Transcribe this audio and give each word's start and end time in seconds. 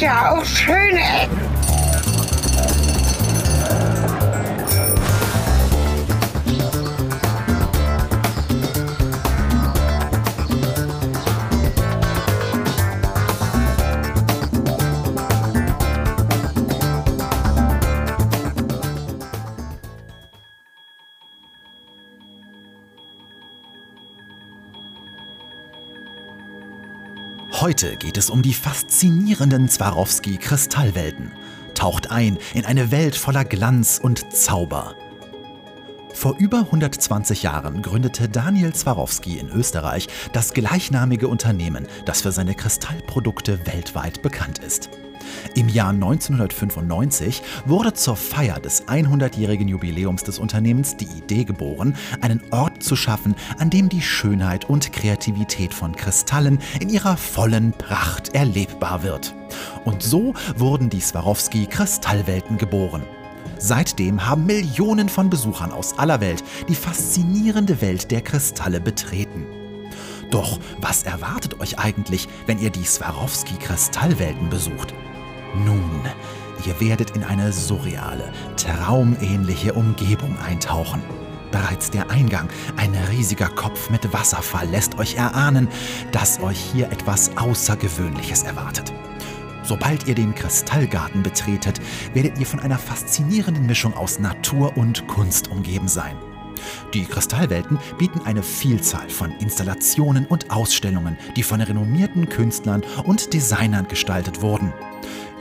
ja 0.00 0.32
auch 0.32 0.44
schöne 0.44 1.00
Ecken. 1.22 1.45
Heute 27.66 27.96
geht 27.96 28.16
es 28.16 28.30
um 28.30 28.42
die 28.42 28.54
faszinierenden 28.54 29.68
Swarovski-Kristallwelten. 29.68 31.32
Taucht 31.74 32.12
ein 32.12 32.38
in 32.54 32.64
eine 32.64 32.92
Welt 32.92 33.16
voller 33.16 33.44
Glanz 33.44 33.98
und 34.00 34.32
Zauber. 34.32 34.94
Vor 36.14 36.36
über 36.38 36.58
120 36.58 37.42
Jahren 37.42 37.82
gründete 37.82 38.28
Daniel 38.28 38.72
Swarovski 38.72 39.38
in 39.38 39.48
Österreich 39.48 40.06
das 40.32 40.54
gleichnamige 40.54 41.26
Unternehmen, 41.26 41.88
das 42.04 42.20
für 42.20 42.30
seine 42.30 42.54
Kristallprodukte 42.54 43.66
weltweit 43.66 44.22
bekannt 44.22 44.60
ist. 44.60 44.88
Im 45.54 45.68
Jahr 45.68 45.90
1995 45.90 47.42
wurde 47.64 47.94
zur 47.94 48.16
Feier 48.16 48.60
des 48.60 48.86
100-jährigen 48.86 49.68
Jubiläums 49.68 50.22
des 50.24 50.38
Unternehmens 50.38 50.96
die 50.96 51.06
Idee 51.06 51.44
geboren, 51.44 51.96
einen 52.20 52.42
Ort 52.50 52.82
zu 52.82 52.96
schaffen, 52.96 53.34
an 53.58 53.70
dem 53.70 53.88
die 53.88 54.02
Schönheit 54.02 54.68
und 54.68 54.92
Kreativität 54.92 55.74
von 55.74 55.94
Kristallen 55.96 56.58
in 56.80 56.88
ihrer 56.88 57.16
vollen 57.16 57.72
Pracht 57.72 58.34
erlebbar 58.34 59.02
wird. 59.02 59.34
Und 59.84 60.02
so 60.02 60.34
wurden 60.56 60.90
die 60.90 61.00
Swarovski 61.00 61.66
Kristallwelten 61.66 62.58
geboren. 62.58 63.02
Seitdem 63.58 64.26
haben 64.26 64.46
Millionen 64.46 65.08
von 65.08 65.30
Besuchern 65.30 65.72
aus 65.72 65.98
aller 65.98 66.20
Welt 66.20 66.44
die 66.68 66.74
faszinierende 66.74 67.80
Welt 67.80 68.10
der 68.10 68.20
Kristalle 68.20 68.80
betreten. 68.80 69.46
Doch 70.30 70.58
was 70.80 71.04
erwartet 71.04 71.60
euch 71.60 71.78
eigentlich, 71.78 72.28
wenn 72.46 72.58
ihr 72.58 72.70
die 72.70 72.84
Swarovski 72.84 73.54
Kristallwelten 73.56 74.50
besucht? 74.50 74.92
Nun, 75.64 76.02
ihr 76.64 76.80
werdet 76.80 77.16
in 77.16 77.24
eine 77.24 77.52
surreale, 77.52 78.32
traumähnliche 78.56 79.72
Umgebung 79.72 80.36
eintauchen. 80.38 81.02
Bereits 81.50 81.90
der 81.90 82.10
Eingang, 82.10 82.48
ein 82.76 82.94
riesiger 83.10 83.48
Kopf 83.48 83.88
mit 83.88 84.12
Wasserfall, 84.12 84.68
lässt 84.68 84.98
euch 84.98 85.14
erahnen, 85.14 85.68
dass 86.12 86.40
euch 86.40 86.58
hier 86.58 86.90
etwas 86.90 87.36
Außergewöhnliches 87.36 88.42
erwartet. 88.42 88.92
Sobald 89.62 90.06
ihr 90.06 90.14
den 90.14 90.34
Kristallgarten 90.34 91.22
betretet, 91.22 91.80
werdet 92.12 92.38
ihr 92.38 92.46
von 92.46 92.60
einer 92.60 92.78
faszinierenden 92.78 93.66
Mischung 93.66 93.94
aus 93.94 94.18
Natur 94.18 94.76
und 94.76 95.06
Kunst 95.08 95.50
umgeben 95.50 95.88
sein. 95.88 96.16
Die 96.94 97.04
Kristallwelten 97.04 97.78
bieten 97.98 98.20
eine 98.24 98.42
Vielzahl 98.42 99.08
von 99.08 99.32
Installationen 99.32 100.26
und 100.26 100.50
Ausstellungen, 100.50 101.16
die 101.36 101.42
von 101.42 101.60
renommierten 101.60 102.28
Künstlern 102.28 102.82
und 103.04 103.32
Designern 103.32 103.88
gestaltet 103.88 104.40
wurden. 104.40 104.72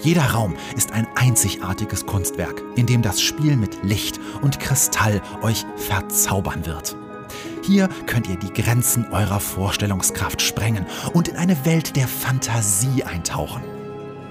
Jeder 0.01 0.25
Raum 0.31 0.55
ist 0.75 0.91
ein 0.91 1.07
einzigartiges 1.15 2.05
Kunstwerk, 2.05 2.61
in 2.75 2.85
dem 2.85 3.01
das 3.01 3.21
Spiel 3.21 3.55
mit 3.55 3.83
Licht 3.83 4.19
und 4.41 4.59
Kristall 4.59 5.21
euch 5.41 5.65
verzaubern 5.77 6.65
wird. 6.65 6.95
Hier 7.63 7.89
könnt 8.05 8.27
ihr 8.27 8.37
die 8.37 8.53
Grenzen 8.53 9.07
eurer 9.11 9.39
Vorstellungskraft 9.39 10.41
sprengen 10.41 10.85
und 11.13 11.29
in 11.29 11.37
eine 11.37 11.65
Welt 11.65 11.95
der 11.95 12.07
Fantasie 12.07 13.03
eintauchen. 13.03 13.63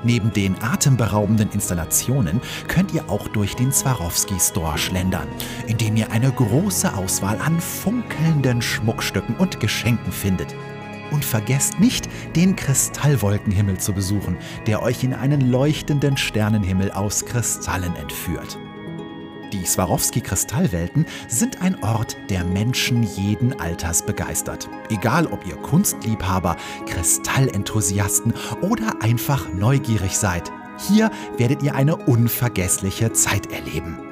Neben 0.05 0.33
den 0.33 0.63
atemberaubenden 0.63 1.51
Installationen 1.51 2.43
könnt 2.69 2.93
ihr 2.93 3.09
auch 3.09 3.27
durch 3.29 3.57
den 3.57 3.73
Swarovski 3.73 4.39
Store 4.39 4.77
schlendern, 4.77 5.27
in 5.67 5.79
dem 5.79 5.97
ihr 5.97 6.13
eine 6.13 6.31
große 6.31 6.95
Auswahl 6.95 7.41
an 7.41 7.59
funkelnden 7.59 8.61
Schmuckstücken 8.61 9.35
und 9.37 9.61
Geschenken 9.61 10.13
findet. 10.13 10.55
Und 11.11 11.25
vergesst 11.25 11.79
nicht, 11.81 12.09
den 12.35 12.57
Kristallwolkenhimmel 12.57 13.79
zu 13.79 13.93
besuchen, 13.93 14.37
der 14.67 14.83
euch 14.83 15.05
in 15.05 15.15
einen 15.15 15.41
leuchtenden 15.41 16.17
Sternenhimmel 16.17 16.91
aus 16.91 17.25
Kristallen 17.25 17.95
entführt. 17.97 18.59
Die 19.55 19.65
Swarovski-Kristallwelten 19.65 21.07
sind 21.29 21.63
ein 21.63 21.81
Ort, 21.85 22.17
der 22.29 22.45
Menschen 22.45 23.05
jeden 23.05 23.61
Alters 23.61 24.05
begeistert. 24.05 24.69
Egal 24.91 25.29
ob 25.29 25.47
ihr 25.47 25.55
Kunstliebhaber, 25.55 26.57
Kristallenthusiasten 26.87 28.35
oder 28.63 29.01
einfach 29.01 29.53
neugierig 29.53 30.19
seid. 30.19 30.51
Hier 30.89 31.13
werdet 31.37 31.63
ihr 31.63 31.77
eine 31.77 31.95
unvergessliche 31.95 33.13
Zeit 33.13 33.53
erleben. 33.53 34.04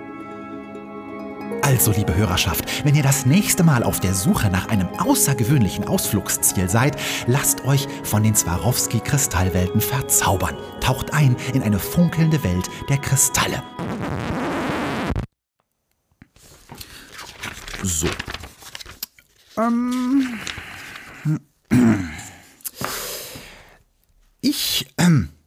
Also, 1.62 1.93
liebe 1.93 2.15
Hörerschaft, 2.15 2.84
wenn 2.84 2.97
ihr 2.97 3.05
das 3.05 3.25
nächste 3.25 3.62
Mal 3.62 3.84
auf 3.84 4.00
der 4.00 4.15
Suche 4.15 4.50
nach 4.50 4.69
einem 4.69 4.89
außergewöhnlichen 4.99 5.87
Ausflugsziel 5.87 6.69
seid, 6.69 6.97
lasst 7.28 7.65
euch 7.65 7.87
von 8.03 8.25
den 8.25 8.34
Swarovski-Kristallwelten 8.34 9.81
verzaubern. 9.81 10.56
Taucht 10.81 11.12
ein 11.15 11.37
in 11.55 11.62
eine 11.62 11.78
funkelnde 11.78 12.43
Welt 12.43 12.69
der 12.89 12.99
Kristalle. 12.99 13.62
So. 17.84 18.09
Ähm. 19.56 20.41
Ich, 24.41 24.93
ähm, 24.99 25.29
äh, 25.29 25.42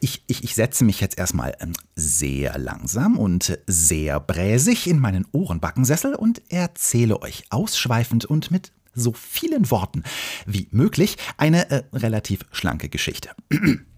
ich, 0.00 0.24
ich, 0.26 0.44
ich 0.44 0.54
setze 0.54 0.84
mich 0.84 1.00
jetzt 1.00 1.18
erstmal 1.18 1.54
ähm, 1.60 1.72
sehr 1.94 2.58
langsam 2.58 3.18
und 3.18 3.58
sehr 3.66 4.20
bräsig 4.20 4.86
in 4.86 4.98
meinen 4.98 5.26
Ohrenbackensessel 5.32 6.14
und 6.14 6.42
erzähle 6.48 7.22
euch 7.22 7.44
ausschweifend 7.50 8.24
und 8.24 8.50
mit 8.50 8.72
so 8.94 9.12
vielen 9.12 9.70
Worten 9.70 10.02
wie 10.46 10.68
möglich 10.70 11.16
eine 11.36 11.70
äh, 11.70 11.82
relativ 11.92 12.44
schlanke 12.50 12.88
Geschichte. 12.88 13.30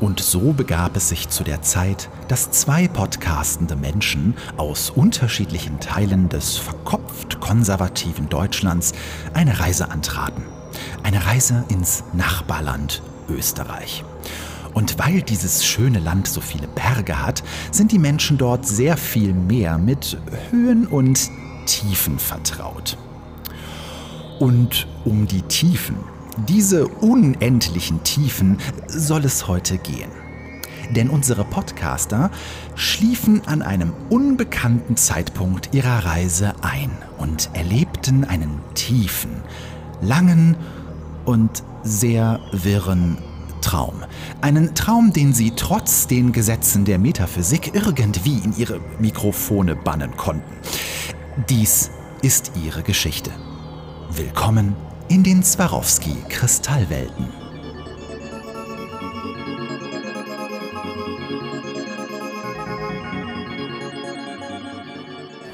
Und 0.00 0.20
so 0.20 0.52
begab 0.52 0.96
es 0.96 1.08
sich 1.08 1.28
zu 1.28 1.42
der 1.42 1.60
Zeit, 1.62 2.08
dass 2.28 2.52
zwei 2.52 2.86
podcastende 2.86 3.74
Menschen 3.74 4.34
aus 4.56 4.90
unterschiedlichen 4.90 5.80
Teilen 5.80 6.28
des 6.28 6.56
verkopft 6.56 7.40
konservativen 7.40 8.28
Deutschlands 8.28 8.92
eine 9.34 9.58
Reise 9.58 9.90
antraten. 9.90 10.57
Eine 11.02 11.26
Reise 11.26 11.64
ins 11.68 12.04
Nachbarland 12.12 13.02
Österreich. 13.28 14.04
Und 14.74 14.98
weil 14.98 15.22
dieses 15.22 15.66
schöne 15.66 15.98
Land 15.98 16.28
so 16.28 16.40
viele 16.40 16.68
Berge 16.68 17.20
hat, 17.22 17.42
sind 17.72 17.92
die 17.92 17.98
Menschen 17.98 18.38
dort 18.38 18.66
sehr 18.66 18.96
viel 18.96 19.32
mehr 19.32 19.78
mit 19.78 20.18
Höhen 20.50 20.86
und 20.86 21.30
Tiefen 21.66 22.18
vertraut. 22.18 22.96
Und 24.38 24.86
um 25.04 25.26
die 25.26 25.42
Tiefen 25.42 25.96
diese 26.46 26.86
unendlichen 26.86 28.04
Tiefen 28.04 28.58
soll 28.86 29.24
es 29.24 29.48
heute 29.48 29.76
gehen. 29.78 30.10
Denn 30.90 31.10
unsere 31.10 31.44
Podcaster 31.44 32.30
schliefen 32.76 33.42
an 33.46 33.60
einem 33.60 33.92
unbekannten 34.08 34.96
Zeitpunkt 34.96 35.74
ihrer 35.74 36.04
Reise 36.04 36.54
ein 36.62 36.90
und 37.18 37.50
erlebten 37.54 38.24
einen 38.24 38.60
tiefen, 38.74 39.42
langen 40.00 40.56
und 41.24 41.62
sehr 41.82 42.40
wirren 42.52 43.18
Traum. 43.60 44.04
Einen 44.40 44.74
Traum, 44.74 45.12
den 45.12 45.32
sie 45.32 45.52
trotz 45.56 46.06
den 46.06 46.32
Gesetzen 46.32 46.84
der 46.84 46.98
Metaphysik 46.98 47.74
irgendwie 47.74 48.38
in 48.38 48.56
ihre 48.56 48.80
Mikrofone 48.98 49.76
bannen 49.76 50.16
konnten. 50.16 50.52
Dies 51.48 51.90
ist 52.22 52.52
ihre 52.64 52.82
Geschichte. 52.82 53.30
Willkommen 54.10 54.74
in 55.08 55.22
den 55.22 55.42
Swarovski-Kristallwelten. 55.42 57.26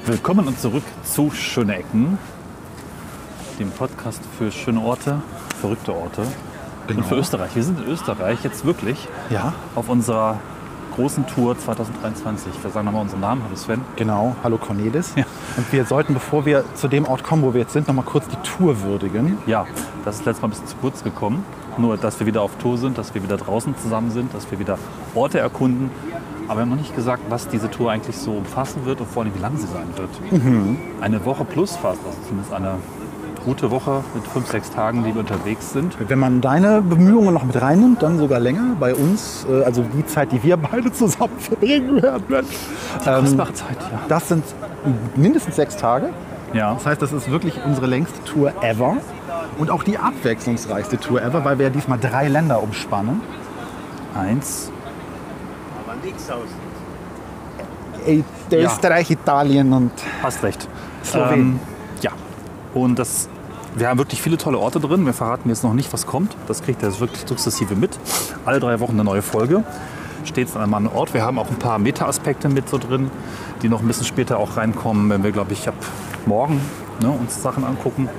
Willkommen 0.05 0.47
und 0.47 0.59
zurück 0.59 0.83
zu 1.03 1.31
Schöne 1.31 1.77
Ecken, 1.77 2.19
dem 3.59 3.71
Podcast 3.71 4.21
für 4.37 4.51
schöne 4.51 4.81
Orte, 4.81 5.21
verrückte 5.59 5.93
Orte 5.93 6.23
genau. 6.87 6.99
und 6.99 7.07
für 7.07 7.15
Österreich. 7.15 7.55
Wir 7.55 7.63
sind 7.63 7.79
in 7.79 7.87
Österreich 7.87 8.43
jetzt 8.43 8.65
wirklich 8.65 9.07
ja. 9.29 9.53
auf 9.75 9.89
unserer 9.89 10.39
großen 10.95 11.27
Tour 11.27 11.57
2023. 11.57 12.51
Wir 12.63 12.71
sagen 12.71 12.85
nochmal 12.85 13.01
unseren 13.01 13.21
Namen. 13.21 13.43
Hallo 13.43 13.55
Sven. 13.55 13.81
Genau, 13.95 14.35
hallo 14.43 14.57
Cornelis. 14.57 15.13
Ja. 15.15 15.25
Und 15.57 15.71
wir 15.71 15.85
sollten, 15.85 16.13
bevor 16.13 16.45
wir 16.45 16.63
zu 16.75 16.87
dem 16.87 17.05
Ort 17.05 17.23
kommen, 17.23 17.43
wo 17.43 17.53
wir 17.53 17.61
jetzt 17.61 17.73
sind, 17.73 17.87
nochmal 17.87 18.05
kurz 18.05 18.27
die 18.27 18.37
Tour 18.37 18.81
würdigen. 18.81 19.37
Ja, 19.45 19.65
das 20.03 20.15
ist 20.15 20.25
letztes 20.25 20.41
Mal 20.41 20.47
ein 20.47 20.51
bisschen 20.51 20.67
zu 20.67 20.75
kurz 20.77 21.03
gekommen. 21.03 21.45
Nur, 21.77 21.97
dass 21.97 22.19
wir 22.19 22.27
wieder 22.27 22.41
auf 22.41 22.55
Tour 22.57 22.77
sind, 22.77 22.97
dass 22.97 23.13
wir 23.13 23.23
wieder 23.23 23.37
draußen 23.37 23.75
zusammen 23.77 24.11
sind, 24.11 24.33
dass 24.33 24.49
wir 24.49 24.59
wieder 24.59 24.77
Orte 25.13 25.39
erkunden. 25.39 25.91
Aber 26.47 26.59
wir 26.59 26.61
haben 26.61 26.69
noch 26.69 26.77
nicht 26.77 26.95
gesagt, 26.95 27.23
was 27.29 27.49
diese 27.49 27.69
Tour 27.69 27.91
eigentlich 27.91 28.17
so 28.17 28.31
umfassen 28.31 28.85
wird 28.85 29.01
und 29.01 29.09
vor 29.09 29.23
allem, 29.23 29.35
wie 29.35 29.39
lang 29.39 29.57
sie 29.57 29.67
sein 29.67 29.87
wird. 29.95 30.43
Mhm. 30.43 30.77
Eine 31.01 31.25
Woche 31.25 31.43
plus 31.43 31.75
fast, 31.75 31.99
also 32.05 32.17
zumindest 32.27 32.53
eine 32.53 32.77
gute 33.45 33.71
Woche 33.71 34.03
mit 34.13 34.25
fünf, 34.27 34.49
sechs 34.49 34.71
Tagen, 34.71 35.03
die 35.03 35.13
wir 35.13 35.21
unterwegs 35.21 35.71
sind. 35.71 35.95
Wenn 36.09 36.19
man 36.19 36.41
deine 36.41 36.81
Bemühungen 36.81 37.33
noch 37.33 37.43
mit 37.43 37.61
reinnimmt, 37.61 38.01
dann 38.03 38.17
sogar 38.17 38.39
länger. 38.39 38.75
Bei 38.79 38.93
uns, 38.93 39.45
äh, 39.49 39.63
also 39.63 39.83
die 39.83 40.05
Zeit, 40.05 40.31
die 40.31 40.41
wir 40.43 40.57
beide 40.71 40.91
zusammen 40.91 41.37
verbringen 41.39 42.01
werden. 42.01 42.25
Ähm, 43.05 43.21
Kostbare 43.21 43.53
Zeit, 43.53 43.77
ja. 43.79 44.01
das 44.07 44.27
sind 44.29 44.43
mindestens 45.15 45.55
sechs 45.55 45.77
Tage. 45.77 46.09
Ja, 46.53 46.73
Das 46.73 46.85
heißt, 46.85 47.01
das 47.01 47.11
ist 47.11 47.29
wirklich 47.29 47.59
unsere 47.65 47.85
längste 47.87 48.23
Tour 48.23 48.51
ever. 48.61 48.97
Und 49.57 49.69
auch 49.71 49.83
die 49.83 49.97
abwechslungsreichste 49.97 50.97
Tour 50.97 51.21
ever, 51.21 51.43
weil 51.45 51.57
wir 51.59 51.67
ja 51.67 51.69
diesmal 51.69 51.99
drei 51.99 52.27
Länder 52.27 52.61
umspannen. 52.61 53.21
eins. 54.15 54.71
Ey, 58.05 58.23
Ja. 58.51 58.59
Österreich, 58.59 59.11
Italien 59.11 59.73
und 59.73 59.91
Hast 60.23 60.43
recht. 60.43 60.67
Slowenien. 61.03 61.39
Ähm, 61.39 61.59
ja. 62.01 62.11
Und 62.73 62.99
das, 62.99 63.27
wir 63.75 63.89
haben 63.89 63.97
wirklich 63.97 64.21
viele 64.21 64.37
tolle 64.37 64.57
Orte 64.57 64.79
drin. 64.79 65.05
Wir 65.05 65.13
verraten 65.13 65.49
jetzt 65.49 65.63
noch 65.63 65.73
nicht, 65.73 65.91
was 65.91 66.05
kommt. 66.05 66.35
Das 66.47 66.63
kriegt 66.63 66.81
ihr 66.81 66.89
jetzt 66.89 67.01
wirklich 67.01 67.25
sukzessive 67.27 67.75
mit. 67.75 67.99
Alle 68.45 68.59
drei 68.59 68.79
Wochen 68.79 68.93
eine 68.93 69.03
neue 69.03 69.21
Folge. 69.21 69.63
Stets 70.23 70.55
an 70.55 70.63
einem 70.63 70.73
anderen 70.73 70.97
Ort. 70.97 71.13
Wir 71.13 71.23
haben 71.23 71.37
auch 71.37 71.49
ein 71.49 71.59
paar 71.59 71.77
Meta-Aspekte 71.77 72.49
mit 72.49 72.69
so 72.69 72.77
drin, 72.77 73.11
die 73.61 73.69
noch 73.69 73.81
ein 73.81 73.87
bisschen 73.87 74.05
später 74.05 74.39
auch 74.39 74.57
reinkommen, 74.57 75.09
wenn 75.09 75.23
wir, 75.23 75.31
glaube 75.31 75.53
ich, 75.53 75.67
ab 75.67 75.75
morgen 76.25 76.61
ne, 77.01 77.11
uns 77.11 77.41
Sachen 77.41 77.63
angucken. 77.63 78.09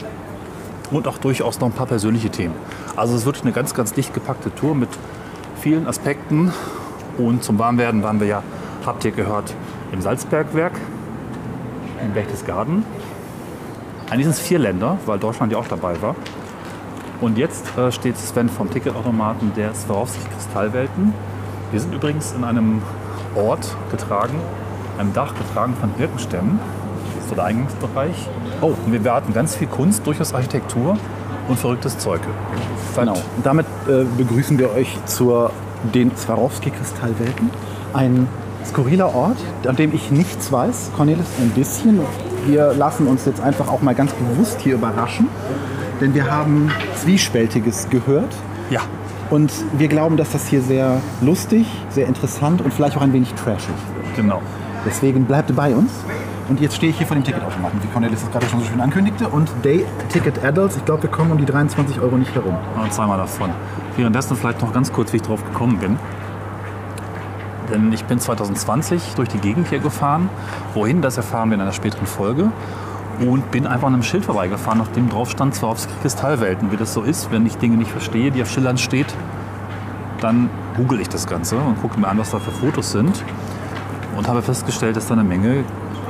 Und 0.91 1.09
auch 1.09 1.19
durchaus 1.19 1.59
noch 1.59 1.69
ein 1.69 1.73
paar 1.73 1.87
persönliche 1.87 2.31
Themen. 2.31 2.55
Also 2.95 3.15
es 3.15 3.21
ist 3.21 3.27
wirklich 3.27 3.43
eine 3.43 3.53
ganz, 3.53 3.75
ganz 3.75 3.93
dicht 3.93 4.15
gepackte 4.15 4.55
Tour 4.55 4.75
mit 4.75 4.91
vielen 5.61 5.87
Aspekten. 5.87 6.53
Und 7.19 7.43
zum 7.43 7.59
Warmwerden 7.59 8.03
waren 8.03 8.21
wir 8.21 8.27
ja, 8.27 8.43
habt 8.85 9.05
ihr 9.05 9.11
gehört, 9.11 9.55
im 9.91 10.01
Salzbergwerk 10.03 10.75
in 12.05 12.13
Berchtesgaden. 12.13 12.85
Eigentlich 14.09 14.27
sind 14.27 14.35
es 14.37 14.41
vier 14.41 14.61
Länder, 14.61 14.99
weil 15.07 15.19
Deutschland 15.19 15.53
ja 15.53 15.59
auch 15.59 15.67
dabei 15.67 16.01
war. 16.01 16.15
Und 17.21 17.39
jetzt 17.39 17.77
äh, 17.77 17.91
steht 17.91 18.17
Sven 18.17 18.49
vom 18.49 18.71
Ticketautomaten 18.71 19.53
der 19.57 19.75
Swarovski 19.75 20.21
Kristallwelten. 20.33 21.13
Wir 21.73 21.81
sind 21.81 21.93
übrigens 21.93 22.33
in 22.33 22.45
einem 22.45 22.83
Ort 23.35 23.75
getragen, 23.91 24.39
einem 24.99 25.13
Dach 25.13 25.35
getragen 25.35 25.75
von 25.81 25.91
Birkenstämmen. 25.91 26.61
Das 27.15 27.25
ist 27.25 27.31
so 27.31 27.35
der 27.35 27.45
Eingangsbereich. 27.45 28.29
Oh, 28.61 28.75
und 28.85 28.93
wir 28.93 29.05
warten 29.05 29.33
ganz 29.33 29.57
viel 29.57 29.67
Kunst, 29.67 30.07
durchaus 30.07 30.35
Architektur 30.35 30.97
und 31.49 31.59
verrücktes 31.59 31.99
Zeug. 31.99 32.21
Genau. 32.95 33.17
Damit 33.43 33.67
äh, 33.89 34.05
begrüßen 34.17 34.59
wir 34.59 34.73
euch 34.73 34.97
zur 35.07 35.51
den 35.95 36.17
Swarovski-Kristallwelten. 36.17 37.51
Ein 37.93 38.29
skurriler 38.65 39.15
Ort, 39.15 39.39
an 39.67 39.77
dem 39.77 39.93
ich 39.95 40.11
nichts 40.11 40.53
weiß. 40.53 40.91
Cornelis 40.97 41.27
ein 41.41 41.51
bisschen. 41.51 42.01
Wir 42.47 42.73
lassen 42.75 43.07
uns 43.07 43.25
jetzt 43.27 43.41
einfach 43.41 43.69
auch 43.69 43.83
mal 43.83 43.95
ganz 43.95 44.13
bewusst 44.13 44.61
hier 44.61 44.75
überraschen. 44.75 45.29
Denn 46.01 46.15
wir 46.15 46.31
haben 46.31 46.71
Zwiespältiges 46.95 47.89
gehört. 47.91 48.35
Ja, 48.71 48.81
Und 49.31 49.53
wir 49.79 49.89
glauben, 49.89 50.17
dass 50.17 50.31
das 50.33 50.47
hier 50.47 50.61
sehr 50.61 51.01
lustig, 51.23 51.67
sehr 51.91 52.07
interessant 52.07 52.61
und 52.61 52.73
vielleicht 52.73 52.97
auch 52.97 53.03
ein 53.03 53.13
wenig 53.13 53.33
trashig. 53.35 53.75
genau. 54.15 54.41
Deswegen 54.85 55.25
bleibt 55.25 55.55
bei 55.57 55.75
uns. 55.75 55.91
Und 56.49 56.61
jetzt 56.61 56.77
stehe 56.77 56.91
ich 56.91 56.99
hier 56.99 57.09
vor 57.09 57.17
dem 57.17 57.25
Ticketautomaten, 57.25 57.83
wie 57.83 57.89
Cornelis 57.89 58.23
es 58.23 58.31
gerade 58.31 58.47
schon 58.47 58.61
so 58.61 58.67
schön 58.67 58.81
ankündigte. 58.81 59.27
Und 59.29 59.51
Day 59.65 59.85
Ticket 60.11 60.45
Adults, 60.45 60.77
ich 60.77 60.85
glaube, 60.85 61.03
wir 61.05 61.11
kommen 61.11 61.33
um 61.33 61.39
die 61.39 61.45
23 61.45 62.01
Euro 62.01 62.17
nicht 62.17 62.33
herum. 62.37 62.55
Und 62.81 62.93
zweimal 62.93 63.19
davon. 63.19 63.51
Währenddessen 63.97 64.37
vielleicht 64.37 64.61
noch 64.63 64.73
ganz 64.73 64.93
kurz, 64.93 65.13
wie 65.13 65.17
ich 65.17 65.23
drauf 65.23 65.45
gekommen 65.45 65.79
bin. 65.79 65.99
Denn 67.71 67.93
ich 67.93 68.05
bin 68.05 68.19
2020 68.19 69.15
durch 69.17 69.29
die 69.29 69.39
Gegend 69.39 69.69
hier 69.69 69.79
gefahren. 69.79 70.29
Wohin, 70.75 71.03
das 71.03 71.17
erfahren 71.17 71.51
wir 71.51 71.57
in 71.57 71.61
einer 71.61 71.73
späteren 71.73 72.07
Folge. 72.07 72.51
Und 73.21 73.51
bin 73.51 73.67
einfach 73.67 73.87
an 73.87 73.95
einem 73.95 74.03
Schild 74.03 74.27
vorbeigefahren, 74.27 74.81
auf 74.81 74.93
dem 74.93 75.09
drauf 75.09 75.31
stand 75.31 75.55
Swarovski 75.55 75.93
Kristallwelten. 76.03 76.71
Wie 76.71 76.77
das 76.77 76.93
so 76.93 77.03
ist, 77.03 77.31
wenn 77.33 77.47
ich 77.47 77.57
Dinge 77.57 77.77
nicht 77.77 77.91
verstehe, 77.91 78.31
die 78.31 78.43
auf 78.43 78.51
Schildern 78.51 78.77
steht, 78.77 79.15
dann 80.21 80.51
google 80.77 81.01
ich 81.01 81.09
das 81.09 81.27
Ganze 81.27 81.57
und 81.57 81.81
gucke 81.81 81.99
mir 81.99 82.09
an, 82.09 82.19
was 82.19 82.33
da 82.33 82.39
für 82.39 82.51
Fotos 82.51 82.93
sind. 82.93 83.25
Und 84.17 84.29
habe 84.29 84.43
festgestellt, 84.43 84.97
dass 84.97 85.07
da 85.07 85.15
eine 85.15 85.25
Menge 85.25 85.65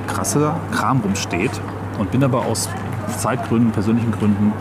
krasser 0.09 0.57
Kram 0.73 1.01
rumsteht. 1.01 1.61
Und 1.99 2.11
bin 2.11 2.25
aber 2.25 2.45
aus 2.45 2.69
Zeitgründen, 3.19 3.71
persönlichen 3.71 4.13
Gründen 4.13 4.53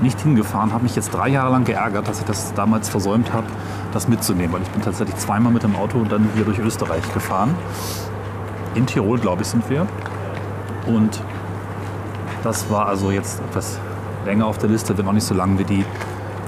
nicht 0.00 0.20
hingefahren, 0.20 0.72
habe 0.72 0.82
mich 0.82 0.96
jetzt 0.96 1.14
drei 1.14 1.28
Jahre 1.28 1.52
lang 1.52 1.64
geärgert, 1.64 2.08
dass 2.08 2.20
ich 2.20 2.26
das 2.26 2.52
damals 2.54 2.88
versäumt 2.88 3.32
habe, 3.32 3.46
das 3.96 4.08
mitzunehmen. 4.08 4.52
Weil 4.52 4.62
ich 4.62 4.68
bin 4.68 4.82
tatsächlich 4.82 5.16
zweimal 5.16 5.52
mit 5.52 5.62
dem 5.62 5.74
Auto 5.74 5.98
und 5.98 6.12
dann 6.12 6.28
hier 6.34 6.44
durch 6.44 6.58
Österreich 6.58 7.02
gefahren. 7.12 7.54
In 8.74 8.86
Tirol, 8.86 9.18
glaube 9.18 9.42
ich, 9.42 9.48
sind 9.48 9.68
wir. 9.70 9.86
Und 10.86 11.20
das 12.44 12.70
war 12.70 12.86
also 12.86 13.10
jetzt 13.10 13.40
etwas 13.40 13.78
länger 14.24 14.46
auf 14.46 14.58
der 14.58 14.68
Liste, 14.68 14.96
wenn 14.96 15.08
auch 15.08 15.12
nicht 15.12 15.26
so 15.26 15.34
lang 15.34 15.58
wie 15.58 15.64
die 15.64 15.84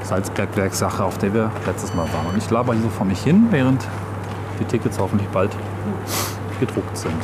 Salzbergwerk-Sache, 0.04 1.02
auf 1.02 1.18
der 1.18 1.34
wir 1.34 1.50
letztes 1.66 1.94
Mal 1.94 2.06
waren. 2.12 2.26
Und 2.26 2.38
ich 2.38 2.48
laber 2.50 2.74
hier 2.74 2.82
so 2.82 2.88
vor 2.90 3.06
mich 3.06 3.20
hin, 3.20 3.48
während 3.50 3.84
die 4.60 4.64
Tickets 4.64 4.98
hoffentlich 4.98 5.28
bald 5.28 5.50
gedruckt 6.60 6.96
sind. 6.96 7.14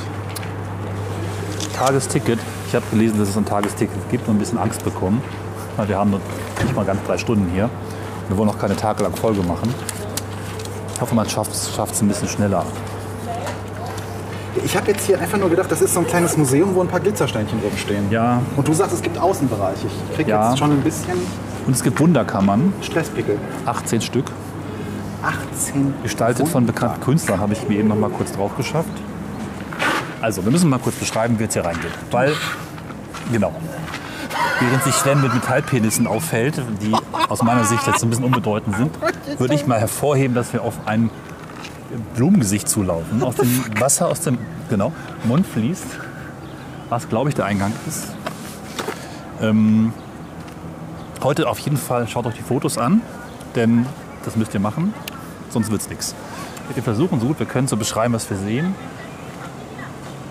Tagesticket. 1.77 2.38
Ich 2.69 2.75
habe 2.75 2.85
gelesen, 2.91 3.19
dass 3.19 3.29
es 3.29 3.37
ein 3.37 3.44
Tagesticket 3.44 4.11
gibt 4.11 4.27
und 4.29 4.37
ein 4.37 4.38
bisschen 4.38 4.59
Angst 4.59 4.85
bekommen. 4.85 5.23
Wir 5.87 5.99
haben 5.99 6.11
noch 6.11 6.20
nicht 6.62 6.75
mal 6.75 6.85
ganz 6.85 7.03
drei 7.06 7.19
Stunden 7.19 7.50
hier. 7.53 7.69
Wir 8.29 8.38
wollen 8.38 8.49
auch 8.49 8.59
keine 8.59 8.77
tagelang 8.77 9.15
Folge 9.15 9.43
machen. 9.43 9.75
Ich 10.94 11.00
hoffe, 11.00 11.14
man 11.14 11.29
schafft 11.29 11.52
es 11.52 12.02
ein 12.02 12.08
bisschen 12.08 12.29
schneller. 12.29 12.64
Ich 14.64 14.76
habe 14.76 14.91
jetzt 14.93 15.05
hier 15.06 15.20
einfach 15.20 15.37
nur 15.38 15.50
gedacht, 15.50 15.70
das 15.70 15.82
ist 15.82 15.93
so 15.94 16.00
ein 16.00 16.06
kleines 16.06 16.37
Museum, 16.37 16.75
wo 16.75 16.81
ein 16.81 16.88
paar 16.88 17.00
Glitzersteinchen 17.00 17.58
rumstehen. 17.58 18.11
Ja, 18.11 18.41
Und 18.56 18.67
du 18.67 18.73
sagst, 18.73 18.94
es 18.94 19.02
gibt 19.02 19.19
Außenbereiche. 19.19 19.87
Ich 20.11 20.17
krieg 20.17 20.29
Ja. 20.29 20.50
jetzt 20.50 20.58
schon 20.58 20.70
ein 20.70 20.81
bisschen 20.81 21.14
und 21.67 21.73
es 21.75 21.82
gibt 21.82 21.99
Wunderkammern, 21.99 22.73
Stresspickel. 22.81 23.38
18 23.67 24.00
Stück. 24.00 24.26
18. 25.23 25.94
Gestaltet 26.02 26.46
von 26.49 26.67
bekannten 26.67 27.00
Künstlern, 27.00 27.41
habe 27.41 27.55
ich 27.55 27.69
mir 27.69 27.79
eben 27.79 27.88
noch 27.88 27.96
mal 27.96 28.11
kurz 28.11 28.32
drauf 28.32 28.56
geschafft. 28.56 28.88
Also, 30.20 30.44
wir 30.44 30.52
müssen 30.52 30.70
mal 30.70 30.79
kurz 30.79 30.94
beschreiben, 30.96 31.38
wie 31.38 31.44
es 31.44 31.52
hier 31.55 31.64
reingeht. 31.64 31.91
Weil, 32.11 32.32
genau, 33.32 33.52
während 34.61 34.83
sich 34.83 34.95
Sven 34.95 35.21
mit 35.21 35.35
Metallpenissen 35.35 36.07
auffällt, 36.07 36.61
die 36.83 36.95
aus 37.29 37.43
meiner 37.43 37.65
Sicht 37.65 37.87
jetzt 37.87 38.03
ein 38.03 38.11
bisschen 38.11 38.25
unbedeutend 38.25 38.77
sind, 38.77 38.91
würde 39.39 39.55
ich 39.55 39.67
mal 39.67 39.79
hervorheben, 39.79 40.35
dass 40.35 40.53
wir 40.53 40.63
auf 40.63 40.75
ein 40.87 41.11
Blumengesicht 42.15 42.69
zulaufen. 42.69 43.23
Aus 43.23 43.37
dem 43.37 43.81
Wasser 43.81 44.09
aus 44.09 44.21
dem 44.21 44.39
genau, 44.69 44.93
Mund 45.25 45.47
fließt, 45.47 45.87
was, 46.89 47.09
glaube 47.09 47.29
ich, 47.29 47.35
der 47.35 47.47
Eingang 47.47 47.73
ist. 47.87 48.09
Ähm, 49.41 49.93
heute 51.23 51.49
auf 51.49 51.58
jeden 51.58 51.77
Fall 51.77 52.08
schaut 52.08 52.27
euch 52.27 52.35
die 52.35 52.43
Fotos 52.43 52.79
an, 52.79 53.01
denn 53.55 53.87
das 54.25 54.37
müsst 54.37 54.55
ihr 54.55 54.61
machen, 54.61 54.94
sonst 55.51 55.70
wird 55.70 55.82
es 55.82 55.89
nichts. 55.89 56.15
Wir 56.73 56.82
versuchen 56.82 57.20
so 57.20 57.27
gut 57.27 57.39
wir 57.39 57.47
können 57.47 57.69
zu 57.69 57.77
beschreiben, 57.77 58.15
was 58.15 58.29
wir 58.31 58.39
sehen. 58.39 58.75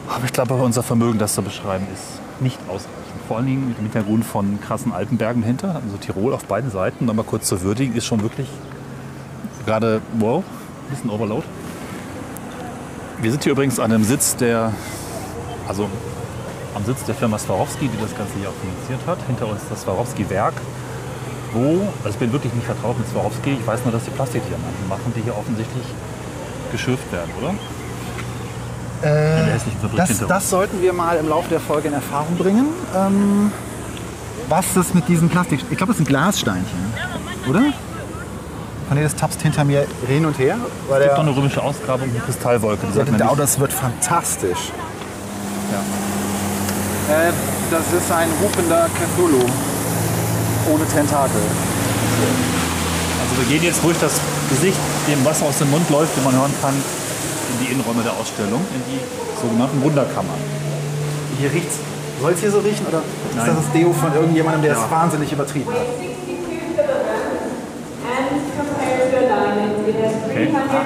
Aber 0.10 0.26
ich 0.26 0.34
glaube, 0.34 0.56
unser 0.56 0.84
Vermögen, 0.84 1.20
das 1.20 1.36
zu 1.36 1.42
beschreiben, 1.42 1.88
ist 1.94 2.42
nicht 2.42 2.58
ausreichend. 2.68 3.03
Vor 3.28 3.38
allen 3.38 3.46
Dingen 3.46 3.70
mit 3.70 3.78
dem 3.78 3.84
Hintergrund 3.84 4.26
von 4.26 4.60
krassen 4.60 4.92
Alpenbergen 4.92 5.44
hinter, 5.44 5.76
also 5.76 5.98
Tirol 6.00 6.34
auf 6.34 6.46
beiden 6.46 6.70
Seiten. 6.70 7.10
Aber 7.10 7.24
kurz 7.24 7.48
zu 7.48 7.62
würdigen, 7.62 7.96
ist 7.96 8.06
schon 8.06 8.22
wirklich 8.22 8.48
gerade, 9.66 10.02
wow, 10.20 10.44
ein 10.44 10.90
bisschen 10.90 11.10
Overload. 11.10 11.44
Wir 13.22 13.32
sind 13.32 13.44
hier 13.44 13.54
übrigens 13.54 13.80
an 13.80 13.92
einem 13.92 14.04
Sitz 14.04 14.36
der, 14.36 14.74
also 15.68 15.88
am 16.76 16.84
Sitz 16.84 17.06
der 17.06 17.16
Firma 17.16 17.38
Swarovski, 17.38 17.88
die 17.88 18.02
das 18.02 18.16
Ganze 18.18 18.34
hier 18.40 18.50
auch 18.50 18.60
finanziert 18.60 19.08
hat. 19.08 19.20
Hinter 19.28 19.48
uns 19.48 19.62
das 19.70 19.84
Swarovski-Werk, 19.84 20.56
wo, 21.54 21.88
also 22.04 22.10
ich 22.10 22.18
bin 22.18 22.34
wirklich 22.34 22.54
nicht 22.54 22.66
vertraut 22.66 22.98
mit 22.98 23.08
Swarovski, 23.08 23.52
ich 23.52 23.66
weiß 23.66 23.86
nur, 23.86 23.94
dass 23.94 24.04
die 24.04 24.12
Plastikdiamanten 24.12 24.90
machen, 24.90 25.14
die 25.16 25.22
hier 25.22 25.38
offensichtlich 25.38 25.86
geschürft 26.72 27.10
werden, 27.14 27.32
oder? 27.42 27.54
Fabrik 29.04 29.98
Das, 29.98 30.28
das 30.28 30.50
sollten 30.50 30.82
wir 30.82 30.94
mal 30.94 31.18
im 31.18 31.28
Laufe 31.28 31.50
der 31.50 31.60
Folge 31.60 31.90
in 31.90 31.94
Erfahrung 31.94 32.36
bringen. 32.38 32.68
Ähm, 32.96 33.52
was 34.50 34.66
das 34.74 34.94
mit 34.94 35.08
diesem 35.08 35.30
Plastik... 35.30 35.62
Ich 35.70 35.78
glaube, 35.78 35.92
das 35.92 35.98
sind 35.98 36.08
Glassteinchen, 36.08 36.94
oder? 37.48 37.62
Cornelis 38.88 39.16
tapst 39.16 39.42
hinter 39.42 39.64
mir 39.64 39.86
hin 40.08 40.26
und 40.26 40.38
her. 40.38 40.58
Weil 40.88 41.02
Es 41.02 41.08
gibt 41.08 41.18
noch 41.18 41.26
eine 41.26 41.36
römische 41.36 41.62
Ausgrabung, 41.62 42.10
eine 42.10 42.20
Kristallwolke. 42.20 42.86
Die 42.94 43.00
oh, 43.00 43.04
nicht- 43.04 43.40
das 43.40 43.60
wird 43.60 43.74
fantastisch. 43.74 44.72
Ja. 45.72 45.80
Äh, 47.16 47.32
das 47.72 47.82
ist 48.02 48.12
ein 48.12 48.28
rupender 48.42 48.88
Cthulhu. 48.90 49.44
Ohne 50.72 50.86
Tentakel. 50.86 51.42
Also 53.22 53.42
wir 53.42 53.46
gehen 53.48 53.64
jetzt 53.64 53.84
durch 53.84 53.98
das 54.00 54.20
Gesicht, 54.50 54.78
dem 55.08 55.26
Wasser 55.26 55.46
aus 55.46 55.58
dem 55.58 55.72
Mund 55.72 55.90
läuft, 55.90 56.16
wie 56.18 56.24
man 56.24 56.36
hören 56.36 56.54
kann, 56.62 56.74
die 57.64 57.72
Innenräume 57.72 58.04
der 58.04 58.12
Ausstellung, 58.14 58.60
in 58.76 58.82
die 58.92 59.00
sogenannten 59.40 59.82
Wunderkammern. 59.82 60.40
Hier 61.40 61.52
riecht's. 61.52 61.80
Soll 62.22 62.32
es 62.34 62.40
hier 62.40 62.52
so 62.52 62.60
riechen 62.60 62.86
oder 62.88 63.00
ist 63.00 63.36
Nein. 63.36 63.48
das 63.48 63.56
das 63.56 63.72
Deo 63.74 63.92
von 63.92 64.14
irgendjemandem, 64.14 64.62
der 64.64 64.72
es 64.74 64.80
Ja. 64.80 64.92
wahnsinnig 64.92 65.32
übertrieben 65.32 65.72
hat? 65.72 65.88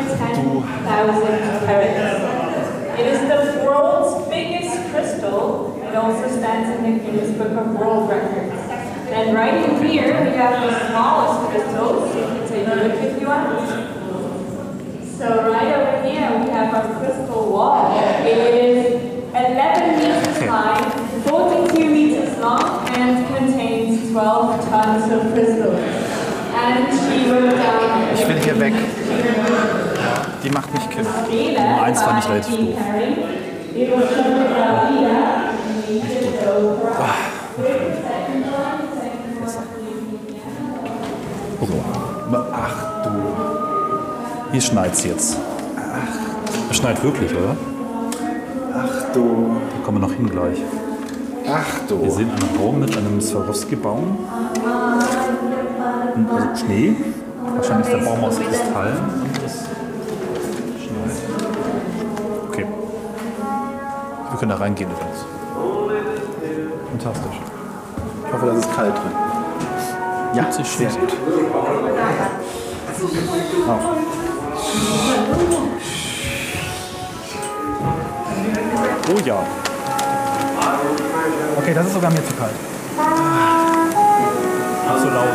310,000 0.07 1.65
carats. 1.65 2.21
It 2.97 3.05
is 3.05 3.19
the 3.29 3.65
world's 3.65 4.27
biggest 4.29 4.73
crystal. 4.91 5.75
It 5.87 5.95
also 5.95 6.27
stands 6.29 6.69
in 6.77 6.83
the 6.83 6.99
Guinness 7.05 7.31
Book 7.37 7.53
of 7.57 7.67
World 7.79 8.09
Records. 8.09 8.53
And 9.13 9.35
right 9.35 9.53
in 9.53 9.87
here, 9.87 10.07
we 10.23 10.37
have 10.37 10.61
the 10.61 10.73
smallest 10.89 11.49
crystals. 11.49 12.15
You 12.15 12.21
can 12.23 12.47
take 12.47 12.67
a 12.67 12.75
look 12.75 12.93
if 13.01 13.21
you 13.21 13.27
want. 13.27 13.86
So 15.17 15.25
right 15.51 15.73
over 15.73 16.07
here, 16.07 16.29
we 16.43 16.51
have 16.51 16.71
our 16.75 16.99
crystal 16.99 17.51
wall. 17.51 17.97
It 18.23 18.37
is 18.53 19.01
11 19.33 19.97
meters 19.97 20.47
high, 20.47 20.91
42 21.25 21.89
meters 21.89 22.37
long, 22.37 22.87
and 22.89 23.25
contains 23.35 24.11
12 24.11 24.69
tons 24.69 25.11
of 25.11 25.33
crystals. 25.33 25.79
And 26.53 26.93
she 26.93 27.31
wrote 27.31 27.49
down 27.49 28.13
Ich 28.13 28.27
will 28.27 28.39
hier 28.43 28.59
weg. 28.59 28.73
Die 30.43 30.49
macht 30.51 30.71
mich 30.71 30.87
kipp. 30.91 31.07
Nummer 31.07 31.81
eins 31.81 32.01
fand 32.03 32.23
ich 32.23 32.29
relativ 32.29 32.55
doof. 32.55 32.77
It 33.73 33.91
Hier 44.51 44.61
schneit's 44.61 45.03
jetzt. 45.03 45.37
Es 46.69 46.77
schneit 46.77 47.03
wirklich, 47.03 47.31
oder? 47.31 47.55
Ach 48.73 49.13
du. 49.13 49.57
Da 49.71 49.85
kommen 49.85 50.01
wir 50.01 50.07
noch 50.07 50.13
hin 50.13 50.29
gleich. 50.29 50.61
Ach 51.49 51.89
Wir 51.89 51.97
du. 51.97 52.09
sehen 52.11 52.29
einen 52.29 52.59
Raum 52.59 52.79
mit 52.79 52.95
einem 52.97 53.21
Swarovski-Baum. 53.21 54.17
Also 56.35 56.65
Schnee. 56.65 56.95
Wahrscheinlich 57.55 57.87
ist 57.87 57.93
der 57.93 58.05
Baum 58.05 58.23
aus 58.23 58.39
Kristall. 58.39 58.93
Und 59.23 59.45
es 59.45 59.53
schneit. 60.83 61.17
Okay. 62.49 62.65
Wir 64.29 64.39
können 64.39 64.51
da 64.51 64.57
reingehen 64.57 64.89
übrigens. 64.89 65.25
Fantastisch. 66.89 67.39
Ich 68.25 68.33
hoffe, 68.33 68.45
das 68.47 68.57
ist 68.59 68.75
kalt 68.75 68.93
drin. 68.93 69.11
Ja, 70.33 70.51
sehr 70.51 70.89
gut. 70.89 71.13
Auf. 73.69 74.06
Oh 79.09 79.19
ja. 79.25 79.37
Okay, 81.57 81.73
das 81.73 81.87
ist 81.87 81.93
sogar 81.93 82.11
mir 82.11 82.25
zu 82.25 82.33
kalt. 82.35 82.51
Ach 84.89 84.97
so 84.99 85.07
laut. 85.07 85.27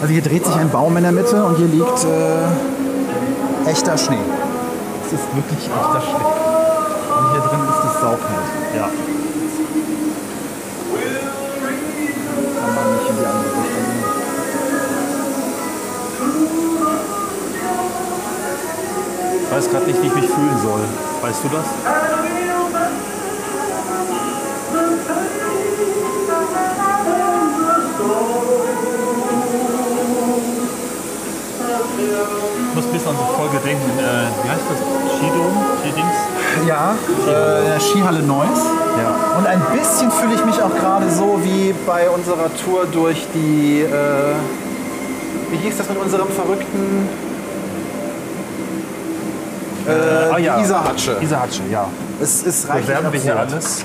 Also 0.00 0.12
hier 0.12 0.22
dreht 0.22 0.44
sich 0.44 0.54
ein 0.56 0.70
Baum 0.70 0.96
in 0.96 1.04
der 1.04 1.12
Mitte 1.12 1.44
und 1.44 1.56
hier 1.56 1.68
liegt 1.68 2.04
äh, 2.04 3.70
echter 3.70 3.96
Schnee. 3.96 4.18
Es 5.06 5.12
ist 5.12 5.34
wirklich 5.34 5.58
echter 5.58 6.00
Schnee. 6.00 6.26
Und 7.16 7.30
hier 7.32 7.40
drin 7.40 7.60
ist 7.68 7.84
es 7.84 8.00
saukalt. 8.00 8.48
Ja. 8.76 8.88
Weiß 19.56 19.70
gerade 19.70 19.86
nicht, 19.86 20.02
wie 20.02 20.08
ich 20.08 20.14
mich 20.14 20.26
fühlen 20.26 20.58
soll. 20.62 20.80
Weißt 21.22 21.42
du 21.44 21.48
das? 21.48 21.64
Ich 32.68 32.74
muss 32.74 32.84
ein 32.84 32.92
bisschen 32.92 33.08
an 33.08 33.16
so 33.16 33.24
Folge 33.34 33.56
denken. 33.64 33.90
Äh, 33.98 34.44
wie 34.44 34.50
heißt 34.50 34.60
das? 34.68 34.78
Skidom? 35.16 35.64
Skidings? 35.80 36.68
Ja, 36.68 36.94
äh, 37.26 37.80
Skihalle 37.80 38.20
Neuss. 38.20 38.60
Ja. 38.98 39.38
Und 39.38 39.46
ein 39.46 39.62
bisschen 39.72 40.10
fühle 40.10 40.34
ich 40.34 40.44
mich 40.44 40.60
auch 40.62 40.74
gerade 40.74 41.10
so 41.10 41.40
wie 41.42 41.74
bei 41.86 42.10
unserer 42.10 42.50
Tour 42.62 42.84
durch 42.92 43.26
die, 43.32 43.80
äh, 43.80 44.34
wie 45.50 45.56
hieß 45.56 45.78
das 45.78 45.88
mit 45.88 45.98
unserem 45.98 46.28
verrückten 46.28 47.08
äh, 49.88 50.32
Ah 50.32 50.38
ja. 50.38 50.56
die 50.56 50.62
Isar-Hatsche. 50.64 51.16
Isar-Hatsche, 51.20 51.62
ja. 51.70 51.88
Es 52.20 52.42
ist 52.42 52.68
reichlich 52.68 52.86
Bewerben 52.86 53.12
wir 53.12 53.20
hier 53.20 53.38
alles. 53.38 53.84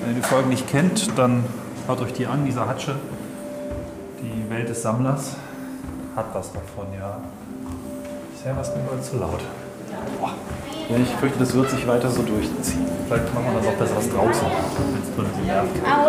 Wenn 0.00 0.14
ihr 0.14 0.20
die 0.22 0.26
Folgen 0.26 0.48
nicht 0.48 0.68
kennt, 0.68 1.18
dann 1.18 1.44
hört 1.86 2.00
euch 2.00 2.12
die 2.12 2.26
an, 2.26 2.44
dieser 2.44 2.68
Hatsche. 2.68 2.94
Die 4.20 4.50
Welt 4.50 4.68
des 4.68 4.82
Sammlers 4.82 5.36
hat 6.16 6.26
was 6.32 6.52
davon, 6.52 6.86
ja. 6.98 7.18
Bisher 8.32 8.54
war 8.54 8.62
es 8.62 8.68
mir 8.68 8.82
wohl 8.90 9.00
zu 9.02 9.16
laut. 9.16 9.40
Ja, 10.88 10.96
ich 10.96 11.14
fürchte, 11.20 11.38
das 11.38 11.54
wird 11.54 11.68
sich 11.70 11.86
weiter 11.86 12.08
so 12.08 12.22
durchziehen. 12.22 12.86
Vielleicht 13.06 13.34
machen 13.34 13.46
wir 13.46 13.60
dann 13.60 13.64
noch 13.64 13.78
besser 13.78 13.96
was 13.96 14.08
draußen, 14.08 14.46
drinnen 15.16 15.30
so 15.36 15.44
nervt. 15.44 15.68
Ah, 15.84 16.08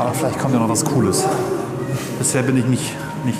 Aber 0.00 0.14
vielleicht 0.14 0.38
kommt 0.38 0.54
ja 0.54 0.60
noch 0.60 0.68
was 0.68 0.84
Cooles. 0.84 1.24
Bisher 2.18 2.42
bin 2.42 2.56
ich 2.56 2.64
nicht, 2.64 2.94
nicht 3.24 3.38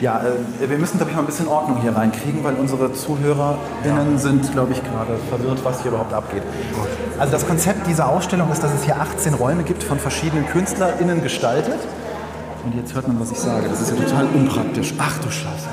Ja, 0.00 0.20
äh, 0.20 0.68
wir 0.68 0.76
müssen, 0.76 0.98
glaube 0.98 1.10
ich, 1.10 1.16
mal 1.16 1.22
ein 1.22 1.26
bisschen 1.26 1.48
Ordnung 1.48 1.80
hier 1.80 1.96
reinkriegen, 1.96 2.44
weil 2.44 2.56
unsere 2.56 2.92
ZuhörerInnen 2.92 4.18
sind, 4.18 4.52
glaube 4.52 4.72
ich, 4.72 4.82
gerade 4.82 5.16
verwirrt, 5.30 5.64
was 5.64 5.80
hier 5.80 5.92
überhaupt 5.92 6.12
abgeht. 6.12 6.42
Also 7.18 7.32
das 7.32 7.46
Konzept 7.46 7.86
dieser 7.86 8.08
Ausstellung 8.08 8.52
ist, 8.52 8.62
dass 8.62 8.74
es 8.74 8.82
hier 8.82 9.00
18 9.00 9.34
Räume 9.34 9.62
gibt, 9.62 9.82
von 9.82 9.98
verschiedenen 9.98 10.46
KünstlerInnen 10.46 11.22
gestaltet. 11.22 11.78
Und 12.64 12.74
jetzt 12.74 12.94
hört 12.94 13.08
man, 13.08 13.18
was 13.18 13.32
ich 13.32 13.38
sage. 13.38 13.68
Das 13.68 13.80
ist 13.80 13.90
ja 13.90 13.96
total 13.96 14.26
unpraktisch. 14.34 14.92
Ach 14.98 15.18
du 15.18 15.30
Scheiße. 15.30 15.68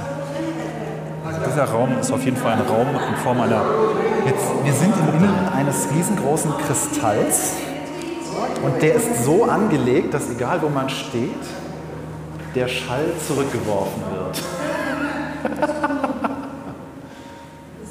Dieser 1.46 1.66
Raum 1.66 1.90
ist 2.00 2.12
auf 2.12 2.24
jeden 2.24 2.38
Fall 2.38 2.54
ein 2.54 2.62
Raum 2.62 2.88
in 2.88 3.16
Form 3.18 3.42
einer. 3.42 3.62
Jetzt, 4.26 4.46
wir 4.64 4.74
sind 4.74 4.94
im 4.96 5.18
Inneren 5.18 5.50
eines 5.50 5.88
riesengroßen 5.94 6.52
Kristalls. 6.66 7.54
Und 8.64 8.82
der 8.82 8.96
ist 8.96 9.24
so 9.24 9.46
angelegt, 9.46 10.14
dass 10.14 10.30
egal 10.30 10.62
wo 10.62 10.70
man 10.70 10.90
steht, 10.90 11.32
der 12.56 12.68
Schall 12.68 13.06
zurückgeworfen 13.28 14.02
wird. 14.12 14.42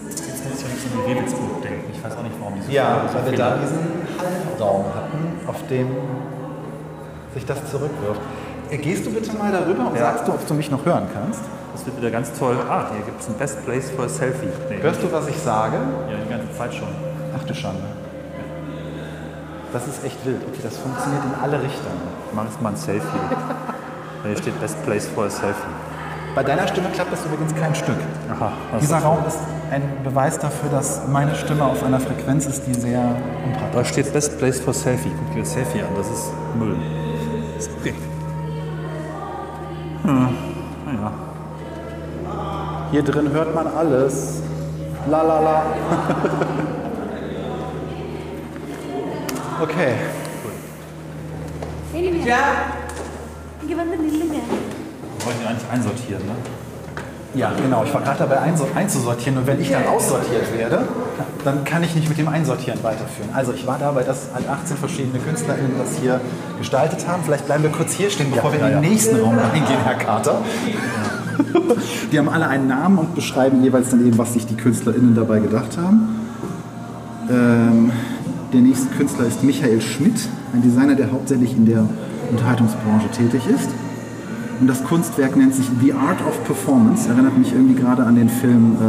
Jetzt 0.03 0.45
muss 0.45 0.61
ich 0.61 0.67
ein 0.67 0.73
bisschen 0.73 0.93
an 0.99 1.05
Redelsburg 1.07 1.63
denken. 1.63 1.91
Ich 1.93 2.05
weiß 2.05 2.17
auch 2.17 2.23
nicht, 2.23 2.35
warum 2.41 2.55
die 2.57 2.63
so 2.63 2.73
Ja, 2.73 3.03
so 3.11 3.15
weil 3.19 3.31
wir 3.31 3.39
da 3.39 3.57
diesen 3.57 3.79
Hallraum 4.59 4.85
hatten, 4.95 5.49
auf 5.49 5.67
dem 5.69 5.89
sich 7.35 7.47
das 7.47 7.59
zurückwirft. 7.71 8.21
Äh, 8.71 8.79
Gehst 8.79 9.07
du 9.07 9.11
bitte 9.13 9.33
mal 9.37 9.53
darüber 9.53 9.89
und 9.89 9.95
Ja. 9.97 10.01
sagst 10.13 10.29
du, 10.29 10.33
ob 10.33 10.47
du 10.47 10.55
mich 10.55 10.71
noch 10.71 10.85
hören 10.85 11.07
kannst? 11.15 11.41
Das 11.73 11.87
wird 11.87 11.97
wieder 11.97 12.11
ganz 12.11 12.33
toll. 12.39 12.57
Ah, 12.69 12.87
hier 12.93 13.05
gibt 13.05 13.21
es 13.21 13.29
ein 13.29 13.35
Best 13.35 13.65
Place 13.65 13.91
for 13.91 14.05
a 14.07 14.09
Selfie. 14.09 14.49
Nee, 14.69 14.79
Hörst 14.83 15.03
du, 15.03 15.11
was 15.13 15.29
ich 15.29 15.39
sage? 15.39 15.77
Ja, 16.11 16.17
die 16.25 16.29
ganze 16.31 16.53
Zeit 16.57 16.75
schon. 16.75 16.89
Ach 17.39 17.45
du 17.45 17.55
Schande. 17.55 17.83
Das 19.73 19.87
ist 19.87 20.03
echt 20.05 20.25
wild. 20.25 20.41
Okay, 20.49 20.61
das 20.63 20.79
funktioniert 20.79 21.23
in 21.25 21.43
alle 21.43 21.63
Richtungen. 21.63 22.01
Mach 22.35 22.45
jetzt 22.45 22.61
mal 22.63 22.71
ein 22.71 22.77
Selfie. 22.77 23.07
Hier 24.25 24.37
steht 24.37 24.59
Best 24.61 24.83
Place 24.85 25.07
for 25.07 25.25
a 25.25 25.31
Selfie. 25.31 25.75
Bei 26.35 26.43
deiner 26.43 26.67
Stimme 26.69 26.89
klappt 26.91 27.13
das 27.13 27.25
übrigens 27.27 27.55
kein 27.55 27.75
Stück. 27.75 27.97
Aha. 28.31 28.53
Dieser 28.81 28.99
ist 28.99 29.05
Raum 29.05 29.19
ist 29.27 29.39
ein 29.71 29.83
Beweis 30.05 30.39
dafür, 30.39 30.71
dass 30.71 31.07
meine 31.09 31.35
Stimme 31.35 31.65
auf 31.65 31.83
einer 31.83 32.01
Frequenz 32.01 32.47
ist, 32.47 32.67
die 32.67 32.75
sehr 32.75 33.17
unpraktisch 33.45 33.75
Da 33.75 33.85
steht 33.85 34.13
Best 34.13 34.39
Place 34.39 34.61
for 34.61 34.73
Selfie. 34.73 35.11
Guck 35.19 35.35
dir 35.35 35.41
das 35.41 35.53
Selfie 35.53 35.83
an, 35.83 35.89
das 35.97 36.09
ist 36.09 36.33
Müll. 36.59 36.77
Ist 37.59 37.71
okay. 37.79 37.95
Hm. 40.05 40.29
Naja. 40.87 41.13
Hier 42.91 43.03
drin 43.03 43.31
hört 43.33 43.55
man 43.55 43.67
alles. 43.67 44.43
La 45.11 45.23
la 45.23 45.41
la. 45.41 45.63
Okay. 49.61 49.95
Cool. 51.93 52.27
Ja? 52.27 52.39
Hier 53.67 53.77
waren 53.77 53.91
wir 53.91 53.99
wollten 55.29 55.47
eigentlich 55.47 55.71
einsortieren, 55.71 56.27
ne? 56.27 56.33
Ja, 57.35 57.53
genau. 57.63 57.85
Ich 57.85 57.93
war 57.93 58.01
gerade 58.01 58.19
dabei 58.21 58.41
einzusortieren 58.75 59.39
und 59.39 59.47
wenn 59.47 59.61
ich 59.61 59.71
dann 59.71 59.87
aussortiert 59.87 60.57
werde, 60.57 60.89
dann 61.45 61.63
kann 61.65 61.83
ich 61.83 61.95
nicht 61.95 62.09
mit 62.09 62.17
dem 62.17 62.29
Einsortieren 62.29 62.83
weiterführen. 62.83 63.31
Also 63.35 63.53
ich 63.53 63.67
war 63.67 63.79
dabei, 63.79 64.03
dass 64.03 64.29
halt 64.35 64.49
18 64.49 64.79
verschiedene 64.79 65.19
KünstlerInnen 65.19 65.73
das 65.79 65.99
hier 66.01 66.21
gestaltet 66.59 67.07
haben. 67.07 67.23
Vielleicht 67.25 67.45
bleiben 67.45 67.63
wir 67.65 67.71
kurz 67.71 67.93
hier 67.93 68.09
stehen, 68.09 68.31
bevor 68.31 68.53
ja, 68.55 68.59
wir 68.59 68.67
in 68.67 68.75
den 68.75 68.83
ja. 68.83 68.89
nächsten 68.89 69.21
Raum 69.21 69.39
reingehen, 69.39 69.81
Herr 69.85 69.97
Carter. 69.97 70.41
Die 72.13 72.19
haben 72.19 72.31
alle 72.31 72.49
einen 72.49 72.67
Namen 72.67 72.99
und 72.99 73.15
beschreiben 73.15 73.63
jeweils 73.63 73.91
dann 73.91 74.07
eben, 74.07 74.17
was 74.17 74.33
sich 74.33 74.47
die 74.47 74.57
KünstlerInnen 74.57 75.15
dabei 75.15 75.39
gedacht 75.41 75.77
haben. 75.77 76.31
Ähm, 77.31 77.88
der 78.53 78.61
nächste 78.61 78.89
Künstler 78.97 79.27
ist 79.27 79.43
Michael 79.45 79.81
Schmidt, 79.81 80.29
ein 80.55 80.63
Designer, 80.63 80.95
der 80.95 81.11
hauptsächlich 81.13 81.55
in 81.57 81.67
der 81.67 81.85
Unterhaltungsbranche 82.31 83.09
tätig 83.11 83.43
ist. 83.47 83.69
Und 84.61 84.67
das 84.67 84.83
Kunstwerk 84.85 85.37
nennt 85.37 85.55
sich 85.55 85.67
The 85.81 85.93
Art 85.93 86.21
of 86.27 86.43
Performance. 86.45 87.09
Erinnert 87.09 87.37
mich 87.39 87.53
irgendwie 87.53 87.75
gerade 87.75 88.03
an 88.05 88.17
den 88.17 88.29
Film. 88.29 88.77
Äh, 88.77 88.81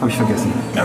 Habe 0.00 0.10
ich 0.10 0.16
vergessen. 0.16 0.52
Ja. 0.74 0.84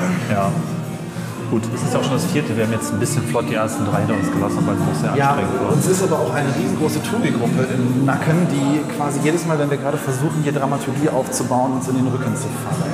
Gut, 1.52 1.62
es 1.76 1.84
ist 1.84 1.96
auch 1.96 2.02
schon 2.04 2.14
das 2.14 2.26
vierte. 2.26 2.58
Wir 2.58 2.64
haben 2.66 2.72
jetzt 2.74 2.92
ein 2.92 3.00
bisschen 3.00 3.22
flott 3.24 3.46
die 3.48 3.54
ersten 3.54 3.86
drei 3.86 4.00
hinter 4.00 4.16
uns 4.16 4.32
gelassen, 4.32 4.58
weil 4.66 4.74
es 4.74 4.82
auch 4.82 5.00
sehr 5.00 5.16
Ja, 5.16 5.30
anstrengend 5.38 5.62
war. 5.62 5.74
uns 5.74 5.86
ist 5.86 6.02
aber 6.02 6.18
auch 6.18 6.34
eine 6.34 6.50
riesengroße 6.50 7.04
Touri-Gruppe 7.04 7.68
im 7.78 8.06
Nacken, 8.06 8.48
die 8.50 8.82
quasi 8.98 9.20
jedes 9.24 9.46
Mal, 9.46 9.60
wenn 9.60 9.70
wir 9.70 9.78
gerade 9.78 9.98
versuchen, 9.98 10.42
hier 10.42 10.52
Dramaturgie 10.54 11.10
aufzubauen, 11.10 11.74
uns 11.74 11.88
in 11.88 11.94
den 11.96 12.08
Rücken 12.08 12.34
zu 12.36 12.48
fallen. 12.66 12.90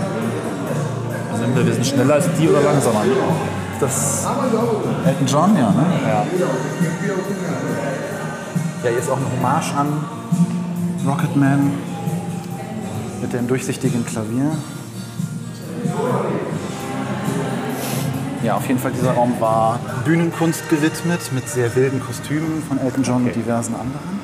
Entweder 1.49 1.65
wir 1.65 1.73
sind 1.73 1.87
schneller 1.87 2.13
als 2.13 2.25
die 2.39 2.47
oder 2.47 2.61
langsamer. 2.61 3.01
Das 3.79 4.27
Elton 5.05 5.25
John, 5.25 5.55
ja, 5.57 5.71
ne? 5.71 5.85
Ja. 6.03 6.25
Ja, 8.83 8.89
hier 8.89 8.99
ist 8.99 9.09
auch 9.09 9.17
eine 9.17 9.25
Hommage 9.25 9.73
an 9.75 10.05
Rocketman 11.07 11.71
mit 13.21 13.33
dem 13.33 13.47
durchsichtigen 13.47 14.05
Klavier. 14.05 14.51
Ja, 18.43 18.55
auf 18.55 18.67
jeden 18.67 18.79
Fall, 18.79 18.91
dieser 18.91 19.13
Raum 19.13 19.33
war 19.39 19.79
Bühnenkunst 20.05 20.69
gewidmet 20.69 21.19
mit 21.33 21.49
sehr 21.49 21.75
wilden 21.75 21.99
Kostümen 21.99 22.61
von 22.67 22.77
Elton 22.77 23.03
John 23.03 23.23
und 23.25 23.35
diversen 23.35 23.73
anderen. 23.73 24.19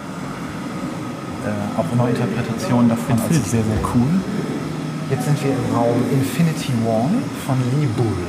Äh, 1.46 1.80
auch 1.80 1.96
Neuinterpretationen 1.96 2.90
davon. 2.90 3.20
Also 3.20 3.42
sehr, 3.42 3.64
sehr 3.64 3.80
cool. 3.96 4.22
Jetzt 5.08 5.26
sind 5.26 5.44
wir 5.44 5.52
im 5.52 5.76
Raum 5.76 6.04
Infinity 6.12 6.74
Wall 6.84 7.12
von 7.46 7.58
Lee 7.80 7.86
Bull. 7.96 8.26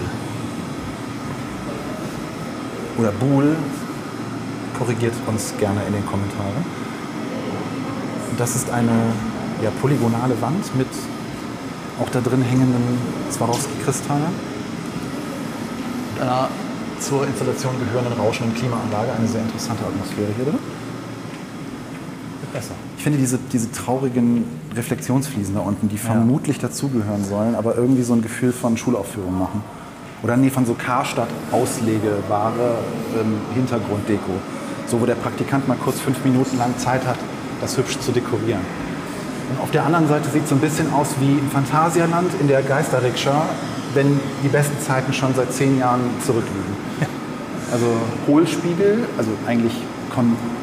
Oder 2.99 3.13
Bull, 3.13 3.57
korrigiert 4.79 5.15
uns 5.27 5.55
gerne 5.59 5.81
in 5.87 5.95
den 5.95 6.05
Kommentaren. 6.05 6.65
Das 8.37 8.55
ist 8.55 8.69
eine 8.71 8.93
ja, 9.63 9.71
polygonale 9.81 10.39
Wand 10.43 10.77
mit 10.77 10.89
auch 11.99 12.11
da 12.11 12.21
drin 12.21 12.43
hängenden 12.43 12.99
Swarovski-Kristallen. 13.31 14.35
Einer 16.21 16.49
zur 17.01 17.27
Installation 17.27 17.73
gehörenden 17.79 18.21
rauschenden 18.21 18.55
Klimaanlage. 18.55 19.13
Eine 19.17 19.27
sehr 19.27 19.41
interessante 19.41 19.83
Atmosphäre 19.83 20.29
hier 20.37 20.45
drin. 20.45 20.59
Besser. 22.57 22.75
Ich 22.97 23.03
finde 23.03 23.19
diese, 23.19 23.39
diese 23.53 23.71
traurigen 23.71 24.45
Reflexionsfliesen 24.75 25.55
da 25.55 25.61
unten, 25.61 25.89
die 25.91 25.99
vermutlich 25.99 26.59
dazugehören 26.59 27.23
sollen, 27.23 27.55
aber 27.55 27.77
irgendwie 27.77 28.03
so 28.03 28.15
ein 28.15 28.23
Gefühl 28.23 28.53
von 28.53 28.79
Schulaufführung 28.79 29.39
machen. 29.39 29.63
Oder 30.23 30.39
nee, 30.39 30.49
von 30.49 30.65
so 30.65 30.73
Karstadt 30.73 31.29
auslegebare 31.53 32.79
ähm, 33.21 33.35
Hintergrunddeko. 33.55 34.33
So, 34.87 35.01
wo 35.01 35.07
der 35.07 35.17
Praktikant 35.17 35.69
mal 35.69 35.77
kurz 35.77 36.01
fünf 36.01 36.25
Minuten 36.25 36.57
lang 36.57 36.77
Zeit 36.79 37.07
hat, 37.07 37.19
das 37.61 37.77
hübsch 37.77 37.99
zu 37.99 38.11
dekorieren. 38.13 38.63
Und 39.51 39.61
auf 39.61 39.71
der 39.71 39.85
anderen 39.85 40.09
Seite 40.09 40.31
sieht 40.31 40.45
es 40.45 40.49
so 40.49 40.55
ein 40.55 40.61
bisschen 40.61 40.91
aus 40.93 41.09
wie 41.21 41.33
im 41.33 41.51
Phantasialand 41.51 42.31
in 42.41 42.49
der 42.49 42.63
Geisterrikscha, 42.63 43.47
wenn 43.93 44.19
die 44.43 44.49
besten 44.49 44.81
Zeiten 44.81 45.13
schon 45.13 45.35
seit 45.35 45.53
zehn 45.53 45.79
Jahren 45.79 46.01
zurückliegen. 46.25 46.75
Also 47.73 47.87
Hohlspiegel, 48.29 49.09
also 49.19 49.31
eigentlich 49.47 49.75
konvexe 50.15 50.56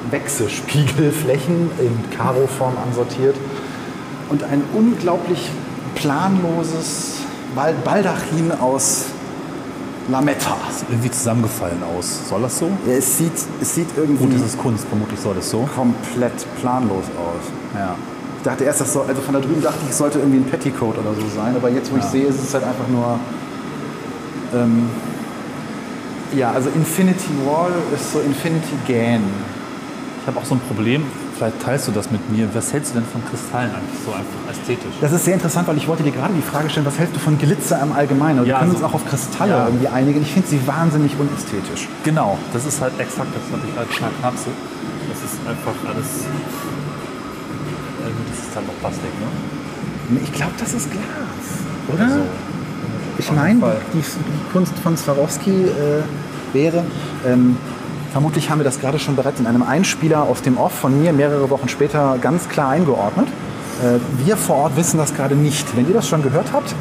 Spiegelflächen 0.49 1.71
in 1.79 2.17
Karo-Form 2.17 2.73
ansortiert 2.87 3.35
und 4.29 4.43
ein 4.43 4.61
unglaublich 4.73 5.49
planloses 5.95 7.15
Bal- 7.55 7.73
Baldachin 7.83 8.51
aus 8.59 9.05
Lametta. 10.09 10.55
Sieht 10.71 10.89
irgendwie 10.89 11.11
zusammengefallen 11.11 11.81
aus. 11.97 12.29
Soll 12.29 12.41
das 12.41 12.59
so? 12.59 12.69
Ja, 12.85 12.93
es, 12.93 13.17
sieht, 13.17 13.31
es 13.61 13.73
sieht 13.75 13.87
irgendwie 13.95 14.25
Gut, 14.25 14.35
das 14.35 14.41
ist 14.49 14.59
Kunst, 14.59 14.85
vermutlich 14.87 15.19
soll 15.19 15.35
das 15.35 15.49
so. 15.49 15.67
komplett 15.75 16.33
planlos 16.59 17.05
aus. 17.17 17.49
Ja. 17.79 17.95
Ich 18.37 18.43
dachte 18.43 18.65
erst, 18.65 18.81
das 18.81 18.91
soll, 18.93 19.05
also 19.07 19.21
von 19.21 19.33
da 19.33 19.39
drüben 19.39 19.61
dachte 19.61 19.77
ich, 19.85 19.91
es 19.91 19.97
sollte 19.97 20.19
irgendwie 20.19 20.39
ein 20.39 20.45
Petticoat 20.45 20.97
oder 20.97 21.13
so 21.13 21.25
sein, 21.33 21.55
aber 21.55 21.69
jetzt, 21.69 21.91
wo 21.93 21.97
ich 21.97 22.03
sehe, 22.03 22.25
ist 22.25 22.43
es 22.43 22.53
halt 22.53 22.65
einfach 22.65 22.87
nur. 22.89 23.17
Ähm, 24.53 24.89
ja, 26.35 26.51
also 26.51 26.69
Infinity 26.75 27.29
Wall 27.45 27.71
ist 27.95 28.11
so 28.11 28.19
Infinity 28.19 28.75
Gan. 28.87 29.21
Ich 30.23 30.27
habe 30.27 30.39
auch 30.39 30.45
so 30.45 30.55
ein 30.55 30.61
Problem, 30.61 31.03
vielleicht 31.37 31.61
teilst 31.61 31.85
du 31.89 31.91
das 31.91 32.09
mit 32.09 32.31
mir. 32.31 32.47
Was 32.53 32.71
hältst 32.71 32.91
du 32.95 32.99
denn 32.99 33.05
von 33.11 33.21
Kristallen 33.25 33.71
eigentlich 33.75 33.99
so 34.05 34.11
einfach 34.13 34.39
ästhetisch? 34.49 34.95
Das 35.01 35.11
ist 35.11 35.25
sehr 35.25 35.33
interessant, 35.33 35.67
weil 35.67 35.75
ich 35.75 35.85
wollte 35.85 36.01
dir 36.03 36.13
gerade 36.13 36.33
die 36.33 36.41
Frage 36.41 36.69
stellen, 36.69 36.85
was 36.85 36.97
hältst 36.97 37.13
du 37.17 37.19
von 37.19 37.37
Glitzer 37.37 37.81
im 37.83 37.91
Allgemeinen? 37.91 38.39
Und 38.39 38.45
Ja, 38.45 38.55
wir 38.55 38.59
können 38.59 38.71
also- 38.71 38.85
uns 38.85 38.93
auch 38.93 38.95
auf 38.95 39.05
Kristalle 39.05 39.51
ja. 39.51 39.65
irgendwie 39.65 39.89
einigen. 39.89 40.21
Ich 40.21 40.31
finde 40.31 40.47
sie 40.47 40.65
wahnsinnig 40.65 41.11
unästhetisch. 41.19 41.89
Genau, 42.05 42.37
das 42.53 42.65
ist 42.65 42.79
halt 42.79 42.93
exakt 42.99 43.27
das, 43.35 43.43
was 43.51 43.59
ich 43.69 43.77
als 43.77 43.93
Schnarknapse. 43.93 44.47
Das 45.11 45.19
ist 45.29 45.39
einfach 45.45 45.75
alles. 45.89 46.07
Gut, 47.99 48.27
das 48.31 48.47
ist 48.47 48.55
halt 48.55 48.67
noch 48.67 48.79
Plastik, 48.79 49.11
ne? 49.19 50.19
Ich 50.23 50.31
glaube, 50.31 50.53
das 50.57 50.73
ist 50.73 50.89
Glas, 50.89 51.03
oder? 51.93 52.03
Also, 52.05 52.19
Ich 53.17 53.31
meine, 53.31 53.59
die, 53.93 53.99
die 53.99 54.51
Kunst 54.53 54.73
von 54.81 54.95
Swarovski 54.95 55.51
äh, 55.65 56.01
wäre, 56.53 56.83
ähm, 57.25 57.57
vermutlich 58.13 58.49
haben 58.49 58.59
wir 58.59 58.63
das 58.63 58.79
gerade 58.79 58.99
schon 58.99 59.15
bereits 59.17 59.39
in 59.41 59.47
einem 59.47 59.63
Einspieler 59.63 60.23
aus 60.23 60.41
dem 60.41 60.57
Off 60.57 60.71
von 60.71 61.01
mir 61.01 61.11
mehrere 61.11 61.49
Wochen 61.49 61.67
später 61.67 62.17
ganz 62.21 62.47
klar 62.47 62.69
eingeordnet. 62.69 63.27
Äh, 63.27 63.99
wir 64.25 64.37
vor 64.37 64.55
Ort 64.57 64.77
wissen 64.77 64.97
das 64.97 65.13
gerade 65.13 65.35
nicht. 65.35 65.75
Wenn 65.75 65.87
ihr 65.87 65.93
das 65.93 66.07
schon 66.07 66.21
gehört 66.23 66.53
habt, 66.53 66.73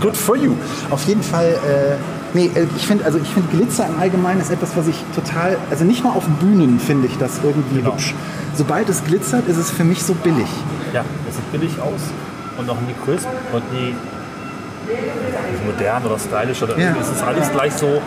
good 0.00 0.16
for 0.16 0.36
you. 0.36 0.54
Auf 0.90 1.04
jeden 1.04 1.22
Fall, 1.22 1.46
äh, 1.46 1.96
nee, 2.34 2.50
äh, 2.54 2.66
ich 2.76 2.86
finde 2.86 3.04
also 3.04 3.18
ich 3.18 3.28
finde 3.28 3.54
Glitzer 3.56 3.86
im 3.86 3.98
Allgemeinen 4.00 4.40
ist 4.40 4.50
etwas, 4.50 4.70
was 4.76 4.88
ich 4.88 4.96
total, 5.14 5.56
also 5.70 5.84
nicht 5.84 6.02
mal 6.02 6.10
auf 6.12 6.24
Bühnen 6.40 6.80
finde 6.80 7.06
ich 7.06 7.16
das 7.18 7.38
irgendwie 7.44 7.78
Genau. 7.80 7.92
hübsch. 7.92 8.14
Sobald 8.56 8.88
es 8.88 9.04
glitzert, 9.04 9.46
ist 9.48 9.56
es 9.58 9.70
für 9.70 9.84
mich 9.84 10.02
so 10.02 10.14
billig. 10.14 10.48
ja, 10.92 11.04
es 11.28 11.36
sieht 11.36 11.52
billig 11.52 11.72
aus 11.80 12.00
und 12.58 12.68
auch 12.70 12.80
nie 12.80 12.94
crisp 13.04 13.28
und 13.52 13.72
nie 13.72 13.94
modern 15.66 16.04
oder 16.06 16.18
stylisch 16.18 16.62
oder 16.62 16.72
Ja. 16.78 16.86
irgendwie. 16.88 17.02
Es 17.02 17.10
ist 17.10 17.22
alles 17.22 17.50
gleich 17.52 17.72
so 17.74 18.00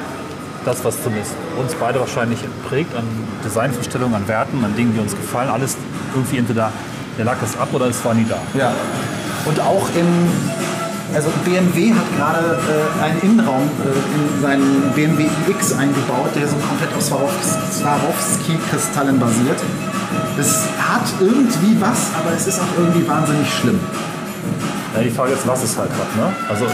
das, 0.65 0.83
was 0.85 1.01
zumindest 1.01 1.33
uns 1.59 1.73
beide 1.75 1.99
wahrscheinlich 1.99 2.39
prägt 2.67 2.95
an 2.95 3.03
Designvorstellungen, 3.43 4.15
an 4.15 4.27
Werten, 4.27 4.63
an 4.63 4.75
Dingen, 4.75 4.93
die 4.93 4.99
uns 4.99 5.11
gefallen. 5.15 5.49
Alles 5.49 5.75
irgendwie 6.13 6.37
entweder 6.37 6.71
der 7.17 7.25
lag 7.25 7.37
es 7.43 7.57
ab 7.59 7.69
oder 7.73 7.87
es 7.87 8.03
war 8.05 8.13
nie 8.13 8.25
da. 8.27 8.37
Ja. 8.57 8.71
Und 9.45 9.59
auch 9.59 9.87
im, 9.95 10.07
also 11.15 11.29
BMW 11.43 11.93
hat 11.93 12.05
gerade 12.17 12.59
äh, 12.59 13.03
einen 13.03 13.21
Innenraum 13.21 13.63
äh, 13.83 14.35
in 14.35 14.41
seinen 14.41 14.91
BMW 14.95 15.27
iX 15.49 15.73
eingebaut, 15.73 16.29
der 16.35 16.47
so 16.47 16.55
komplett 16.57 16.93
auf 16.95 17.03
Swarovski- 17.03 17.81
Swarovski-Kristallen 17.81 19.19
basiert. 19.19 19.59
Es 20.39 20.63
hat 20.79 21.03
irgendwie 21.19 21.75
was, 21.79 22.07
aber 22.19 22.35
es 22.35 22.47
ist 22.47 22.59
auch 22.59 22.77
irgendwie 22.77 23.07
wahnsinnig 23.07 23.51
schlimm. 23.51 23.79
Ja, 24.95 25.01
die 25.01 25.09
Frage 25.09 25.33
ist, 25.33 25.47
was 25.47 25.63
es 25.63 25.77
halt 25.77 25.89
hat. 25.91 26.15
Ne? 26.15 26.33
Also 26.49 26.65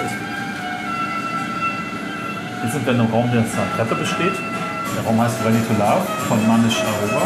hier 2.68 2.74
sind 2.74 2.86
wir 2.86 2.94
in 2.96 3.00
einem 3.00 3.12
Raum, 3.12 3.32
der 3.32 3.40
aus 3.40 3.56
einer 3.56 3.72
Treppe 3.78 3.96
besteht. 3.96 4.36
Der 4.36 5.04
Raum 5.06 5.22
heißt 5.22 5.40
Ready 5.46 5.64
to 5.72 5.74
Love 5.80 6.04
von 6.28 6.36
Manish 6.48 6.84
Arora. 6.84 7.24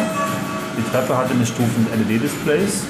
Die 0.77 0.85
Treppe 0.91 1.17
hat 1.17 1.31
in 1.31 1.37
den 1.37 1.47
Stufen 1.47 1.87
LED-Displays, 1.97 2.85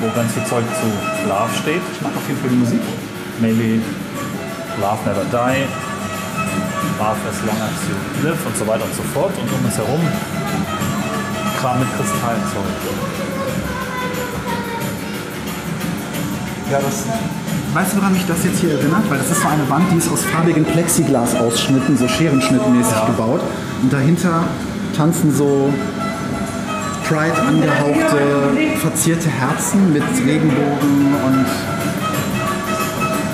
wo 0.00 0.10
ganz 0.10 0.32
viel 0.34 0.44
Zeug 0.44 0.64
zu 0.74 0.90
Love 1.28 1.54
steht. 1.54 1.82
Ich 1.94 2.00
mag 2.02 2.10
auf 2.16 2.26
jeden 2.26 2.40
Fall 2.40 2.50
die 2.50 2.56
Musik. 2.56 2.82
Maybe 3.38 3.78
Love 4.82 4.98
Never 5.06 5.22
Die, 5.30 5.70
Love 6.98 7.22
As 7.30 7.38
Long 7.46 7.60
As 7.62 7.78
You 7.86 8.26
Live 8.26 8.46
und 8.46 8.56
so 8.56 8.66
weiter 8.66 8.82
und 8.82 8.94
so 8.94 9.02
fort. 9.14 9.30
Und 9.38 9.46
um 9.54 9.64
uns 9.64 9.78
herum 9.78 10.02
Kram 11.60 11.78
mit 11.78 11.88
Kristallzeug. 11.94 12.74
Ja, 16.72 16.78
das. 16.80 17.39
Weißt 17.72 17.92
du, 17.92 17.98
woran 17.98 18.12
mich 18.12 18.26
das 18.26 18.42
jetzt 18.44 18.58
hier 18.60 18.72
erinnert? 18.72 19.08
Weil 19.08 19.18
das 19.18 19.30
ist 19.30 19.42
so 19.42 19.48
eine 19.48 19.68
Wand, 19.70 19.84
die 19.92 19.98
ist 19.98 20.10
aus 20.10 20.24
farbigen 20.24 20.64
Plexiglas-Ausschnitten, 20.64 21.96
so 21.96 22.08
Scherenschnittmäßig 22.08 22.92
Ja. 22.92 23.06
gebaut. 23.06 23.40
Und 23.82 23.92
dahinter 23.92 24.42
tanzen 24.96 25.32
so 25.34 25.72
Pride 27.08 27.40
angehauchte, 27.40 28.18
verzierte 28.80 29.28
Herzen 29.28 29.92
mit 29.92 30.02
Regenbogen 30.26 31.14
und. 31.26 31.46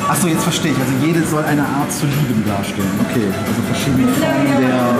Achso, 0.08 0.28
jetzt 0.28 0.44
verstehe 0.44 0.72
ich. 0.72 0.78
Also 0.78 0.92
jede 1.04 1.22
soll 1.26 1.44
eine 1.44 1.62
Art 1.62 1.90
zu 1.90 2.06
lieben 2.06 2.44
darstellen. 2.46 2.88
Okay, 3.10 3.26
also 3.26 3.62
verschiedene 3.72 4.08
Formen 4.12 4.60
der, 4.60 4.94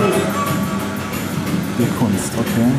der 1.78 1.88
Kunst. 1.98 2.32
Okay. 2.38 2.72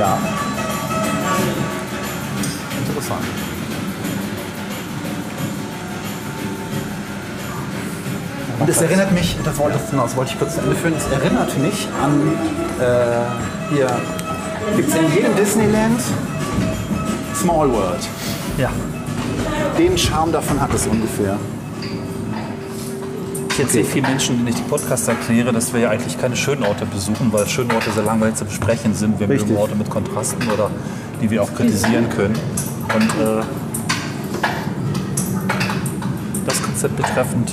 Ja. 0.00 0.16
Interessant. 2.88 3.20
Und 8.60 8.68
es 8.70 8.80
erinnert 8.80 9.12
mich, 9.12 9.36
das 9.44 9.58
wollte, 9.58 9.78
das 9.92 10.16
wollte 10.16 10.32
ich 10.32 10.38
kurz 10.38 10.54
zu 10.54 10.60
Ende 10.62 10.74
führen, 10.74 10.94
es 10.96 11.06
erinnert 11.12 11.58
mich 11.58 11.86
an, 12.02 12.32
äh, 12.80 13.74
hier 13.74 13.88
gibt 14.74 14.88
es 14.88 14.94
in 14.94 15.12
jedem 15.12 15.36
Disneyland 15.36 16.00
Small 17.34 17.70
World. 17.70 18.08
Ja. 18.56 18.70
Den 19.76 19.98
Charme 19.98 20.32
davon 20.32 20.58
hat 20.62 20.72
es 20.72 20.86
ungefähr. 20.86 21.36
Ich 23.50 23.58
erzähle 23.58 23.84
vielen 23.84 24.06
Menschen, 24.06 24.36
denen 24.36 24.48
ich 24.48 24.54
die 24.54 24.62
Podcasts 24.62 25.06
erkläre, 25.08 25.52
dass 25.52 25.72
wir 25.72 25.80
ja 25.80 25.90
eigentlich 25.90 26.18
keine 26.18 26.36
schönen 26.36 26.62
Orte 26.62 26.86
besuchen, 26.86 27.32
weil 27.32 27.46
schöne 27.46 27.74
Orte 27.74 27.90
sehr 27.90 28.04
langweilig 28.04 28.36
zu 28.36 28.44
besprechen 28.44 28.94
sind. 28.94 29.18
Wir 29.20 29.28
Richtig. 29.28 29.48
mögen 29.48 29.60
Orte 29.60 29.74
mit 29.74 29.90
Kontrasten 29.90 30.48
oder 30.48 30.70
die 31.20 31.30
wir 31.30 31.42
auch 31.42 31.52
kritisieren 31.54 32.08
können. 32.08 32.34
Und 32.94 33.02
äh, 33.02 33.42
das 36.46 36.62
Konzept 36.62 36.96
betreffend 36.96 37.50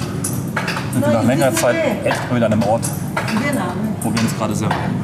sind 0.94 1.02
wir 1.02 1.14
nach 1.14 1.24
längerer 1.24 1.54
Zeit 1.54 1.76
echt 2.06 2.30
mal 2.30 2.38
wieder 2.38 2.46
an 2.46 2.54
einem 2.54 2.64
Ort, 2.64 2.84
wo 4.02 4.14
wir 4.14 4.22
uns 4.22 4.38
gerade 4.38 4.56
sehr 4.56 4.70
reiben. 4.70 4.96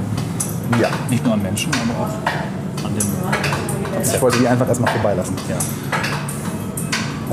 Ja. 0.80 0.90
Nicht 1.10 1.24
nur 1.26 1.34
an 1.34 1.42
Menschen, 1.42 1.72
aber 1.74 2.06
auch 2.06 2.86
an 2.86 2.96
dem 2.96 4.04
Ich 4.14 4.22
wollte 4.22 4.38
die 4.40 4.48
einfach 4.48 4.68
erstmal 4.68 4.92
vorbeilassen. 4.92 5.36
Ja. 5.50 5.58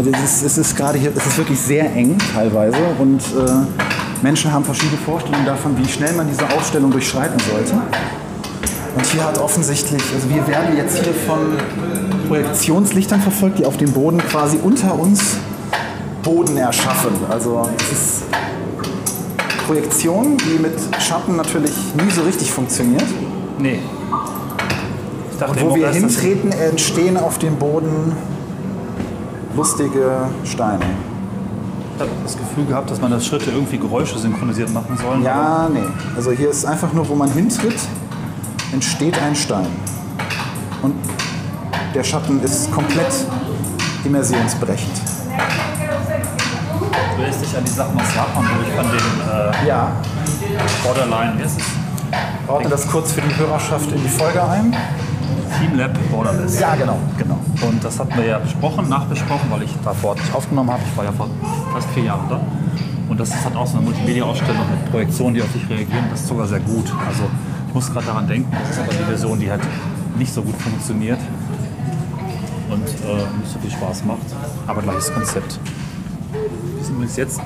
Also 0.00 0.12
es 0.12 0.36
ist, 0.36 0.42
es 0.44 0.56
ist 0.56 0.76
gerade 0.78 0.96
hier, 0.96 1.12
es 1.14 1.26
ist 1.26 1.36
wirklich 1.36 1.60
sehr 1.60 1.84
eng 1.94 2.16
teilweise 2.32 2.78
und 2.98 3.20
äh, 3.20 4.22
Menschen 4.22 4.50
haben 4.50 4.64
verschiedene 4.64 4.96
Vorstellungen 4.96 5.44
davon, 5.44 5.76
wie 5.76 5.86
schnell 5.86 6.14
man 6.14 6.26
diese 6.26 6.48
Ausstellung 6.56 6.90
durchschreiten 6.90 7.38
sollte. 7.38 7.74
Und 8.96 9.04
hier 9.04 9.22
hat 9.22 9.36
offensichtlich, 9.36 10.02
also 10.14 10.30
wir 10.30 10.46
werden 10.48 10.74
jetzt 10.78 11.04
hier 11.04 11.12
von 11.12 11.52
Projektionslichtern 12.28 13.20
verfolgt, 13.20 13.58
die 13.58 13.66
auf 13.66 13.76
dem 13.76 13.92
Boden 13.92 14.16
quasi 14.26 14.58
unter 14.62 14.98
uns 14.98 15.36
Boden 16.22 16.56
erschaffen. 16.56 17.12
Also 17.28 17.68
es 17.76 17.92
ist 17.92 18.22
Projektion, 19.66 20.38
die 20.38 20.62
mit 20.62 20.78
Schatten 20.98 21.36
natürlich 21.36 21.72
nie 22.02 22.10
so 22.10 22.22
richtig 22.22 22.50
funktioniert. 22.50 23.04
Nee. 23.58 23.80
Ich 25.30 25.38
dachte 25.38 25.62
Und 25.62 25.72
wo 25.72 25.76
wir 25.76 25.90
hintreten, 25.90 26.52
entstehen 26.52 27.18
auf 27.18 27.38
dem 27.38 27.56
Boden 27.56 28.16
lustige 29.56 30.28
Steine. 30.44 30.84
Ich 31.96 32.00
habe 32.00 32.10
das 32.22 32.36
Gefühl 32.36 32.64
gehabt, 32.64 32.90
dass 32.90 33.00
man 33.00 33.10
das 33.10 33.26
Schritte 33.26 33.50
irgendwie 33.50 33.78
Geräusche 33.78 34.18
synchronisiert 34.18 34.72
machen 34.72 34.96
soll. 34.96 35.22
Ja, 35.22 35.68
nee. 35.72 35.80
Also 36.16 36.30
hier 36.30 36.48
ist 36.50 36.64
einfach 36.64 36.92
nur, 36.92 37.08
wo 37.08 37.14
man 37.14 37.30
hintritt, 37.30 37.78
entsteht 38.72 39.20
ein 39.20 39.34
Stein. 39.36 39.66
Und 40.82 40.94
der 41.94 42.04
Schatten 42.04 42.42
ist 42.42 42.70
komplett 42.72 43.12
immersionsbrechend. 44.04 44.92
Du 47.16 47.22
erinnerst 47.22 47.42
dich 47.42 47.56
an 47.56 47.64
die 47.64 47.70
Sache 47.70 47.92
Massacre, 47.94 48.36
wo 48.36 48.62
ich 48.66 48.74
von 48.74 48.86
dem 48.86 49.64
äh, 49.64 49.68
Ja. 49.68 49.92
Borderline, 50.82 51.34
wie 51.36 51.42
heißt 51.44 51.60
es? 51.60 51.66
Ordne 52.48 52.68
das 52.70 52.86
kurz 52.88 53.12
für 53.12 53.20
die 53.20 53.36
Hörerschaft 53.36 53.92
in 53.92 54.02
die 54.02 54.08
Folge 54.08 54.42
ein. 54.42 54.74
Team 55.58 55.76
Lab 55.76 55.92
Borderless. 56.10 56.60
Ja, 56.60 56.74
genau. 56.74 56.98
Genau. 57.18 57.38
Und 57.66 57.82
das 57.82 57.98
hatten 57.98 58.16
wir 58.16 58.26
ja 58.26 58.38
besprochen, 58.38 58.88
nachbesprochen, 58.88 59.50
weil 59.50 59.62
ich 59.62 59.74
davor 59.84 60.14
nicht 60.14 60.34
aufgenommen 60.34 60.70
habe. 60.70 60.82
Ich 60.90 60.96
war 60.96 61.04
ja 61.04 61.12
vor 61.12 61.28
fast 61.72 61.88
vier 61.90 62.04
Jahren 62.04 62.28
da. 62.28 62.40
Und 63.08 63.18
das 63.18 63.30
ist 63.30 63.44
halt 63.44 63.56
auch 63.56 63.66
so 63.66 63.76
eine 63.76 63.86
Multimedia-Ausstellung 63.86 64.62
mit 64.70 64.90
Projektionen, 64.90 65.34
die 65.34 65.42
auf 65.42 65.52
dich 65.52 65.68
reagieren. 65.68 66.04
Das 66.10 66.20
ist 66.20 66.28
sogar 66.28 66.46
sehr 66.46 66.60
gut. 66.60 66.92
Also 67.06 67.24
ich 67.68 67.74
muss 67.74 67.92
gerade 67.92 68.06
daran 68.06 68.28
denken, 68.28 68.50
das 68.52 68.70
ist 68.70 68.78
aber 68.80 68.92
die 68.92 69.04
Version, 69.04 69.40
die 69.40 69.50
halt 69.50 69.62
nicht 70.16 70.32
so 70.32 70.42
gut 70.42 70.56
funktioniert 70.56 71.18
und 72.70 72.82
äh, 72.84 73.38
nicht 73.40 73.52
so 73.52 73.58
viel 73.58 73.70
Spaß 73.70 74.04
macht. 74.04 74.26
Aber 74.66 74.82
gleiches 74.82 75.12
Konzept. 75.12 75.58
Wir 76.76 76.84
sind 76.84 76.94
übrigens 76.94 77.16
jetzt 77.16 77.40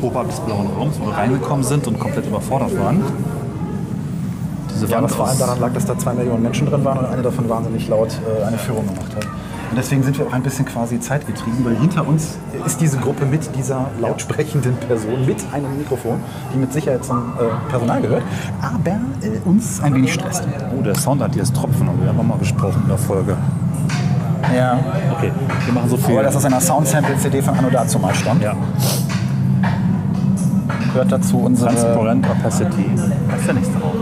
oberhalb 0.00 0.28
des 0.28 0.40
blauen 0.40 0.68
Raums, 0.68 0.98
wo 0.98 1.06
wir 1.06 1.16
reingekommen 1.16 1.64
sind 1.64 1.86
und 1.86 1.98
komplett 1.98 2.26
überfordert 2.26 2.78
waren. 2.78 3.02
Diese 4.80 4.92
Ja, 4.92 4.98
Wand 4.98 5.10
was 5.10 5.14
vor 5.14 5.28
allem 5.28 5.38
daran 5.38 5.60
lag, 5.60 5.72
dass 5.74 5.84
da 5.84 5.98
zwei 5.98 6.14
Millionen 6.14 6.42
Menschen 6.42 6.66
drin 6.66 6.84
waren 6.84 6.98
und 6.98 7.06
eine 7.06 7.22
davon 7.22 7.48
wahnsinnig 7.48 7.86
laut 7.88 8.08
äh, 8.08 8.44
eine 8.44 8.56
Führung 8.56 8.86
gemacht 8.86 9.14
hat. 9.14 9.24
Und 9.24 9.76
deswegen 9.76 10.02
sind 10.02 10.18
wir 10.18 10.26
auch 10.26 10.32
ein 10.32 10.42
bisschen 10.42 10.64
quasi 10.64 10.98
zeitgetrieben, 10.98 11.64
weil 11.64 11.76
hinter 11.76 12.06
uns 12.08 12.38
ist 12.66 12.80
diese 12.80 12.96
Gruppe 12.96 13.24
mit 13.24 13.54
dieser 13.54 13.88
lautsprechenden 14.00 14.74
Person, 14.76 15.24
mit 15.26 15.36
einem 15.52 15.78
Mikrofon, 15.78 16.18
die 16.52 16.58
mit 16.58 16.72
Sicherheit 16.72 17.04
zum 17.04 17.18
äh, 17.38 17.70
Personal 17.70 18.00
gehört, 18.00 18.22
aber 18.60 18.98
äh, 19.22 19.38
uns 19.44 19.80
ein 19.80 19.94
wenig 19.94 20.14
stresst. 20.14 20.42
Oh, 20.76 20.82
der 20.82 20.96
Sound 20.96 21.22
hat 21.22 21.34
hier 21.34 21.42
das 21.42 21.52
Tropfen, 21.52 21.88
aber 21.88 22.00
wir 22.00 22.08
haben 22.08 22.18
auch 22.18 22.24
mal 22.24 22.38
besprochen 22.38 22.80
in 22.82 22.88
der 22.88 22.98
Folge. 22.98 23.36
Ja. 24.56 24.80
Okay, 25.16 25.30
wir 25.66 25.74
machen 25.74 25.90
so 25.90 25.96
viel. 25.96 26.14
Aber 26.14 26.22
das 26.24 26.34
aus 26.36 26.44
einer 26.46 26.60
Soundsample-CD 26.60 27.42
von 27.42 27.56
Anno 27.56 27.68
dazu 27.70 27.98
mal 27.98 28.14
stammt. 28.14 28.42
ja. 28.42 28.56
Hört 30.92 31.12
dazu 31.12 31.38
unsere... 31.38 31.68
Transparent 31.70 32.26
Opacity. 32.28 32.90
Das 33.30 33.38
ist 33.40 33.46
der 33.46 33.54
nächste 33.54 33.78
Raum. 33.78 33.99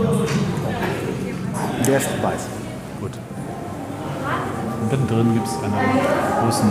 Der 1.89 1.97
ist 1.97 2.09
weiß. 2.21 2.41
Gut. 3.01 3.11
Und 4.81 5.33
gibt 5.33 5.47
es 5.47 5.53
einen 5.63 5.73
großen. 6.43 6.69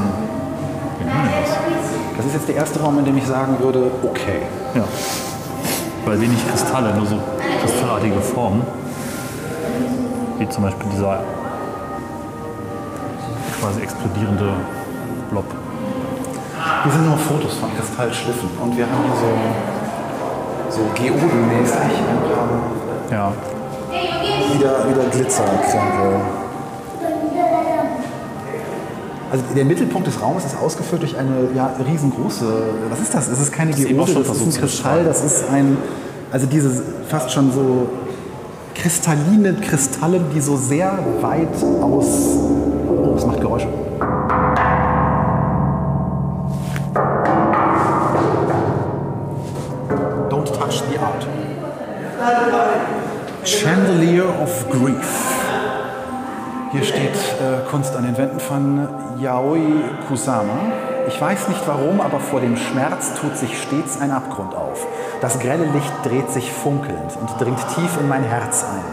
Das 2.17 2.27
ist 2.27 2.35
jetzt 2.35 2.49
der 2.49 2.55
erste 2.55 2.81
Raum, 2.81 3.01
in 3.01 3.05
dem 3.05 3.17
ich 3.17 3.27
sagen 3.27 3.57
würde, 3.59 3.91
okay. 4.05 4.43
Ja. 4.77 4.85
Weil 6.05 6.21
wenig 6.21 6.39
Kristalle, 6.49 6.95
nur 6.95 7.05
so 7.05 7.19
kristallartige 7.61 8.21
Formen. 8.21 8.63
Wie 10.39 10.49
zum 10.49 10.63
Beispiel 10.63 10.87
dieser 10.93 11.21
quasi 13.61 13.81
explodierende 13.81 14.53
Blob. 15.31 15.47
Hier 16.85 16.93
sind 16.93 17.07
nur 17.09 17.19
Fotos 17.19 17.55
von 17.55 17.77
Kristallschliffen 17.77 18.51
und 18.63 18.77
wir 18.77 18.87
haben 18.87 19.03
hier 19.03 19.17
so, 20.71 20.81
so 20.81 20.91
geodenmäßig 20.95 21.77
ein 21.77 23.11
paar 23.11 23.19
Ja. 23.19 23.33
Wieder, 24.55 24.89
wieder 24.89 25.09
Glitzerkrempel. 25.11 26.21
Also 29.31 29.45
der 29.55 29.65
Mittelpunkt 29.67 30.07
des 30.07 30.23
Raumes 30.23 30.47
ist 30.47 30.57
ausgeführt 30.57 31.03
durch 31.03 31.17
eine 31.19 31.51
ja, 31.55 31.75
riesengroße, 31.87 32.47
was 32.89 33.01
ist 33.01 33.15
das? 33.15 33.29
Es 33.29 33.41
ist 33.41 33.53
keine 33.53 33.73
Geode, 33.73 34.15
das 34.15 34.37
ist 34.37 34.43
ein 34.43 34.61
Kristall, 34.61 35.05
das 35.05 35.23
ist 35.23 35.51
ein, 35.51 35.77
also 36.33 36.47
diese 36.47 36.83
fast 37.09 37.31
schon 37.31 37.53
so 37.53 37.89
kristalline 38.75 39.55
Kristalle, 39.55 40.21
die 40.35 40.41
so 40.41 40.57
sehr 40.57 40.99
weit 41.21 41.55
aus, 41.83 42.07
oh, 42.89 43.15
es 43.17 43.27
macht 43.27 43.41
Geräusche. 43.41 43.69
Don't 50.31 50.47
touch 50.47 50.83
the 50.91 50.99
art. 50.99 51.27
Chandelier 53.45 54.25
of 54.43 54.69
Grief. 54.71 55.45
Hier 56.73 56.83
steht 56.83 57.15
äh, 57.15 57.69
Kunst 57.71 57.97
an 57.97 58.05
den 58.05 58.19
Wänden 58.19 58.41
von 58.41 58.89
Yaoi 59.19 59.85
Kusama. 60.07 60.59
Ich 61.07 61.21
weiß 61.21 61.49
nicht 61.49 61.67
warum, 61.67 62.01
aber 62.01 62.21
vor 62.21 62.41
dem 62.41 62.57
Schmerz 62.57 63.15
tut 63.15 63.37
sich 63.37 63.63
stets 63.63 64.01
ein 64.01 64.11
Abgrund 64.11 64.55
auf. 64.55 64.87
Das 65.21 65.39
grelle 65.39 65.65
Licht 65.65 65.93
dreht 66.05 66.31
sich 66.31 66.53
funkelnd 66.53 67.17
und 67.21 67.41
dringt 67.41 67.61
tief 67.75 67.99
in 67.99 68.09
mein 68.09 68.25
Herz 68.25 68.65
ein. 68.65 68.85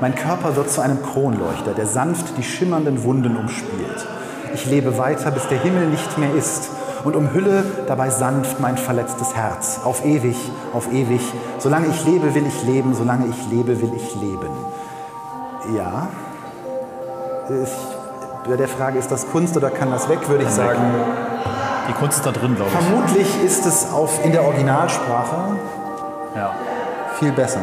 Mein 0.00 0.14
Körper 0.14 0.56
wird 0.56 0.70
zu 0.70 0.80
einem 0.80 1.02
Kronleuchter, 1.02 1.72
der 1.72 1.86
sanft 1.86 2.36
die 2.36 2.42
schimmernden 2.42 3.04
Wunden 3.04 3.36
umspielt. 3.36 4.06
Ich 4.54 4.66
lebe 4.66 4.98
weiter, 4.98 5.30
bis 5.30 5.46
der 5.48 5.58
Himmel 5.58 5.86
nicht 5.86 6.18
mehr 6.18 6.34
ist 6.34 6.70
und 7.04 7.16
umhülle 7.16 7.64
dabei 7.86 8.10
sanft 8.10 8.60
mein 8.60 8.76
verletztes 8.76 9.34
Herz. 9.34 9.80
Auf 9.84 10.04
ewig, 10.04 10.36
auf 10.72 10.92
ewig. 10.92 11.22
Solange 11.58 11.86
ich 11.88 12.04
lebe, 12.04 12.34
will 12.34 12.46
ich 12.46 12.62
leben. 12.64 12.94
Solange 12.94 13.26
ich 13.26 13.50
lebe, 13.50 13.80
will 13.80 13.92
ich 13.96 14.14
leben. 14.16 14.50
Ja. 15.76 16.08
Ich, 17.62 18.48
bei 18.48 18.56
der 18.56 18.68
Frage, 18.68 18.98
ist 18.98 19.10
das 19.10 19.28
Kunst 19.30 19.56
oder 19.56 19.70
kann 19.70 19.90
das 19.90 20.08
weg, 20.08 20.26
würde 20.28 20.44
ich 20.44 20.50
sagen, 20.50 20.80
Die 21.88 21.92
Kunst 21.94 22.18
ist 22.18 22.26
da 22.26 22.30
drin, 22.30 22.54
glaube 22.54 22.70
ich. 22.72 22.86
vermutlich 22.86 23.44
ist 23.44 23.66
es 23.66 23.92
auf, 23.92 24.24
in 24.24 24.32
der 24.32 24.44
Originalsprache 24.44 25.56
Ja. 26.36 26.52
viel 27.18 27.32
besser. 27.32 27.60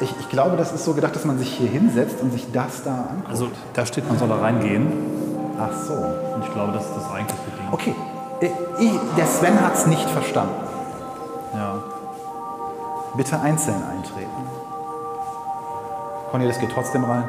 Ich, 0.00 0.14
ich 0.18 0.28
glaube, 0.30 0.56
das 0.56 0.72
ist 0.72 0.84
so 0.86 0.94
gedacht, 0.94 1.14
dass 1.14 1.26
man 1.26 1.38
sich 1.38 1.48
hier 1.50 1.68
hinsetzt 1.68 2.22
und 2.22 2.32
sich 2.32 2.50
das 2.52 2.82
da 2.82 2.90
anguckt. 3.10 3.28
Also 3.28 3.48
da 3.74 3.84
steht, 3.84 4.08
man 4.08 4.18
soll 4.18 4.28
da 4.28 4.36
reingehen. 4.36 4.90
Ach 5.60 5.74
so. 5.86 5.92
Und 5.92 6.42
ich 6.42 6.52
glaube, 6.54 6.72
das 6.72 6.84
ist 6.86 6.96
das 6.96 7.04
eigentliche 7.12 7.42
Ding. 7.58 7.68
Okay. 7.70 7.94
Äh, 8.40 8.50
Ich, 8.78 8.92
der 9.16 9.26
Sven 9.26 9.60
hat 9.60 9.74
es 9.74 9.86
nicht 9.86 10.08
verstanden. 10.08 10.54
Ja. 11.54 11.74
Bitte 13.16 13.38
einzeln 13.40 13.82
eintreten. 13.90 14.30
Cornelis 16.30 16.58
geht 16.58 16.70
trotzdem 16.72 17.04
rein. 17.04 17.24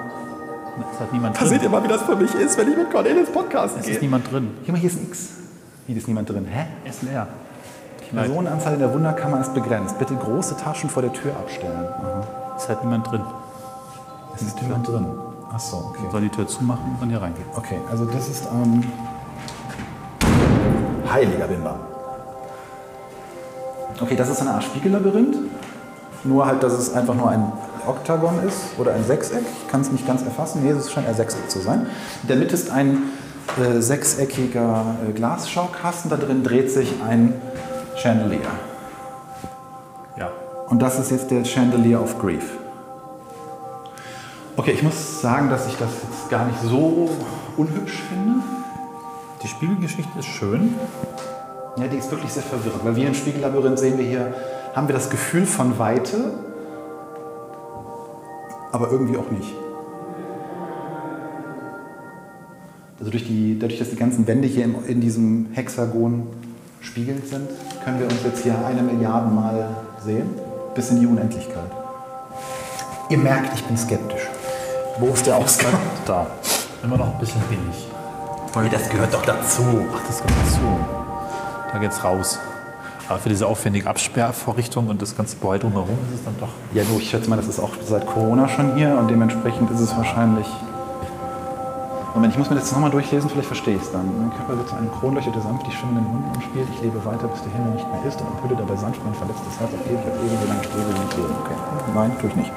Es 0.93 0.99
hat 0.99 1.11
niemand 1.11 1.35
Da 1.35 1.45
seht 1.45 1.57
drin. 1.61 1.63
ihr 1.63 1.69
mal, 1.69 1.83
wie 1.83 1.87
das 1.87 2.01
für 2.03 2.15
mich 2.15 2.33
ist, 2.35 2.57
wenn 2.57 2.69
ich 2.71 2.77
mit 2.77 2.91
Cornelis 2.91 3.29
Podcast 3.31 3.75
Es 3.79 3.85
gehe. 3.85 3.95
ist 3.95 4.01
niemand 4.01 4.31
drin. 4.31 4.55
Hier 4.63 4.71
mal, 4.73 4.79
hier 4.79 4.89
ist 4.89 4.97
ein 4.99 5.07
X. 5.07 5.29
Hier 5.87 5.97
ist 5.97 6.07
niemand 6.07 6.29
drin. 6.29 6.45
Hä? 6.49 6.65
Er 6.85 6.89
ist 6.89 7.01
leer. 7.01 7.27
Die 8.09 8.15
Personenanzahl 8.15 8.73
in 8.73 8.79
der 8.79 8.93
Wunderkammer 8.93 9.41
ist 9.41 9.53
begrenzt. 9.53 9.97
Bitte 9.99 10.15
große 10.15 10.55
Taschen 10.57 10.89
vor 10.89 11.01
der 11.01 11.11
Tür 11.13 11.31
abstellen. 11.35 11.87
Aha. 12.01 12.23
Es 12.57 12.69
hat 12.69 12.83
niemand 12.83 13.09
drin. 13.11 13.21
Es 14.35 14.43
ist 14.43 14.61
niemand 14.61 14.87
drin. 14.87 15.05
Ach 15.53 15.59
so, 15.59 15.77
okay. 15.89 16.03
Soll 16.11 16.21
die 16.21 16.29
Tür 16.29 16.47
zumachen 16.47 16.83
und 16.93 17.01
dann 17.01 17.09
hier 17.09 17.21
reingehen. 17.21 17.45
Okay, 17.57 17.79
also 17.89 18.05
das 18.05 18.29
ist 18.29 18.47
ähm, 18.53 18.83
heiliger 21.11 21.47
Bimba. 21.47 21.79
Okay, 24.01 24.15
das 24.15 24.29
ist 24.29 24.41
eine 24.41 24.51
Art 24.51 24.63
Spiegellabyrinth. 24.63 25.37
Nur 26.23 26.45
halt, 26.45 26.63
dass 26.63 26.73
es 26.73 26.93
einfach 26.93 27.15
nur 27.15 27.29
ein 27.29 27.51
Oktagon 27.87 28.43
ist 28.47 28.77
oder 28.77 28.93
ein 28.93 29.03
Sechseck. 29.03 29.43
Ich 29.63 29.71
kann 29.71 29.81
es 29.81 29.91
nicht 29.91 30.05
ganz 30.07 30.21
erfassen. 30.23 30.63
Nee, 30.63 30.71
es 30.71 30.91
scheint 30.91 31.07
ein 31.07 31.15
Sechseck 31.15 31.49
zu 31.49 31.59
sein. 31.59 31.87
In 32.21 32.27
der 32.27 32.37
Mitte 32.37 32.53
ist 32.53 32.69
ein 32.69 33.03
äh, 33.59 33.81
sechseckiger 33.81 34.95
äh, 35.07 35.11
Glasschaukasten. 35.13 36.09
Da 36.09 36.17
drin 36.17 36.43
dreht 36.43 36.71
sich 36.71 36.93
ein 37.07 37.33
Chandelier. 37.95 38.39
Ja. 40.17 40.29
Und 40.67 40.81
das 40.81 40.99
ist 40.99 41.11
jetzt 41.11 41.31
der 41.31 41.43
Chandelier 41.43 42.01
of 42.01 42.19
Grief. 42.19 42.43
Okay, 44.57 44.71
ich 44.71 44.83
muss 44.83 45.21
sagen, 45.21 45.49
dass 45.49 45.67
ich 45.67 45.77
das 45.77 45.89
jetzt 45.89 46.29
gar 46.29 46.45
nicht 46.45 46.59
so 46.61 47.09
unhübsch 47.57 48.01
finde. 48.09 48.60
Die 49.43 49.47
Spiegelgeschichte 49.47 50.19
ist 50.19 50.27
schön. 50.27 50.75
Ja, 51.77 51.87
die 51.87 51.97
ist 51.97 52.11
wirklich 52.11 52.31
sehr 52.31 52.43
verwirrend, 52.43 52.85
weil 52.85 52.95
wir 52.95 53.07
im 53.07 53.13
Spiegellabyrinth 53.13 53.79
sehen 53.79 53.97
wir 53.97 54.05
hier, 54.05 54.33
haben 54.75 54.87
wir 54.87 54.93
das 54.93 55.09
Gefühl 55.09 55.45
von 55.45 55.79
Weite, 55.79 56.33
aber 58.71 58.91
irgendwie 58.91 59.17
auch 59.17 59.31
nicht. 59.31 59.53
Also 62.99 63.09
durch 63.09 63.25
die, 63.25 63.57
dadurch, 63.57 63.79
dass 63.79 63.89
die 63.89 63.95
ganzen 63.95 64.27
Wände 64.27 64.47
hier 64.47 64.65
in, 64.65 64.75
in 64.85 65.01
diesem 65.01 65.47
Hexagon 65.53 66.27
spiegelt 66.81 67.27
sind, 67.27 67.49
können 67.83 67.99
wir 67.99 68.05
uns 68.05 68.23
jetzt 68.23 68.43
hier 68.43 68.53
eine 68.65 68.83
Milliarde 68.83 69.33
Mal 69.33 69.69
sehen, 70.03 70.29
bis 70.75 70.91
in 70.91 70.99
die 70.99 71.07
Unendlichkeit. 71.07 71.71
Ihr 73.09 73.17
merkt, 73.17 73.55
ich 73.55 73.63
bin 73.63 73.75
skeptisch. 73.75 74.27
Wo 74.99 75.07
ist 75.07 75.25
der 75.25 75.37
Ausgang? 75.37 75.73
Da. 76.05 76.27
Immer 76.83 76.97
noch 76.97 77.13
ein 77.13 77.19
bisschen 77.19 77.41
wenig. 77.49 77.90
Nee, 78.55 78.69
das 78.69 78.89
gehört 78.89 79.13
doch 79.13 79.25
dazu. 79.25 79.63
Ach, 79.95 80.01
das 80.07 80.19
kommt 80.19 80.33
dazu. 80.45 80.79
Da 81.71 81.77
geht's 81.79 82.03
raus. 82.03 82.37
Aber 83.07 83.19
für 83.19 83.29
diese 83.29 83.47
aufwendige 83.47 83.87
Absperrvorrichtung 83.87 84.87
und 84.87 85.01
das 85.01 85.15
ganze 85.15 85.35
Gebäude 85.35 85.61
drumherum 85.61 85.97
ist 86.09 86.19
es 86.19 86.25
dann 86.25 86.35
doch. 86.39 86.49
Ja, 86.73 86.83
du, 86.83 86.99
ich 86.99 87.09
schätze 87.09 87.29
mal, 87.29 87.37
das 87.37 87.47
ist 87.47 87.59
auch 87.59 87.71
seit 87.85 88.05
Corona 88.05 88.47
schon 88.47 88.75
hier 88.75 88.97
und 88.97 89.09
dementsprechend 89.09 89.71
ist 89.71 89.79
es 89.79 89.95
wahrscheinlich. 89.95 90.47
Moment, 92.13 92.33
ich 92.33 92.39
muss 92.39 92.49
mir 92.49 92.57
das 92.57 92.71
nochmal 92.73 92.91
durchlesen, 92.91 93.29
vielleicht 93.29 93.47
verstehe 93.47 93.75
ich 93.75 93.81
es 93.81 93.91
dann. 93.91 94.05
Mein 94.19 94.35
Körper 94.35 94.57
wird 94.57 94.67
zu 94.67 94.75
einem 94.75 94.91
Kronleuchter, 94.91 95.31
der 95.31 95.41
sanft 95.41 95.65
die 95.65 95.71
schwimmenden 95.71 96.05
Wunden 96.05 96.35
umspielt. 96.35 96.67
Ich 96.75 96.81
lebe 96.81 97.03
weiter, 97.05 97.27
bis 97.27 97.41
der 97.41 97.53
Himmel 97.53 97.71
nicht 97.73 97.87
mehr 97.87 98.03
ist 98.05 98.19
und 98.19 98.27
umhülle 98.27 98.55
dabei 98.57 98.75
sanft 98.75 99.01
mein 99.03 99.13
verletztes 99.13 99.59
Herz 99.59 99.71
auf 99.73 99.85
ewig, 99.87 99.99
auf 99.99 100.19
ewig, 100.19 100.39
so 100.41 100.47
lange 100.47 100.63
strebe 100.63 100.87
wie 100.87 101.07
ich 101.09 101.17
lebe. 101.17 101.29
Okay. 101.43 101.55
Nein, 101.95 102.11
tue 102.19 102.29
ich 102.29 102.35
nicht. 102.35 102.51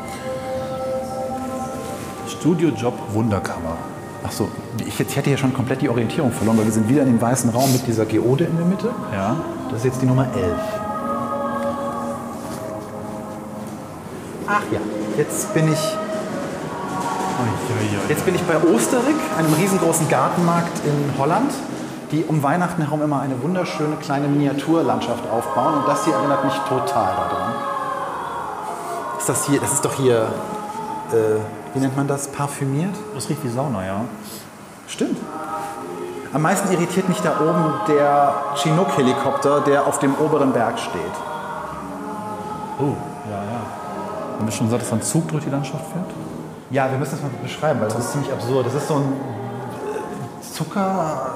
Studiojob 2.29 2.95
Wunderkammer. 3.13 3.94
Ach 4.27 4.33
so, 4.33 4.49
ich, 4.87 4.99
jetzt, 4.99 5.11
ich 5.11 5.17
hätte 5.17 5.29
hier 5.29 5.37
schon 5.37 5.53
komplett 5.53 5.83
die 5.83 5.89
Orientierung 5.91 6.33
verloren, 6.33 6.57
weil 6.57 6.65
wir 6.65 6.73
sind 6.73 6.89
wieder 6.89 7.03
in 7.03 7.09
dem 7.09 7.21
weißen 7.21 7.51
Raum 7.51 7.71
mit 7.71 7.87
dieser 7.87 8.07
Geode 8.07 8.45
in 8.45 8.57
der 8.57 8.65
Mitte. 8.65 8.91
Ja. 9.13 9.37
Das 9.69 9.81
ist 9.81 9.85
jetzt 9.85 10.01
die 10.01 10.07
Nummer 10.07 10.27
11. 10.35 10.57
Ach 14.47 14.63
ja, 14.73 14.81
jetzt 15.19 15.53
bin 15.53 15.71
ich, 15.71 15.97
jetzt 18.09 18.25
bin 18.25 18.35
ich 18.35 18.43
bei 18.43 18.57
Osterik, 18.57 19.17
einem 19.37 19.53
riesengroßen 19.53 20.09
Gartenmarkt 20.09 20.81
in 20.87 21.19
Holland, 21.19 21.53
die 22.11 22.25
um 22.25 22.43
Weihnachten 22.43 22.81
herum 22.81 23.03
immer 23.03 23.21
eine 23.21 23.43
wunderschöne 23.43 23.97
kleine 23.97 24.29
Miniaturlandschaft 24.29 25.29
aufbauen. 25.29 25.75
Und 25.75 25.89
das 25.89 26.05
hier 26.07 26.15
erinnert 26.15 26.45
mich 26.47 26.55
total 26.69 27.15
daran. 27.15 27.55
Ist 29.19 29.29
das 29.29 29.47
hier, 29.47 29.61
das 29.61 29.73
ist 29.75 29.85
doch 29.85 29.95
hier, 29.95 30.29
äh, 31.13 31.64
wie 31.75 31.81
nennt 31.81 31.97
man 31.97 32.07
das, 32.07 32.29
parfümiert? 32.29 32.95
Das 33.15 33.29
riecht 33.29 33.45
wie 33.45 33.49
Sauna, 33.49 33.85
ja. 33.85 34.01
Stimmt. 34.87 35.19
Am 36.33 36.43
meisten 36.43 36.73
irritiert 36.73 37.09
mich 37.09 37.21
da 37.21 37.41
oben 37.41 37.75
der 37.89 38.35
Chinook-Helikopter, 38.57 39.61
der 39.61 39.87
auf 39.87 39.99
dem 39.99 40.15
oberen 40.17 40.53
Berg 40.53 40.79
steht. 40.79 41.01
Oh, 42.81 42.95
ja, 43.31 43.37
ja. 43.37 44.39
Haben 44.39 44.47
wir 44.47 44.53
schon 44.53 44.67
gesagt, 44.67 44.83
dass 44.83 44.93
ein 44.93 45.03
Zug 45.03 45.29
durch 45.29 45.45
die 45.45 45.51
Landschaft 45.51 45.85
fährt? 45.93 46.11
Ja, 46.71 46.91
wir 46.91 46.99
müssen 46.99 47.13
das 47.13 47.23
mal 47.23 47.31
beschreiben, 47.43 47.81
weil 47.81 47.89
das 47.89 47.99
ist 47.99 48.13
ziemlich 48.13 48.33
absurd. 48.33 48.67
Das 48.67 48.75
ist 48.75 48.89
so 48.89 48.95
ein 48.95 49.03
äh, 49.03 50.53
Zucker, 50.53 51.31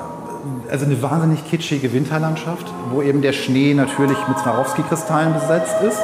also 0.70 0.84
eine 0.84 1.00
wahnsinnig 1.00 1.48
kitschige 1.48 1.92
Winterlandschaft, 1.92 2.66
wo 2.90 3.02
eben 3.02 3.22
der 3.22 3.32
Schnee 3.32 3.74
natürlich 3.74 4.18
mit 4.26 4.38
Swarovski-Kristallen 4.38 5.34
besetzt 5.34 5.76
ist. 5.82 6.00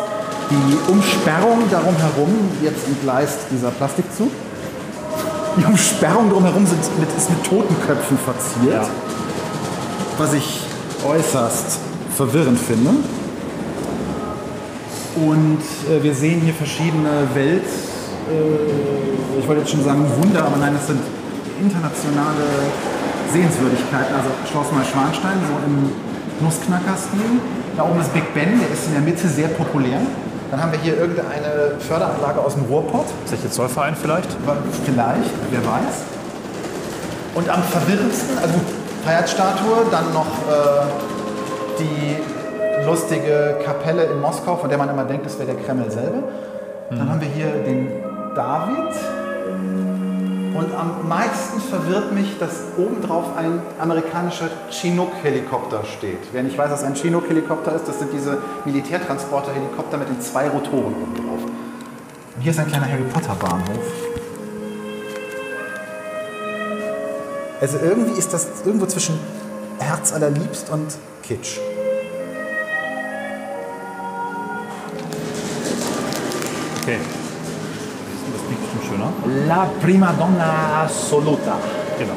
Die 0.50 0.92
Umsperrung 0.92 1.70
darum 1.70 1.96
herum, 1.96 2.50
jetzt 2.62 2.86
entgleist 2.86 3.38
dieser 3.50 3.70
Plastikzug. 3.70 4.30
Die 5.56 5.64
Umsperrung 5.64 6.30
drumherum 6.30 6.66
sind 6.66 6.80
mit, 6.98 7.08
ist 7.16 7.30
mit 7.30 7.44
Totenköpfen 7.44 8.18
verziert, 8.18 8.86
was 10.18 10.34
ich 10.34 10.60
äußerst 11.06 11.78
verwirrend 12.16 12.58
finde. 12.58 12.90
Und 15.16 15.62
äh, 15.88 16.02
wir 16.02 16.14
sehen 16.14 16.40
hier 16.40 16.54
verschiedene 16.54 17.28
Welt, 17.34 17.64
äh, 17.64 19.38
ich 19.38 19.46
wollte 19.46 19.60
jetzt 19.60 19.70
schon 19.70 19.84
sagen 19.84 20.04
Wunder, 20.20 20.44
aber 20.44 20.56
nein, 20.56 20.74
es 20.74 20.88
sind 20.88 21.00
internationale 21.60 22.72
Sehenswürdigkeiten. 23.32 24.14
Also 24.14 24.30
Schloss 24.50 24.72
Neuschwanstein, 24.72 25.38
so 25.46 25.54
im 25.66 26.44
Nussknacker-Stil. 26.44 27.40
Da 27.76 27.84
oben 27.84 28.00
ist 28.00 28.12
Big 28.12 28.32
Ben, 28.34 28.58
der 28.58 28.70
ist 28.70 28.86
in 28.86 28.92
der 28.92 29.02
Mitte 29.02 29.28
sehr 29.28 29.48
populär. 29.48 30.00
Dann 30.50 30.62
haben 30.62 30.72
wir 30.72 30.78
hier 30.78 30.96
irgendeine 30.96 31.78
Förderanlage 31.80 32.40
aus 32.40 32.54
dem 32.54 32.64
Ruhrpott. 32.64 33.06
Ist 33.24 33.32
das 33.32 33.42
jetzt 33.42 33.54
Zollverein 33.54 33.96
vielleicht? 33.96 34.28
Vielleicht, 34.84 35.30
wer 35.50 35.60
weiß. 35.60 36.04
Und 37.34 37.48
am 37.48 37.62
verwirrendsten, 37.62 38.38
also 38.38 38.54
Freiheitsstatue, 39.04 39.86
dann 39.90 40.12
noch 40.12 40.26
äh, 40.26 41.80
die 41.80 42.86
lustige 42.86 43.56
Kapelle 43.64 44.04
in 44.04 44.20
Moskau, 44.20 44.56
von 44.56 44.68
der 44.68 44.78
man 44.78 44.88
immer 44.88 45.04
denkt, 45.04 45.26
es 45.26 45.38
wäre 45.38 45.52
der 45.52 45.62
Kreml 45.62 45.90
selber. 45.90 46.22
Dann 46.90 47.10
haben 47.10 47.20
wir 47.20 47.28
hier 47.28 47.50
den 47.64 47.88
David. 48.36 48.94
Und 50.54 50.72
am 50.72 51.08
meisten 51.08 51.60
verwirrt 51.60 52.12
mich, 52.12 52.38
dass 52.38 52.62
obendrauf 52.76 53.36
ein 53.36 53.60
amerikanischer 53.80 54.48
Chinook-Helikopter 54.70 55.82
steht. 55.84 56.20
Wer 56.30 56.44
nicht 56.44 56.56
weiß, 56.56 56.70
was 56.70 56.84
ein 56.84 56.94
Chinook-Helikopter 56.94 57.74
ist, 57.74 57.88
das 57.88 57.98
sind 57.98 58.12
diese 58.12 58.38
Militärtransporter-Helikopter 58.64 59.98
mit 59.98 60.08
den 60.08 60.20
zwei 60.20 60.48
Rotoren 60.48 60.94
oben 60.94 61.14
drauf. 61.16 61.40
Und 62.36 62.40
hier 62.40 62.52
ist 62.52 62.60
ein 62.60 62.68
kleiner 62.68 62.88
Harry 62.88 63.02
Potter-Bahnhof. 63.02 63.84
Also 67.60 67.78
irgendwie 67.82 68.16
ist 68.16 68.32
das 68.32 68.46
irgendwo 68.64 68.86
zwischen 68.86 69.18
Herz 69.80 70.12
allerliebst 70.12 70.70
und 70.70 70.86
Kitsch. 71.24 71.58
Okay. 76.80 76.98
Schöner. 79.24 79.46
La 79.48 79.66
Prima 79.82 80.12
Donna 80.18 80.84
Assoluta. 80.84 81.54
Genau. 81.98 82.12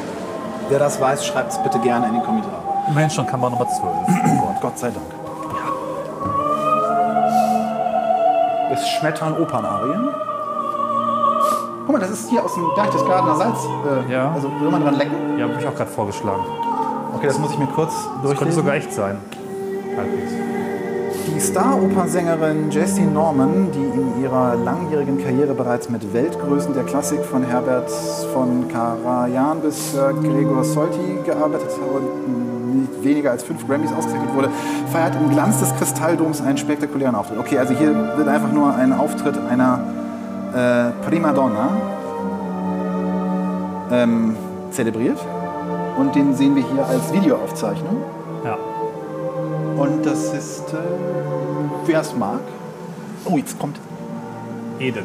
Wer 0.68 0.78
das 0.78 1.00
weiß, 1.00 1.24
schreibt 1.26 1.52
es 1.52 1.58
bitte 1.62 1.78
gerne 1.78 2.06
in 2.08 2.14
die 2.14 2.20
Kommentare. 2.20 2.54
Immerhin 2.88 3.10
schon 3.10 3.26
Kammer 3.26 3.50
Nummer 3.50 3.66
12. 3.68 3.80
Oh 3.82 4.40
Gott. 4.40 4.60
Gott 4.60 4.78
sei 4.78 4.90
Dank. 4.90 5.06
Es 8.72 8.86
schmettern 8.88 9.34
Opernarien. 9.40 10.08
Guck 11.86 11.92
mal, 11.92 12.00
das 12.00 12.10
ist 12.10 12.28
hier 12.28 12.44
aus 12.44 12.52
dem 12.54 12.68
Berchtesgadener 12.74 13.36
Salz. 13.36 13.58
Äh, 14.08 14.12
Ja. 14.12 14.32
Also 14.32 14.50
will 14.60 14.70
man 14.70 14.82
dran 14.82 14.94
lecken? 14.96 15.38
Ja, 15.38 15.48
habe 15.48 15.54
ich 15.58 15.66
auch 15.66 15.74
gerade 15.74 15.90
vorgeschlagen. 15.90 16.42
Okay, 17.14 17.26
das 17.28 17.38
muss 17.38 17.52
ich 17.52 17.58
mir 17.58 17.66
kurz 17.68 17.92
Das 17.94 18.04
könnte 18.04 18.26
durchlesen. 18.26 18.52
sogar 18.60 18.74
echt 18.74 18.92
sein. 18.92 19.18
Halbwegs. 19.96 20.32
Die 21.34 21.40
Star-Opernsängerin 21.40 22.70
Jessie 22.70 23.02
Norman, 23.02 23.68
die 23.72 23.98
in 23.98 24.22
ihrer 24.22 24.56
langjährigen 24.56 25.22
Karriere 25.22 25.54
bereits 25.54 25.88
mit 25.88 26.12
Weltgrößen 26.12 26.72
der 26.74 26.84
Klassik 26.84 27.20
von 27.24 27.42
Herbert 27.42 27.90
von 28.32 28.66
Karajan 28.68 29.60
bis 29.60 29.92
Sir 29.92 30.14
Gregor 30.14 30.64
Solti 30.64 31.18
gearbeitet 31.24 31.68
hat 31.70 32.02
und 32.02 32.80
nicht 32.80 33.04
weniger 33.04 33.30
als 33.30 33.42
fünf 33.42 33.66
Grammys 33.68 33.92
ausgezeichnet 33.92 34.34
wurde, 34.34 34.48
feiert 34.90 35.14
im 35.16 35.30
Glanz 35.30 35.60
des 35.60 35.74
Kristalldoms 35.76 36.40
einen 36.40 36.56
spektakulären 36.56 37.14
Auftritt. 37.14 37.38
Okay, 37.38 37.58
also 37.58 37.74
hier 37.74 37.94
wird 38.16 38.28
einfach 38.28 38.52
nur 38.52 38.74
ein 38.74 38.92
Auftritt 38.92 39.38
einer 39.50 39.80
äh, 40.54 41.08
Prima 41.08 41.32
Donna 41.32 41.70
ähm, 43.90 44.34
zelebriert 44.70 45.18
und 45.98 46.14
den 46.14 46.34
sehen 46.34 46.56
wir 46.56 46.62
hier 46.62 46.86
als 46.86 47.12
Videoaufzeichnung. 47.12 47.98
Ja. 48.44 48.56
Und 49.78 50.04
das 50.04 50.32
ist, 50.34 50.64
äh, 50.72 50.76
wer 51.86 52.00
es 52.00 52.12
mag. 52.16 52.40
Oh, 53.24 53.36
jetzt 53.36 53.56
kommt 53.58 53.78
Eden. 54.80 55.04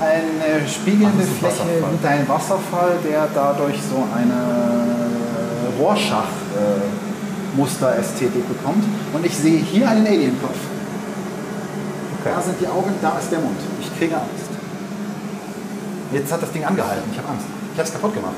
eine 0.00 0.66
spiegelnde 0.68 1.22
Ach, 1.22 1.26
Fläche 1.38 1.60
Wasserfall. 1.60 1.92
mit 1.92 2.04
einem 2.04 2.28
Wasserfall, 2.28 2.98
der 3.08 3.28
dadurch 3.32 3.76
so 3.88 4.02
eine 4.16 4.34
Rorschach-Muster-Ästhetik 5.78 8.48
bekommt. 8.48 8.82
Und 9.12 9.24
ich 9.24 9.36
sehe 9.36 9.58
hier 9.58 9.88
einen 9.88 10.04
Alienkopf. 10.06 10.58
Da 12.24 12.42
sind 12.42 12.60
die 12.60 12.66
Augen, 12.66 12.90
da 13.00 13.16
ist 13.18 13.30
der 13.30 13.38
Mund. 13.38 13.58
Ich 13.80 13.96
kriege 13.96 14.16
Angst. 14.16 14.50
Jetzt 16.12 16.32
hat 16.32 16.42
das 16.42 16.50
Ding 16.50 16.64
angehalten. 16.64 17.08
Ich 17.12 17.18
habe 17.18 17.28
Angst. 17.28 17.46
Ich 17.74 17.78
habe 17.78 17.86
es 17.88 17.94
kaputt 17.94 18.12
gemacht. 18.14 18.34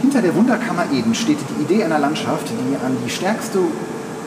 Hinter 0.00 0.22
der 0.22 0.32
Wunderkammer 0.34 0.84
Eden 0.92 1.12
steht 1.14 1.38
die 1.50 1.62
Idee 1.64 1.82
einer 1.84 1.98
Landschaft, 1.98 2.48
die 2.48 2.76
an 2.84 2.96
die 3.04 3.10
stärkste, 3.10 3.58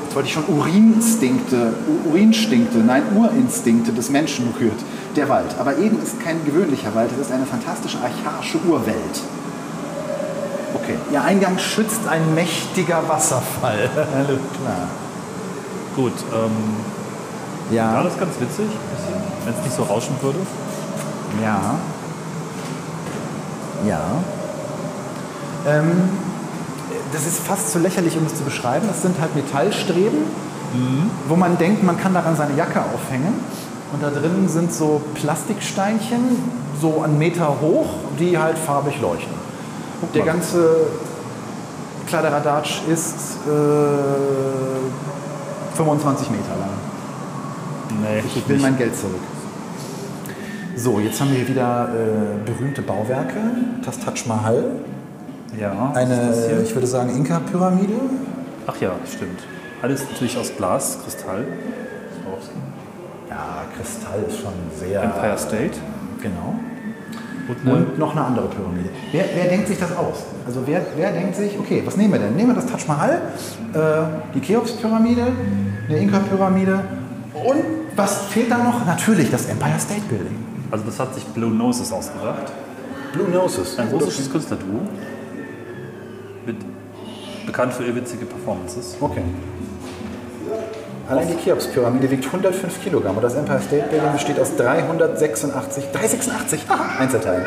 jetzt 0.08 0.16
wollte 0.16 0.30
ich 0.30 0.34
schon 0.34 0.46
Urinstinkte, 0.48 1.74
Urinstinkte, 2.10 2.78
nein, 2.78 3.04
Urinstinkte 3.16 3.92
des 3.92 4.10
Menschen 4.10 4.54
rührt. 4.60 4.80
Der 5.16 5.28
Wald. 5.30 5.56
Aber 5.60 5.78
Eden 5.78 6.02
ist 6.02 6.22
kein 6.24 6.44
gewöhnlicher 6.46 6.96
Wald, 6.96 7.10
es 7.14 7.28
ist 7.28 7.32
eine 7.32 7.46
fantastische 7.46 7.98
archaische 7.98 8.58
Urwelt. 8.68 8.96
Okay, 10.76 10.96
ihr 11.12 11.22
Eingang 11.22 11.58
schützt 11.58 12.08
ein 12.08 12.34
mächtiger 12.36 13.04
Wasserfall. 13.08 13.90
Alles 13.96 14.40
klar. 14.62 14.88
Gut. 15.96 16.14
Ähm, 16.34 16.52
ja, 17.76 17.96
Ja, 17.96 18.04
das 18.04 18.14
ist 18.14 18.20
ganz 18.20 18.40
witzig. 18.40 18.68
Wenn 19.44 19.54
es 19.54 19.64
nicht 19.64 19.76
so 19.76 19.84
rauschen 19.84 20.16
würde. 20.22 20.40
ja. 21.44 21.76
Ja. 23.86 24.02
Ähm, 25.68 26.10
das 27.14 27.26
ist 27.28 27.40
fast 27.40 27.72
zu 27.72 27.80
lächerlich, 27.80 28.18
um 28.18 28.26
es 28.26 28.36
zu 28.36 28.44
beschreiben. 28.44 28.88
Das 28.88 29.02
sind 29.02 29.20
halt 29.20 29.36
Metallstreben, 29.36 30.20
wo 31.28 31.36
man 31.36 31.58
denkt, 31.58 31.84
man 31.84 31.98
kann 31.98 32.14
daran 32.14 32.36
seine 32.36 32.56
Jacke 32.56 32.82
aufhängen. 32.82 33.34
Und 33.94 34.04
da 34.04 34.10
drin 34.10 34.50
sind 34.50 34.74
so 34.74 35.02
Plastiksteinchen, 35.16 36.20
so 36.82 37.02
einen 37.02 37.18
Meter 37.18 37.62
hoch, 37.62 37.88
die 38.20 38.38
halt 38.38 38.58
farbig 38.58 39.00
leuchten. 39.02 39.34
Der 40.14 40.26
ganze 40.26 40.88
Kladderadatsch 42.08 42.82
ist 42.88 43.38
äh, 43.48 43.50
25 45.76 46.30
Meter 46.32 46.56
lang. 46.60 46.70
Nee, 48.02 48.24
Ich 48.36 48.48
will 48.48 48.60
mein 48.60 48.78
Geld 48.78 48.96
zurück. 48.96 49.22
So, 50.76 51.00
jetzt 51.00 51.20
haben 51.20 51.32
wir 51.32 51.38
hier 51.40 51.48
wieder 51.48 51.90
äh, 51.90 52.46
berühmte 52.46 52.82
Bauwerke. 52.82 53.40
Das 53.84 54.00
Taj 54.00 54.28
Mahal. 54.28 54.64
Ja, 55.60 55.92
Eine, 55.94 56.62
ich 56.64 56.74
würde 56.76 56.88
sagen, 56.88 57.16
Inka-Pyramide. 57.16 57.94
Ach 58.68 58.76
ja, 58.82 58.92
stimmt. 59.06 59.40
Alles 59.82 60.06
natürlich 60.10 60.38
aus 60.38 60.52
Glas, 60.58 61.00
Kristall. 61.04 61.46
Ja, 63.30 63.66
Kristall 63.76 64.24
ist 64.28 64.40
schon 64.40 64.54
sehr. 64.78 65.04
Empire 65.04 65.38
State. 65.38 65.80
Genau. 66.22 66.56
Und 67.48 67.72
Und 67.72 67.98
noch 67.98 68.12
eine 68.12 68.26
andere 68.26 68.48
Pyramide. 68.48 68.90
Wer, 69.12 69.26
wer 69.36 69.46
denkt 69.46 69.68
sich 69.68 69.80
das 69.80 69.96
aus? 69.96 70.26
Also 70.46 70.62
wer, 70.66 70.82
wer 70.98 71.14
denkt 71.14 71.36
sich, 71.36 71.58
okay, 71.58 71.82
was 71.86 71.96
nehmen 71.96 72.12
wir 72.14 72.20
denn? 72.20 72.36
Nehmen 72.36 72.50
wir 72.50 72.56
das 72.56 72.66
Taj 72.66 72.86
Mahal, 72.88 73.22
äh, 73.74 73.78
die 74.36 74.42
Cheops-Pyramide, 74.42 75.28
eine 75.88 75.98
Inka-Pyramide 75.98 76.84
und 77.34 77.64
was 77.96 78.26
fehlt 78.26 78.52
da 78.52 78.58
noch? 78.58 78.86
Natürlich 78.86 79.32
das 79.32 79.46
Empire 79.46 79.80
State 79.80 80.02
Building. 80.10 80.36
Also 80.72 80.84
das 80.86 81.00
hat 81.00 81.14
sich 81.16 81.24
Blue 81.26 81.52
Noses 81.52 81.92
ausgedacht. 81.92 82.52
Blue 83.14 83.30
Noses. 83.30 83.80
Ein 83.80 83.88
russisches 83.88 84.30
Künstlerduo. 84.30 84.82
Mit, 86.48 86.56
bekannt 87.46 87.74
für 87.74 87.84
irrwitzige 87.84 88.26
Performances. 88.26 88.96
Okay. 89.02 89.22
Allein 91.10 91.28
die 91.28 91.36
Cheops-Pyramide 91.36 92.10
wiegt 92.10 92.26
105 92.26 92.82
Kilogramm 92.82 93.18
und 93.18 93.22
das 93.24 93.36
Empire 93.36 93.60
State 93.60 93.88
Building 93.90 94.14
besteht 94.14 94.40
aus 94.40 94.56
386, 94.56 95.92
386 95.92 96.62
Einzelteilen. 97.00 97.46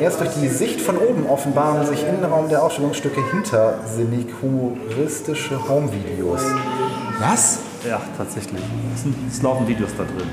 Erst 0.00 0.20
durch 0.20 0.30
die 0.40 0.48
Sicht 0.48 0.80
von 0.80 0.96
oben 0.96 1.26
offenbaren 1.26 1.86
sich 1.86 2.02
im 2.02 2.14
Innenraum 2.14 2.48
der 2.48 2.62
Ausstellungsstücke 2.62 3.20
hintersinnig 3.30 4.26
humoristische 4.40 5.68
Home-Videos. 5.68 6.40
Was? 7.18 7.58
Ja, 7.86 8.00
tatsächlich. 8.16 8.62
Es, 8.94 9.02
sind, 9.02 9.16
es 9.30 9.42
laufen 9.42 9.68
Videos 9.68 9.90
da 9.98 10.04
drin. 10.04 10.28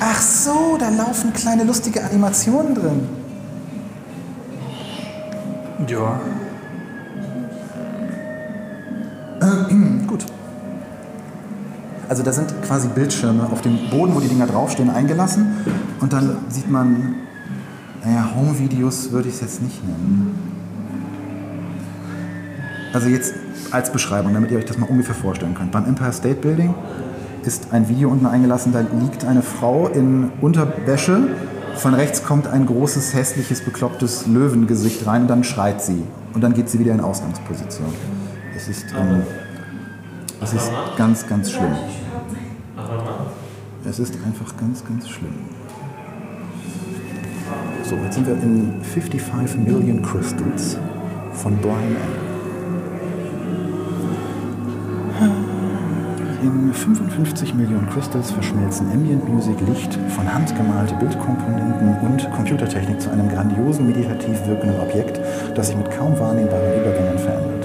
Ach 0.00 0.20
so, 0.20 0.76
da 0.78 0.90
laufen 0.90 1.32
kleine 1.32 1.64
lustige 1.64 2.04
Animationen 2.04 2.74
drin. 2.74 3.08
Ja. 5.86 6.20
Gut. 10.06 10.24
Also 12.08 12.22
da 12.22 12.32
sind 12.32 12.54
quasi 12.62 12.88
Bildschirme 12.88 13.48
auf 13.52 13.60
dem 13.60 13.90
Boden, 13.90 14.14
wo 14.14 14.20
die 14.20 14.28
Dinger 14.28 14.46
draufstehen, 14.46 14.90
eingelassen. 14.90 15.56
Und 16.00 16.12
dann 16.12 16.36
sieht 16.48 16.70
man, 16.70 17.16
naja, 18.04 18.30
Home-Videos 18.34 19.12
würde 19.12 19.28
ich 19.28 19.34
es 19.34 19.40
jetzt 19.42 19.62
nicht 19.62 19.86
nennen. 19.86 20.34
Also 22.92 23.08
jetzt 23.08 23.34
als 23.70 23.92
Beschreibung, 23.92 24.32
damit 24.32 24.50
ihr 24.50 24.58
euch 24.58 24.64
das 24.64 24.78
mal 24.78 24.88
ungefähr 24.88 25.14
vorstellen 25.14 25.54
könnt. 25.54 25.72
Beim 25.72 25.84
Empire 25.84 26.12
State 26.12 26.36
Building 26.36 26.74
ist 27.44 27.72
ein 27.72 27.88
Video 27.88 28.08
unten 28.08 28.26
eingelassen, 28.26 28.72
da 28.72 28.80
liegt 28.80 29.24
eine 29.24 29.42
Frau 29.42 29.88
in 29.88 30.30
Unterwäsche. 30.40 31.28
Von 31.76 31.94
rechts 31.94 32.24
kommt 32.24 32.46
ein 32.46 32.66
großes, 32.66 33.14
hässliches, 33.14 33.60
beklopptes 33.60 34.26
Löwengesicht 34.26 35.06
rein 35.06 35.22
und 35.22 35.28
dann 35.28 35.44
schreit 35.44 35.82
sie. 35.82 36.02
Und 36.34 36.42
dann 36.42 36.54
geht 36.54 36.68
sie 36.68 36.78
wieder 36.78 36.92
in 36.92 37.00
Ausgangsposition. 37.00 37.88
Es 38.56 38.68
ist, 38.68 38.86
ähm, 38.98 39.22
es 40.40 40.52
ist 40.52 40.70
ganz, 40.96 41.26
ganz 41.26 41.52
schlimm. 41.52 41.76
Es 43.84 43.98
ist 43.98 44.14
einfach 44.24 44.56
ganz, 44.56 44.84
ganz 44.84 45.08
schlimm. 45.08 45.34
So, 47.84 47.96
jetzt 47.96 48.14
sind 48.14 48.26
wir 48.26 48.34
in 48.34 48.82
55 48.82 49.60
Million 49.60 50.02
Crystals 50.02 50.76
von 51.32 51.56
Brian 51.58 51.96
Ender. 51.96 52.28
In 56.40 56.72
55 56.72 57.54
Millionen 57.54 57.88
Crystals 57.90 58.30
verschmelzen 58.30 58.92
Ambient 58.92 59.28
Music, 59.28 59.56
Licht, 59.66 59.98
von 60.10 60.32
Hand 60.32 60.54
gemalte 60.54 60.94
Bildkomponenten 60.94 61.96
und 61.98 62.30
Computertechnik 62.30 63.00
zu 63.00 63.10
einem 63.10 63.28
grandiosen 63.28 63.88
meditativ 63.88 64.46
wirkenden 64.46 64.78
Objekt, 64.80 65.20
das 65.56 65.68
sich 65.68 65.76
mit 65.76 65.90
kaum 65.90 66.16
wahrnehmbaren 66.18 66.80
Übergängen 66.80 67.18
verändert. 67.18 67.57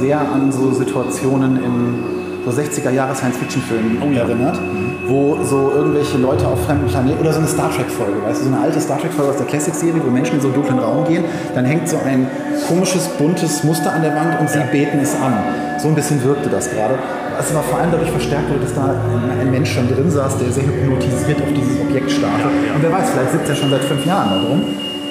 Sehr 0.00 0.18
an 0.20 0.50
so 0.50 0.72
Situationen 0.72 1.56
in 1.62 2.20
so 2.44 2.50
60er-Jahre 2.50 3.14
Science-Fiction-Filmen 3.14 3.98
Oh 4.02 4.10
ja. 4.10 4.22
erinnert, 4.22 4.58
wo 5.06 5.36
so 5.44 5.72
irgendwelche 5.76 6.16
Leute 6.18 6.46
auf 6.48 6.64
fremden 6.64 6.86
Planeten 6.86 7.20
oder 7.20 7.32
so 7.32 7.38
eine 7.38 7.48
Star 7.48 7.70
Trek-Folge, 7.70 8.22
weißt 8.24 8.40
du, 8.40 8.44
so 8.48 8.52
eine 8.54 8.62
alte 8.62 8.80
Star 8.80 8.98
Trek-Folge 8.98 9.30
aus 9.32 9.36
der 9.36 9.46
Classic-Serie, 9.46 10.00
wo 10.04 10.10
Menschen 10.10 10.36
in 10.36 10.40
so 10.40 10.48
einen 10.48 10.54
dunklen 10.54 10.78
Raum 10.78 11.04
gehen, 11.06 11.24
dann 11.54 11.64
hängt 11.66 11.88
so 11.88 11.98
ein 11.98 12.26
komisches, 12.66 13.08
buntes 13.18 13.62
Muster 13.62 13.92
an 13.92 14.02
der 14.02 14.14
Wand 14.16 14.40
und 14.40 14.48
sie 14.48 14.58
beten 14.72 14.98
es 15.00 15.14
an. 15.14 15.34
So 15.78 15.88
ein 15.88 15.94
bisschen 15.94 16.22
wirkte 16.24 16.48
das 16.48 16.70
gerade. 16.70 16.94
Es 17.38 17.54
war 17.54 17.62
vor 17.62 17.78
allem 17.78 17.90
dadurch 17.90 18.10
verstärkt, 18.10 18.48
wurde, 18.50 18.60
dass 18.60 18.74
da 18.74 18.94
ein, 19.40 19.50
Mensch 19.50 19.72
schon 19.72 19.88
drin 19.88 20.10
saß, 20.10 20.38
der 20.38 20.50
sehr 20.52 20.64
hypnotisiert 20.64 21.40
auf 21.42 21.48
dieses 21.54 21.80
Objekt 21.80 22.10
starrte. 22.10 22.44
Ja, 22.44 22.68
ja. 22.68 22.74
Und 22.76 22.82
wer 22.82 22.92
weiß, 22.92 23.10
vielleicht 23.10 23.32
sitzt 23.32 23.48
er 23.48 23.56
schon 23.56 23.70
seit 23.70 23.84
fünf 23.84 24.04
Jahren 24.06 24.30
da 24.30 24.48
drin. 24.48 24.62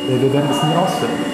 Wir 0.07 0.33
werden 0.33 0.49
es 0.49 0.63
nie 0.63 0.73
rausfinden. 0.73 1.28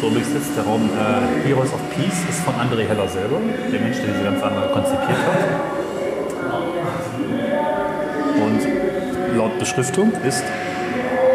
So, 0.00 0.08
jetzt 0.10 0.56
der 0.56 0.64
Raum 0.64 0.90
äh, 0.90 1.46
Heroes 1.46 1.72
of 1.72 1.80
Peace 1.90 2.24
ist 2.28 2.40
von 2.40 2.54
André 2.54 2.86
Heller 2.86 3.08
selber, 3.08 3.38
der 3.72 3.80
Mensch, 3.80 3.96
der 3.98 4.12
diese 4.12 4.24
ganze 4.24 4.44
Anlage 4.44 4.72
konzipiert 4.72 5.18
hat. 5.18 5.40
Und 8.36 9.36
laut 9.36 9.58
Beschriftung 9.58 10.12
ist 10.26 10.44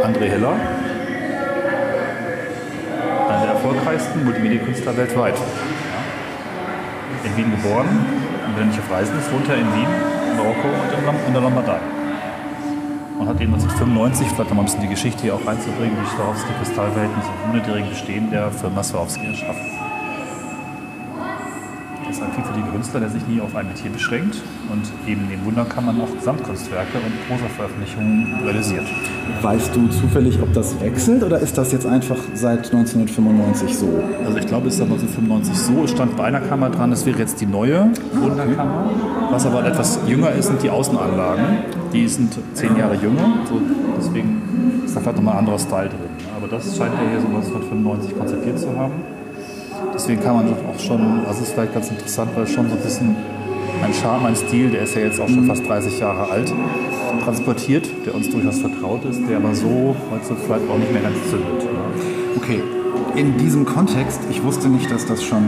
André 0.04 0.30
Heller 0.30 0.56
einer 3.30 3.42
der 3.42 3.52
erfolgreichsten 3.54 4.24
Multimedia-Künstler 4.26 4.98
weltweit. 4.98 5.36
In 7.24 7.38
Wien 7.38 7.52
geboren, 7.52 7.88
und 8.48 8.56
wenn 8.56 8.64
er 8.64 8.68
nicht 8.68 8.80
auf 8.80 8.92
Reisen 8.92 9.18
ist, 9.20 9.32
wohnt 9.32 9.48
er 9.50 9.56
in 9.56 9.68
Wien, 9.74 9.88
in 10.32 10.38
Marokko 10.38 10.68
und 10.68 11.28
in 11.28 11.34
der 11.34 11.42
Lombardei. 11.42 11.99
Und 13.20 13.28
hat 13.28 13.42
eben 13.42 13.54
1995, 13.54 14.28
vielleicht 14.30 14.50
noch 14.50 14.56
mal 14.56 14.62
ein 14.62 14.66
bisschen 14.66 14.82
die 14.82 14.88
Geschichte 14.88 15.24
hier 15.24 15.36
auch 15.36 15.46
reinzubringen, 15.46 15.92
die 16.02 16.16
Swarovski 16.16 16.54
Kristallwelten 16.58 17.22
zum 17.22 17.52
hundertjährigen 17.52 17.90
Bestehen 17.90 18.32
der 18.32 18.50
Firma 18.50 18.82
Swarovski 18.82 19.28
erschaffen. 19.28 19.60
Er 22.06 22.10
ist 22.10 22.24
ein 22.24 22.32
vielfältiger 22.32 22.72
Künstler, 22.72 23.02
der 23.02 23.10
sich 23.10 23.28
nie 23.28 23.42
auf 23.42 23.54
ein 23.58 23.68
Metier 23.68 23.92
beschränkt 23.92 24.42
und 24.72 24.84
eben 25.06 25.28
neben 25.28 25.46
Wunderkammern 25.46 26.00
auch 26.00 26.16
Gesamtkunstwerke 26.16 26.98
und 26.98 27.28
Prosa-Veröffentlichungen 27.28 28.40
realisiert. 28.46 28.86
Weißt 29.42 29.76
du 29.76 29.90
zufällig, 29.90 30.42
ob 30.42 30.54
das 30.54 30.80
wechselt 30.80 31.22
oder 31.22 31.40
ist 31.40 31.58
das 31.58 31.74
jetzt 31.74 31.86
einfach 31.86 32.18
seit 32.34 32.74
1995 32.74 33.78
so? 33.78 34.02
Also 34.26 34.38
ich 34.38 34.48
glaube, 34.48 34.70
es 34.70 34.76
ist 34.76 34.80
seit 34.80 34.88
1995 34.90 35.58
so, 35.58 35.84
es 35.84 35.92
stand 35.92 36.16
bei 36.16 36.24
einer 36.24 36.40
Kammer 36.40 36.70
dran, 36.70 36.90
das 36.90 37.06
wäre 37.06 37.20
jetzt 37.20 37.42
die 37.42 37.46
neue 37.46 37.92
Wunderkammer. 38.14 38.90
Was 39.30 39.46
aber 39.46 39.66
etwas 39.66 40.00
jünger 40.08 40.32
ist, 40.32 40.46
sind 40.46 40.64
die 40.64 40.70
Außenanlagen. 40.70 41.79
Die 41.94 42.08
sind 42.08 42.38
zehn 42.54 42.76
Jahre 42.78 42.96
jünger, 42.96 43.34
so, 43.50 43.60
deswegen 43.98 44.84
ist 44.86 44.96
da 44.96 45.00
vielleicht 45.00 45.18
nochmal 45.18 45.34
ein 45.36 45.40
anderer 45.40 45.60
Style 45.60 45.90
drin. 45.90 46.10
Aber 46.38 46.48
das 46.48 46.78
scheint 46.78 46.94
er 46.94 47.10
hier 47.10 47.20
so 47.20 47.28
1995 47.28 48.18
konzipiert 48.18 48.60
zu 48.60 48.78
haben. 48.78 48.94
Deswegen 49.94 50.22
kann 50.22 50.36
man 50.36 50.46
auch 50.54 50.80
schon, 50.80 51.22
also 51.28 51.42
ist 51.42 51.54
vielleicht 51.54 51.74
ganz 51.74 51.90
interessant, 51.90 52.32
weil 52.36 52.46
schon 52.48 52.70
so 52.70 52.76
ein 52.76 52.82
bisschen 52.82 53.16
ein 53.84 53.94
Charme, 53.94 54.26
ein 54.28 54.36
Stil, 54.36 54.70
der 54.70 54.84
ist 54.84 54.96
ja 54.96 55.02
jetzt 55.02 55.20
auch 55.20 55.28
schon 55.28 55.46
fast 55.46 55.68
30 55.68 56.00
Jahre 56.00 56.30
alt, 56.30 56.54
transportiert, 57.24 57.90
der 58.06 58.14
uns 58.16 58.30
durchaus 58.30 58.60
vertraut 58.60 59.06
ist, 59.06 59.22
der 59.28 59.38
aber 59.38 59.56
so 59.56 59.96
heute 60.12 60.36
vielleicht 60.46 60.70
auch 60.70 60.78
nicht 60.78 60.92
mehr 60.94 61.02
ganz 61.02 61.16
zündet. 61.30 61.64
Ne? 61.64 61.80
Okay, 62.38 62.62
in 63.16 63.38
diesem 63.38 63.66
Kontext, 63.66 64.22
ich 64.30 64.44
wusste 64.44 64.70
nicht, 64.70 64.92
dass 64.92 65.06
das 65.06 65.24
schon 65.24 65.44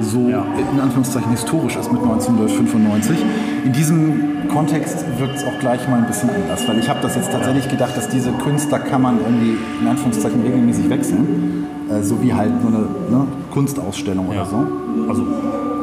so 0.00 0.28
Ja. 0.28 0.44
in 0.72 0.80
Anführungszeichen 0.80 1.30
historisch 1.30 1.76
ist 1.76 1.92
mit 1.92 2.02
1995. 2.02 3.16
In 3.64 3.72
diesem 3.72 4.43
Kontext 4.54 5.04
wirkt 5.18 5.36
es 5.36 5.44
auch 5.44 5.58
gleich 5.58 5.86
mal 5.88 5.98
ein 5.98 6.06
bisschen 6.06 6.30
anders, 6.30 6.66
weil 6.68 6.78
ich 6.78 6.88
habe 6.88 7.00
das 7.02 7.16
jetzt 7.16 7.32
tatsächlich 7.32 7.68
gedacht, 7.68 7.96
dass 7.96 8.08
diese 8.08 8.30
Künstlerkammern 8.32 9.18
irgendwie 9.20 9.58
in 9.80 9.88
Anführungszeichen 9.88 10.40
regelmäßig 10.42 10.88
wechseln, 10.88 11.66
äh, 11.90 12.00
so 12.02 12.22
wie 12.22 12.32
halt 12.32 12.52
so 12.62 12.68
eine 12.68 12.78
ne, 12.78 13.26
Kunstausstellung 13.52 14.28
oder 14.28 14.38
Ja. 14.38 14.44
so. 14.44 14.64
Also 15.08 15.22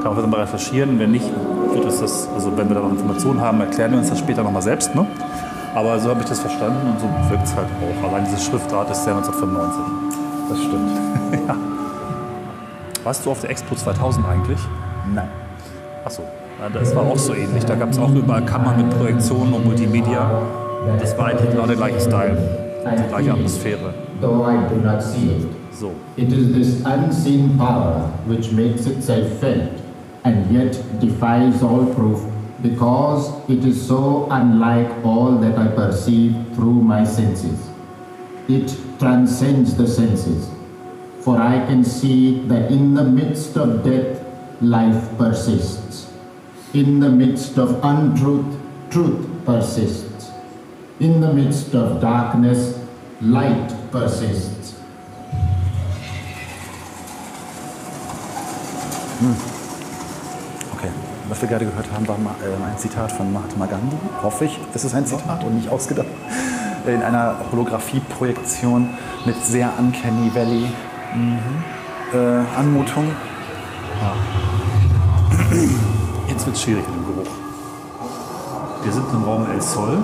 kann 0.01 0.15
man 0.15 0.29
mal 0.29 0.39
recherchieren, 0.41 0.97
wenn 0.99 1.11
nicht, 1.11 1.29
wird 1.73 1.85
es 1.85 1.99
das, 1.99 2.29
also 2.33 2.55
wenn 2.55 2.69
wir 2.69 2.75
da 2.75 2.81
noch 2.81 2.91
Informationen 2.91 3.41
haben, 3.41 3.59
erklären 3.59 3.91
wir 3.91 3.99
uns 3.99 4.09
das 4.09 4.19
später 4.19 4.41
nochmal 4.41 4.61
selbst. 4.61 4.95
Ne? 4.95 5.05
Aber 5.75 5.99
so 5.99 6.09
habe 6.09 6.21
ich 6.21 6.27
das 6.27 6.39
verstanden 6.39 6.91
und 6.91 6.99
so 6.99 7.07
wirkt 7.29 7.43
es 7.45 7.55
halt 7.55 7.67
auch. 7.67 8.09
Allein 8.09 8.25
diese 8.25 8.41
Schriftart 8.41 8.89
ist 8.89 9.05
ja 9.05 9.15
1995. 9.15 9.81
Das 10.49 10.59
stimmt. 10.59 10.91
Warst 13.03 13.25
du 13.25 13.31
auf 13.31 13.41
der 13.41 13.49
Expo 13.49 13.75
2000 13.75 14.25
eigentlich? 14.25 14.59
Nein. 15.13 15.27
Das 16.69 16.95
war 16.95 17.03
auch 17.03 17.17
so 17.17 17.33
ähnlich. 17.33 17.65
Da 17.65 17.73
gab 17.73 17.89
es 17.89 17.97
auch 17.97 18.13
überall 18.13 18.45
Kammern 18.45 18.77
mit 18.77 18.95
Projektionen 18.95 19.53
und 19.53 19.65
Multimedia. 19.65 20.29
Das 20.99 21.17
war 21.17 21.27
eigentlich 21.27 21.49
genau 21.49 21.65
der 21.65 21.75
gleiche 21.75 21.99
Style, 21.99 22.37
die 22.85 23.07
gleiche 23.09 23.31
Atmosphäre. 23.31 23.93
So, 25.71 25.91
It 26.15 26.31
is 26.31 26.53
this 26.53 26.85
unseen 26.85 27.57
power 27.57 28.11
which 28.27 28.51
makes 28.51 28.85
itself 28.85 29.39
felt 29.39 29.71
and 30.23 30.51
yet 30.51 30.77
defies 30.99 31.63
all 31.63 31.85
proof 31.95 32.21
because 32.61 33.31
it 33.47 33.65
is 33.65 33.87
so 33.87 34.27
unlike 34.29 34.89
all 35.03 35.39
that 35.39 35.57
I 35.57 35.67
perceive 35.69 36.35
through 36.55 36.83
my 36.83 37.03
senses. 37.03 37.71
It 38.47 38.77
transcends 38.99 39.75
the 39.75 39.87
senses, 39.87 40.49
for 41.21 41.37
I 41.37 41.65
can 41.65 41.83
see 41.83 42.43
that 42.47 42.69
in 42.69 42.93
the 42.93 43.03
midst 43.03 43.57
of 43.57 43.83
death, 43.83 44.19
life 44.61 45.17
persists. 45.17 46.10
In 46.73 47.01
the 47.01 47.09
midst 47.09 47.57
of 47.57 47.83
untruth, 47.83 48.45
truth 48.89 49.45
persists. 49.45 50.31
In 51.01 51.19
the 51.19 51.33
midst 51.33 51.75
of 51.75 51.99
darkness, 51.99 52.79
light 53.19 53.73
persists. 53.91 54.75
Okay. 60.75 60.89
Was 61.27 61.41
wir 61.41 61.49
gerade 61.49 61.65
gehört 61.65 61.91
haben, 61.91 62.07
war 62.07 62.15
äh, 62.15 62.71
ein 62.71 62.77
Zitat 62.77 63.11
von 63.11 63.33
Mahatma 63.33 63.65
Gandhi. 63.65 63.97
Hoffe 64.23 64.45
ich, 64.45 64.57
es 64.73 64.85
ist 64.85 64.95
ein 64.95 65.05
Zitat 65.05 65.43
und 65.43 65.55
nicht 65.55 65.69
ausgedacht. 65.69 66.07
In 66.87 67.01
einer 67.03 67.35
Holographie-Projektion 67.51 68.87
mit 69.25 69.35
sehr 69.43 69.73
Uncanny 69.77 70.33
Valley 70.33 70.67
äh, 72.13 72.57
Anmutung. 72.57 73.11
Jetzt 76.41 76.47
wird 76.47 76.55
es 76.55 76.61
schwierig 76.63 76.87
mit 76.87 76.95
dem 76.95 77.05
Geruch. 77.05 77.31
Wir 78.83 78.91
sind 78.91 79.05
im 79.13 79.23
Raum 79.23 79.45
El 79.53 79.61
Sol. 79.61 79.97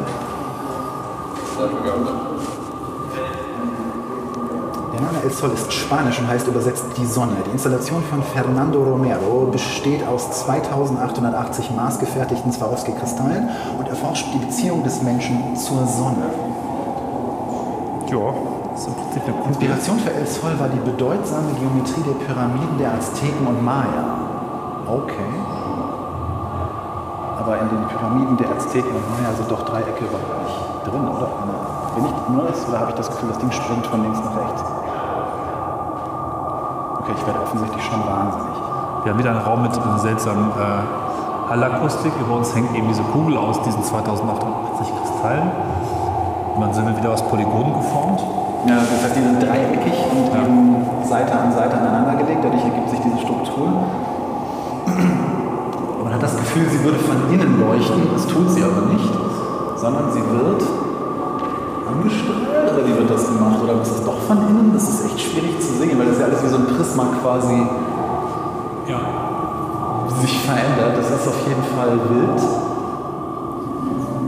Der 4.94 5.02
Name 5.02 5.18
El 5.24 5.32
Sol 5.32 5.52
ist 5.52 5.74
spanisch 5.74 6.20
und 6.20 6.28
heißt 6.28 6.48
übersetzt 6.48 6.86
die 6.96 7.06
Sonne. 7.08 7.38
Die 7.48 7.52
Installation 7.52 8.04
von 8.04 8.22
Fernando 8.22 8.84
Romero 8.84 9.48
besteht 9.52 10.06
aus 10.06 10.30
2880 10.46 11.72
maßgefertigten 11.72 12.52
Swarovski-Kristallen 12.52 13.50
und 13.80 13.88
erforscht 13.88 14.28
die 14.36 14.46
Beziehung 14.46 14.84
des 14.84 15.02
Menschen 15.02 15.56
zur 15.56 15.88
Sonne. 15.88 16.30
Ja. 18.12 18.34
Inspiration 19.48 19.98
für 20.00 20.14
El 20.14 20.28
Sol 20.28 20.60
war 20.60 20.70
die 20.70 20.80
bedeutsame 20.88 21.52
Geometrie 21.60 22.04
der 22.06 22.26
Pyramiden 22.26 22.78
der 22.78 22.94
Azteken 22.94 23.48
und 23.48 23.66
Maya. 23.66 24.20
Okay. 24.86 25.47
Aber 27.48 27.62
in 27.64 27.70
den 27.70 27.88
Pyramiden 27.88 28.36
der 28.36 28.52
Azteken 28.52 28.92
und 28.92 29.08
Maya 29.08 29.32
sind 29.32 29.50
doch 29.50 29.64
Dreiecke 29.64 30.04
überhaupt 30.04 30.36
nicht 30.44 30.60
drin, 30.84 31.08
oder? 31.08 31.32
Bin 31.96 32.04
ich 32.04 32.12
nur 32.28 32.44
das 32.44 32.68
oder 32.68 32.84
habe 32.84 32.92
ich 32.92 32.98
das 33.00 33.08
Gefühl, 33.08 33.30
das 33.30 33.38
Ding 33.38 33.50
springt 33.56 33.88
von 33.88 34.04
links 34.04 34.20
nach 34.20 34.36
rechts? 34.36 34.64
Okay, 37.00 37.14
ich 37.16 37.26
werde 37.26 37.40
offensichtlich 37.40 37.84
schon 37.86 38.04
wahnsinnig. 38.04 38.52
Wir 39.04 39.14
haben 39.14 39.20
wieder 39.20 39.30
einen 39.32 39.40
Raum 39.40 39.62
mit 39.62 39.72
einer 39.72 39.98
seltsamen 39.98 40.52
äh, 40.60 41.50
Hallakustik. 41.50 42.12
Über 42.20 42.36
uns 42.36 42.54
hängt 42.54 42.76
eben 42.76 42.90
diese 42.90 43.04
Kugel 43.16 43.38
aus 43.38 43.62
diesen 43.64 43.82
2880 43.82 44.92
Kristallen. 45.00 45.48
Und 46.54 46.62
dann 46.68 46.74
sind 46.74 46.86
wir 46.86 46.98
wieder 46.98 47.14
aus 47.14 47.22
Polygonen 47.30 47.80
geformt. 47.80 48.28
Ja, 48.68 48.76
das 48.76 49.08
heißt, 49.08 49.16
die 49.16 49.24
sind 49.24 49.40
dreieckig 49.42 49.96
und 50.12 50.36
eben 50.36 50.84
Seite 51.08 51.32
an 51.32 51.54
Seite 51.54 51.78
aneinander 51.80 52.16
gelegt. 52.16 52.44
Dadurch 52.44 52.66
ergibt 52.66 52.90
sich 52.90 53.00
diese 53.00 53.20
Struktur. 53.20 53.72
Das 56.58 56.66
Gefühl, 56.66 56.80
sie 56.80 56.84
würde 56.86 57.00
von 57.00 57.18
innen 57.32 57.60
leuchten. 57.60 58.02
Das 58.14 58.26
tut 58.26 58.50
sie 58.50 58.64
aber 58.64 58.88
nicht. 58.92 59.14
Sondern 59.76 60.12
sie 60.12 60.22
wird 60.22 60.64
angestrahlt. 61.86 62.74
Oder 62.74 62.88
wie 62.88 62.98
wird 62.98 63.10
das 63.12 63.28
gemacht? 63.28 63.62
Oder 63.64 63.82
ist 63.82 63.92
es 63.92 64.04
doch 64.04 64.18
von 64.22 64.38
innen? 64.38 64.72
Das 64.74 64.90
ist 64.90 65.06
echt 65.06 65.20
schwierig 65.20 65.60
zu 65.60 65.74
sehen, 65.78 66.00
weil 66.00 66.08
das 66.08 66.16
ist 66.16 66.22
ja 66.22 66.26
alles 66.26 66.44
wie 66.44 66.48
so 66.48 66.58
ein 66.58 66.66
Prisma 66.66 67.06
quasi 67.22 67.62
Ja. 68.88 69.00
sich 70.20 70.40
verändert. 70.40 70.98
Das 70.98 71.12
ist 71.12 71.28
auf 71.28 71.48
jeden 71.48 71.64
Fall 71.76 72.00
wild. 72.10 72.42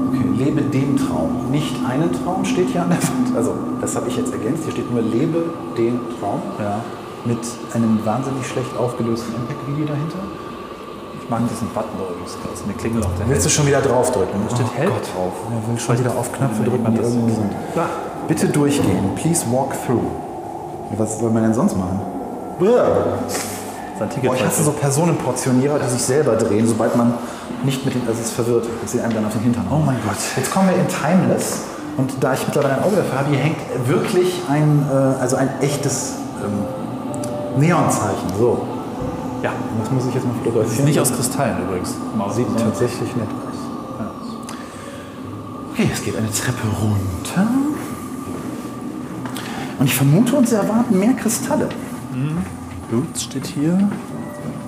Okay, 0.10 0.30
lebe 0.38 0.62
den 0.62 0.98
Traum. 0.98 1.50
Nicht 1.50 1.76
einen 1.84 2.12
Traum 2.12 2.46
steht 2.46 2.70
hier 2.70 2.84
an 2.84 2.90
der 2.90 3.02
Wand. 3.02 3.36
Also, 3.36 3.54
das 3.82 3.96
habe 3.96 4.08
ich 4.08 4.18
jetzt 4.18 4.32
ergänzt. 4.32 4.66
Hier 4.66 4.74
steht 4.74 4.92
nur 4.92 5.02
lebe 5.02 5.46
den 5.76 6.00
Traum. 6.20 6.42
Ja. 6.60 6.82
Mit 7.26 7.40
einem 7.74 8.00
wahnsinnig 8.06 8.46
schlecht 8.46 8.78
aufgelösten 8.78 9.34
Impact-Video 9.36 9.88
dahinter. 9.88 10.20
Mag 11.30 11.42
diesen 11.48 11.70
Button 11.70 12.00
übrigens. 12.00 12.38
Da 12.44 12.54
ist 12.54 12.64
eine 12.64 12.74
Klingel 12.74 13.04
auf 13.04 13.12
der 13.20 13.30
Willst 13.30 13.46
du 13.46 13.50
schon 13.50 13.68
wieder 13.68 13.82
draufdrücken? 13.82 14.42
Da 14.50 14.56
steht 14.56 14.74
Help 14.76 14.90
drauf. 14.90 15.34
Er 15.52 15.72
will 15.72 15.80
schon 15.80 16.00
wieder 16.00 16.12
auf 16.18 16.32
Knöpfe 16.32 16.64
drücken, 16.64 16.92
die 16.92 16.98
das- 16.98 17.08
irgendwie 17.14 17.34
sind. 17.36 17.52
Bitte 18.28 18.48
durchgehen. 18.48 19.12
Please 19.16 19.46
walk 19.52 19.74
through. 19.86 20.02
Was 20.98 21.20
soll 21.20 21.30
man 21.30 21.44
denn 21.44 21.54
sonst 21.54 21.78
machen? 21.78 22.00
Boah, 24.24 24.36
ich 24.36 24.46
hasse 24.46 24.64
so 24.64 24.72
Personenportionierer, 24.72 25.78
die 25.80 25.90
sich 25.90 26.02
selber 26.02 26.36
drehen, 26.36 26.68
sobald 26.68 26.96
man 26.96 27.14
nicht 27.64 27.86
mit 27.86 27.94
den, 27.94 28.02
also 28.08 28.14
es 28.20 28.28
ist 28.28 28.34
verwirrt, 28.34 28.66
dass 28.82 28.92
sie 28.92 29.02
einem 29.02 29.14
dann 29.14 29.26
auf 29.26 29.34
den 29.34 29.42
Hintern 29.42 29.66
Oh 29.70 29.78
mein 29.86 29.98
Gott. 30.06 30.16
Jetzt 30.36 30.52
kommen 30.52 30.70
wir 30.70 30.76
in 30.76 30.88
Timeless 30.88 31.62
und 31.98 32.12
da 32.24 32.34
ich 32.34 32.46
mittlerweile 32.48 32.76
ein 32.78 32.84
Auge 32.84 32.96
dafür 32.96 33.20
habe, 33.20 33.30
hier 33.30 33.40
hängt 33.40 33.58
wirklich 33.88 34.42
ein, 34.50 34.86
äh, 34.92 35.22
also 35.22 35.36
ein 35.36 35.50
echtes 35.62 36.14
ähm, 36.44 37.62
Neonzeichen. 37.62 38.30
So, 38.38 38.62
Ja. 39.42 39.52
das 39.80 39.92
muss 39.92 40.08
ich 40.08 40.14
jetzt 40.16 40.26
mal 40.26 40.32
Ist 40.34 40.44
fotografieren. 40.44 40.86
nicht 40.86 41.00
aus 41.00 41.14
Kristallen 41.14 41.58
übrigens. 41.64 41.96
Sieht 42.36 42.48
tatsächlich 42.58 43.16
nett 43.16 43.28
aus. 43.30 44.06
Okay, 45.72 45.90
es 45.94 46.04
geht 46.04 46.18
eine 46.18 46.30
Treppe 46.30 46.68
runter. 46.82 47.48
Und 49.80 49.86
ich 49.86 49.96
vermute, 49.96 50.36
uns 50.36 50.52
erwarten 50.52 51.00
mehr 51.00 51.14
Kristalle. 51.14 51.70
Boots 52.92 53.24
steht 53.24 53.48
hier. 53.48 53.90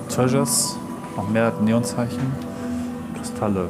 Treasures. 0.08 0.76
Noch 1.16 1.28
mehr 1.28 1.52
Neonzeichen. 1.62 2.32
Kristalle. 3.18 3.68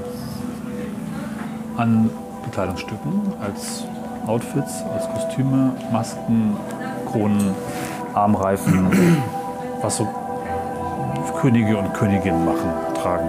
An 1.76 2.10
Bekleidungsstücken. 2.44 3.32
Als 3.40 3.82
Outfits, 4.26 4.84
als 4.94 5.08
Kostüme, 5.08 5.72
Masken, 5.90 6.56
Kronen, 7.10 7.50
Armreifen. 8.14 8.86
Was 9.82 9.96
so 9.96 10.06
Könige 11.42 11.76
und 11.76 11.92
Königinnen 11.92 12.44
machen, 12.44 12.70
tragen. 12.94 13.26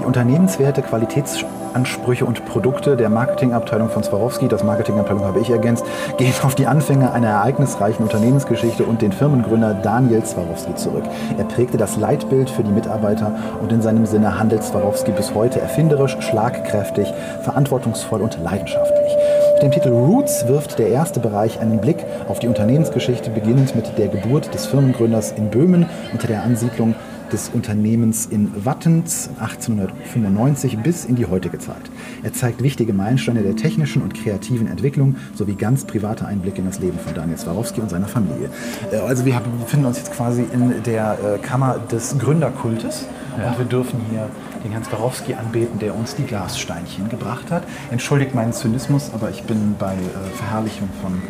Die 0.00 0.04
Unternehmenswerte, 0.04 0.82
Qualitätsansprüche 0.82 2.24
und 2.24 2.44
Produkte 2.44 2.96
der 2.96 3.10
Marketingabteilung 3.10 3.90
von 3.90 4.02
Swarovski, 4.02 4.48
das 4.48 4.64
Marketingabteilung 4.64 5.24
habe 5.24 5.38
ich 5.38 5.50
ergänzt, 5.50 5.86
gehen 6.16 6.34
auf 6.42 6.56
die 6.56 6.66
Anfänge 6.66 7.12
einer 7.12 7.28
ereignisreichen 7.28 8.02
Unternehmensgeschichte 8.02 8.82
und 8.82 9.02
den 9.02 9.12
Firmengründer 9.12 9.74
Daniel 9.74 10.26
Swarovski 10.26 10.74
zurück. 10.74 11.04
Er 11.38 11.44
prägte 11.44 11.76
das 11.76 11.96
Leitbild 11.96 12.50
für 12.50 12.64
die 12.64 12.72
Mitarbeiter 12.72 13.38
und 13.62 13.70
in 13.70 13.82
seinem 13.82 14.04
Sinne 14.04 14.36
handelt 14.36 14.64
Swarovski 14.64 15.12
bis 15.12 15.32
heute 15.32 15.60
erfinderisch, 15.60 16.16
schlagkräftig, 16.18 17.14
verantwortungsvoll 17.44 18.20
und 18.20 18.36
leidenschaftlich. 18.42 19.16
Mit 19.56 19.62
dem 19.62 19.70
Titel 19.70 19.88
Roots 19.88 20.46
wirft 20.48 20.78
der 20.78 20.88
erste 20.88 21.18
Bereich 21.18 21.60
einen 21.60 21.80
Blick 21.80 22.04
auf 22.28 22.38
die 22.38 22.48
Unternehmensgeschichte, 22.48 23.30
beginnend 23.30 23.74
mit 23.74 23.98
der 23.98 24.08
Geburt 24.08 24.52
des 24.52 24.66
Firmengründers 24.66 25.32
in 25.32 25.50
Böhmen 25.50 25.86
unter 26.12 26.26
der 26.26 26.42
Ansiedlung 26.42 26.94
des 27.32 27.48
Unternehmens 27.48 28.26
in 28.26 28.52
Wattens 28.64 29.30
1895 29.40 30.78
bis 30.78 31.04
in 31.04 31.16
die 31.16 31.26
heutige 31.26 31.58
Zeit. 31.58 31.90
Er 32.22 32.32
zeigt 32.32 32.62
wichtige 32.62 32.92
Meilensteine 32.92 33.42
der 33.42 33.56
technischen 33.56 34.02
und 34.02 34.14
kreativen 34.14 34.68
Entwicklung 34.68 35.16
sowie 35.34 35.54
ganz 35.54 35.84
private 35.84 36.26
Einblicke 36.26 36.58
in 36.58 36.66
das 36.66 36.78
Leben 36.78 36.98
von 36.98 37.14
Daniel 37.14 37.38
Swarovski 37.38 37.80
und 37.80 37.90
seiner 37.90 38.06
Familie. 38.08 38.50
Äh, 38.92 38.98
Also 38.98 39.24
wir 39.24 39.40
befinden 39.60 39.86
uns 39.86 39.98
jetzt 39.98 40.12
quasi 40.12 40.44
in 40.52 40.82
der 40.84 41.18
äh, 41.18 41.38
Kammer 41.38 41.80
des 41.90 42.18
Gründerkultes 42.18 43.06
und 43.36 43.58
wir 43.58 43.66
dürfen 43.66 44.00
hier 44.10 44.28
den 44.64 44.72
Herrn 44.72 44.84
Swarovski 44.84 45.34
anbeten, 45.34 45.78
der 45.78 45.94
uns 45.94 46.14
die 46.14 46.24
Glassteinchen 46.24 47.08
gebracht 47.08 47.50
hat. 47.50 47.64
Entschuldigt 47.90 48.34
meinen 48.34 48.52
Zynismus, 48.52 49.10
aber 49.12 49.30
ich 49.30 49.42
bin 49.42 49.74
bei 49.78 49.92
äh, 49.92 50.36
Verherrlichung 50.36 50.88
von 51.02 51.20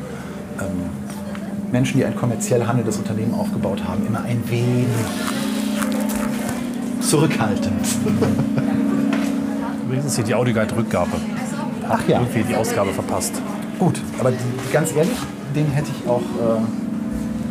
ähm, 0.60 1.70
Menschen, 1.72 1.98
die 1.98 2.04
ein 2.04 2.16
kommerziell 2.16 2.66
handelndes 2.66 2.96
Unternehmen 2.98 3.34
aufgebaut 3.34 3.82
haben, 3.86 4.06
immer 4.06 4.22
ein 4.22 4.42
wenig 4.48 4.86
zurückhaltend. 7.00 7.86
Übrigens 9.84 10.06
ist 10.06 10.16
hier 10.16 10.24
die 10.24 10.34
Audioguide-Rückgabe. 10.34 11.16
Ach 11.88 12.08
ja. 12.08 12.20
Irgendwie 12.20 12.42
die 12.42 12.56
Ausgabe 12.56 12.92
verpasst. 12.92 13.40
Gut, 13.78 14.00
aber 14.18 14.30
die, 14.32 14.72
ganz 14.72 14.94
ehrlich, 14.94 15.16
den 15.54 15.66
hätte 15.68 15.90
ich 15.90 16.08
auch. 16.08 16.20
Äh, 16.20 16.60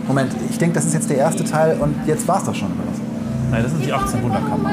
Moment, 0.07 0.31
ich 0.49 0.57
denke, 0.57 0.75
das 0.75 0.85
ist 0.85 0.93
jetzt 0.93 1.09
der 1.09 1.17
erste 1.17 1.43
Teil 1.43 1.77
und 1.79 1.95
jetzt 2.05 2.27
war 2.27 2.37
es 2.37 2.43
doch 2.43 2.53
schon, 2.53 2.67
oder 2.67 2.83
was? 2.91 2.99
Nein, 3.51 3.63
das 3.63 3.71
sind 3.71 3.85
die 3.85 3.93
18 3.93 4.21
Wunderkammer. 4.21 4.71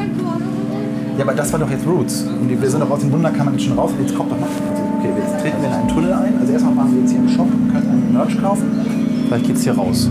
Ja, 1.16 1.24
aber 1.24 1.34
das 1.34 1.52
war 1.52 1.60
doch 1.60 1.70
jetzt 1.70 1.86
Roots. 1.86 2.22
Und 2.22 2.48
wir 2.48 2.70
sind 2.70 2.80
doch 2.80 2.90
aus 2.90 3.00
den 3.00 3.12
Wunderkammern 3.12 3.54
jetzt 3.54 3.64
schon 3.64 3.78
raus. 3.78 3.90
Jetzt 4.00 4.16
kommt 4.16 4.32
doch 4.32 4.40
noch. 4.40 4.46
Also, 4.46 4.82
okay, 4.98 5.10
jetzt 5.18 5.40
treten 5.42 5.60
wir 5.60 5.68
in 5.68 5.74
einen 5.74 5.88
Tunnel 5.88 6.12
ein. 6.12 6.38
Also 6.40 6.52
erstmal 6.52 6.74
machen 6.74 6.94
wir 6.94 7.00
jetzt 7.02 7.10
hier 7.10 7.20
einen 7.20 7.28
Shop 7.28 7.46
und 7.46 7.72
können 7.72 7.90
einen 7.90 8.12
Merch 8.12 8.40
kaufen. 8.40 8.64
Vielleicht 9.26 9.46
geht's 9.46 9.62
hier 9.62 9.74
raus. 9.74 10.10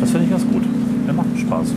Das 0.00 0.10
finde 0.10 0.24
ich 0.24 0.30
ganz 0.30 0.46
gut. 0.46 0.62
Der 1.06 1.14
macht 1.14 1.26
Spaß. 1.36 1.74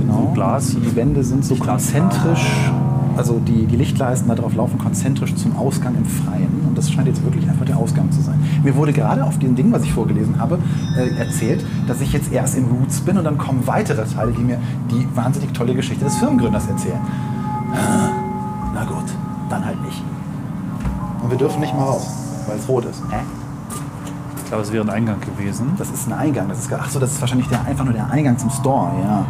ein 0.00 0.06
bisschen 0.06 0.08
Genau. 0.08 0.28
so 0.28 0.34
Glas. 0.34 0.68
Die 0.70 0.96
Wände 0.96 1.24
sind 1.24 1.44
so 1.44 1.54
konzentrisch, 1.56 2.70
also 3.16 3.38
die, 3.40 3.66
die 3.66 3.76
Lichtleisten 3.76 4.28
da 4.28 4.34
drauf 4.34 4.54
laufen 4.54 4.78
konzentrisch 4.78 5.34
zum 5.34 5.56
Ausgang 5.56 5.94
im 5.94 6.04
Freien. 6.04 6.48
Und 6.66 6.76
das 6.78 6.90
scheint 6.90 7.06
jetzt 7.08 7.22
wirklich 7.22 7.48
einfach 7.48 7.66
der 7.66 7.76
Ausgang 7.76 8.10
zu 8.10 8.20
sein. 8.22 8.40
Mir 8.64 8.74
wurde 8.76 8.92
gerade 8.92 9.24
auf 9.24 9.38
dem 9.38 9.54
Ding, 9.54 9.72
was 9.72 9.82
ich 9.82 9.92
vorgelesen 9.92 10.38
habe, 10.40 10.58
äh, 10.96 11.14
erzählt, 11.18 11.64
dass 11.86 12.00
ich 12.00 12.12
jetzt 12.12 12.32
erst 12.32 12.56
in 12.56 12.64
Roots 12.64 13.00
bin 13.00 13.18
und 13.18 13.24
dann 13.24 13.36
kommen 13.38 13.66
weitere 13.66 14.04
Teile, 14.06 14.32
die 14.32 14.42
mir 14.42 14.58
die 14.90 15.06
wahnsinnig 15.14 15.52
tolle 15.52 15.74
Geschichte 15.74 16.04
des 16.04 16.16
Firmengründers 16.16 16.66
erzählen. 16.68 17.00
Na 18.74 18.84
gut, 18.84 19.04
dann 19.50 19.64
halt 19.64 19.80
nicht. 19.84 20.02
Und 21.22 21.30
wir 21.30 21.38
dürfen 21.38 21.60
nicht 21.60 21.74
mal 21.74 21.84
raus, 21.84 22.06
weil 22.46 22.56
es 22.58 22.68
rot 22.68 22.84
ist. 22.86 23.02
Hä? 23.10 23.16
Ich 24.38 24.48
glaube, 24.48 24.62
es 24.64 24.72
wäre 24.72 24.84
ein 24.84 24.90
Eingang 24.90 25.16
gewesen. 25.20 25.72
Das 25.78 25.88
ist 25.90 26.06
ein 26.08 26.12
Eingang. 26.12 26.48
Das 26.48 26.58
ist, 26.58 26.70
ach 26.72 26.90
so, 26.90 26.98
das 26.98 27.12
ist 27.12 27.20
wahrscheinlich 27.20 27.48
der, 27.48 27.64
einfach 27.64 27.84
nur 27.84 27.94
der 27.94 28.10
Eingang 28.10 28.36
zum 28.38 28.50
Store, 28.50 28.90
ja. 29.02 29.24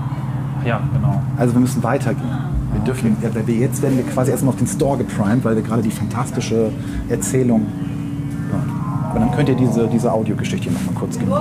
Ja, 0.64 0.80
genau. 0.92 1.20
Also 1.36 1.54
wir 1.54 1.60
müssen 1.60 1.82
weitergehen. 1.82 2.28
Wir 2.72 2.80
dürfen, 2.82 3.16
ja, 3.22 3.34
weil 3.34 3.46
wir 3.46 3.54
jetzt 3.56 3.82
werden 3.82 3.96
wir 3.98 4.04
quasi 4.04 4.30
erstmal 4.30 4.52
auf 4.54 4.58
den 4.58 4.66
Store 4.66 4.96
geprimed, 4.98 5.44
weil 5.44 5.56
wir 5.56 5.62
gerade 5.62 5.82
die 5.82 5.90
fantastische 5.90 6.70
Erzählung. 7.08 7.66
Ja. 8.50 9.14
Und 9.14 9.20
dann 9.20 9.32
könnt 9.32 9.48
ihr 9.48 9.56
diese, 9.56 9.86
diese 9.88 10.10
Audiogeschichte 10.12 10.70
noch 10.70 10.84
mal 10.86 10.94
kurz 10.94 11.18
genießen. 11.18 11.32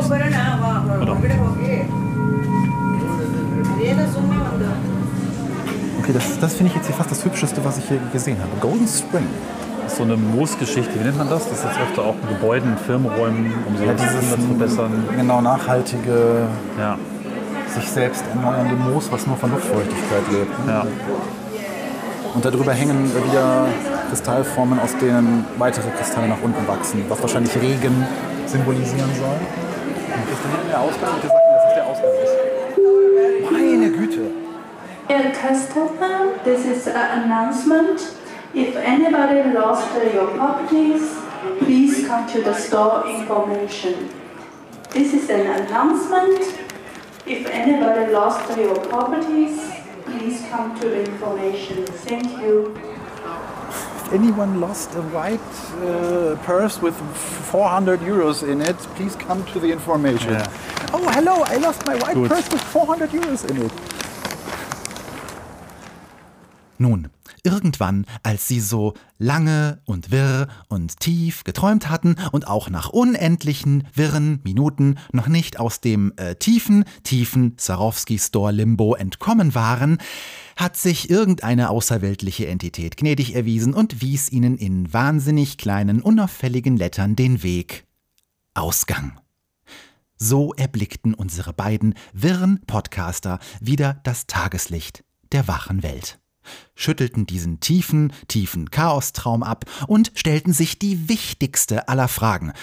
Okay, 5.99 6.13
das, 6.13 6.39
das 6.39 6.53
finde 6.55 6.69
ich 6.71 6.75
jetzt 6.75 6.87
hier 6.87 6.95
fast 6.95 7.11
das 7.11 7.23
Hübscheste, 7.23 7.63
was 7.63 7.77
ich 7.77 7.85
hier 7.85 7.99
gesehen 8.11 8.37
habe. 8.39 8.49
Golden 8.59 8.87
Spring. 8.87 9.25
Das 9.83 9.93
ist 9.93 9.97
so 9.97 10.03
eine 10.03 10.17
Moosgeschichte. 10.17 10.99
Wie 10.99 11.03
nennt 11.03 11.17
man 11.17 11.29
das? 11.29 11.47
Das 11.49 11.59
ist 11.59 11.65
jetzt 11.65 11.79
öfter 11.79 12.03
auch 12.03 12.15
in 12.21 12.35
Gebäuden, 12.35 12.77
Firmenräumen, 12.85 13.51
um 13.67 13.77
so 13.77 13.83
Ja, 13.83 13.93
das 13.93 14.01
dieses 14.01 14.31
zu 14.31 14.41
verbessern. 14.41 14.91
genau 15.15 15.41
nachhaltige, 15.41 16.47
Ja, 16.79 16.97
sich 17.73 17.89
selbst 17.89 18.23
erneuernde 18.33 18.75
Moos, 18.75 19.11
was 19.11 19.25
nur 19.27 19.37
von 19.37 19.51
Luftfeuchtigkeit 19.51 20.23
lebt. 20.31 20.51
ja. 20.67 20.85
Und 22.33 22.45
darüber 22.45 22.71
hängen 22.71 23.11
wieder 23.13 23.67
Kristallformen, 24.09 24.79
aus 24.79 24.95
denen 24.97 25.45
weitere 25.57 25.89
Kristalle 25.91 26.29
nach 26.29 26.41
unten 26.41 26.65
wachsen, 26.65 27.03
was 27.09 27.21
wahrscheinlich 27.21 27.53
Regen 27.57 28.05
symbolisieren 28.45 29.09
soll. 29.17 29.35
Und 29.35 30.31
ist 30.31 30.41
hinten 30.41 30.69
der 30.69 30.79
Ausgang? 30.79 31.09
Bitte 31.15 31.27
sag 31.27 31.43
mir, 31.43 31.55
dass 31.55 31.63
das 31.65 31.73
der 31.73 31.87
Ausgang 31.87 32.11
ist. 32.23 33.51
Meine 33.51 33.91
Güte! 33.91 34.31
Dear 35.09 35.31
customer, 35.33 36.31
this 36.45 36.65
is 36.65 36.87
an 36.87 37.23
announcement. 37.23 37.99
If 38.53 38.77
anybody 38.77 39.53
lost 39.53 39.87
your 40.13 40.27
properties, 40.27 41.01
please 41.59 42.07
come 42.07 42.25
to 42.27 42.41
the 42.41 42.53
store 42.53 43.03
information. 43.09 44.09
This 44.91 45.13
is 45.13 45.29
an 45.29 45.47
announcement. 45.47 46.60
If 47.31 47.47
anybody 47.47 48.11
lost 48.11 48.57
your 48.57 48.75
properties, 48.75 49.57
please 50.03 50.41
come 50.49 50.77
to 50.81 50.89
the 50.89 51.05
information. 51.05 51.85
Thank 51.85 52.27
you. 52.41 52.75
If 53.95 54.11
anyone 54.11 54.59
lost 54.59 54.93
a 54.95 55.01
white 55.01 55.39
uh, 55.81 56.35
purse 56.43 56.81
with 56.81 56.95
400 57.51 58.01
euros 58.01 58.43
in 58.43 58.59
it, 58.61 58.75
please 58.95 59.15
come 59.15 59.45
to 59.53 59.59
the 59.61 59.71
information. 59.71 60.33
Ja. 60.33 60.45
Oh, 60.93 61.07
hello, 61.09 61.43
I 61.45 61.55
lost 61.55 61.85
my 61.85 61.95
white 61.95 62.15
Gut. 62.15 62.27
purse 62.27 62.51
with 62.51 62.61
400 62.63 63.11
euros 63.11 63.49
in 63.49 63.65
it. 63.65 63.71
Nun, 66.79 67.09
irgendwann, 67.43 68.05
als 68.23 68.47
sie 68.47 68.59
so 68.59 68.93
lange 69.17 69.81
und 69.85 70.11
wirr 70.11 70.47
und 70.67 70.99
tief 70.99 71.43
geträumt 71.43 71.89
hatten 71.89 72.15
und 72.31 72.47
auch 72.47 72.69
nach 72.69 72.89
unendlichen 72.89 73.87
wirren 73.93 74.39
Minuten 74.43 74.95
noch 75.11 75.27
nicht 75.27 75.59
aus 75.59 75.81
dem 75.81 76.13
äh, 76.17 76.35
tiefen, 76.35 76.85
tiefen 77.03 77.57
Swarovski-Store-Limbo 77.59 78.95
entkommen 78.95 79.55
waren, 79.55 79.97
hat 80.55 80.77
sich 80.77 81.09
irgendeine 81.09 81.69
außerweltliche 81.69 82.47
Entität 82.47 82.97
gnädig 82.97 83.35
erwiesen 83.35 83.73
und 83.73 84.01
wies 84.01 84.31
ihnen 84.31 84.57
in 84.57 84.93
wahnsinnig 84.93 85.57
kleinen, 85.57 86.01
unauffälligen 86.01 86.77
Lettern 86.77 87.15
den 87.15 87.43
Weg. 87.43 87.85
Ausgang. 88.53 89.19
So 90.17 90.53
erblickten 90.53 91.15
unsere 91.15 91.51
beiden 91.51 91.95
wirren 92.13 92.61
Podcaster 92.67 93.39
wieder 93.59 93.99
das 94.03 94.27
Tageslicht 94.27 95.03
der 95.31 95.47
wachen 95.47 95.81
Welt 95.81 96.20
schüttelten 96.75 97.25
diesen 97.25 97.59
tiefen, 97.59 98.13
tiefen 98.27 98.71
Chaostraum 98.71 99.43
ab 99.43 99.65
und 99.87 100.11
stellten 100.15 100.53
sich 100.53 100.79
die 100.79 101.09
wichtigste 101.09 101.87
aller 101.87 102.07
Fragen. 102.07 102.53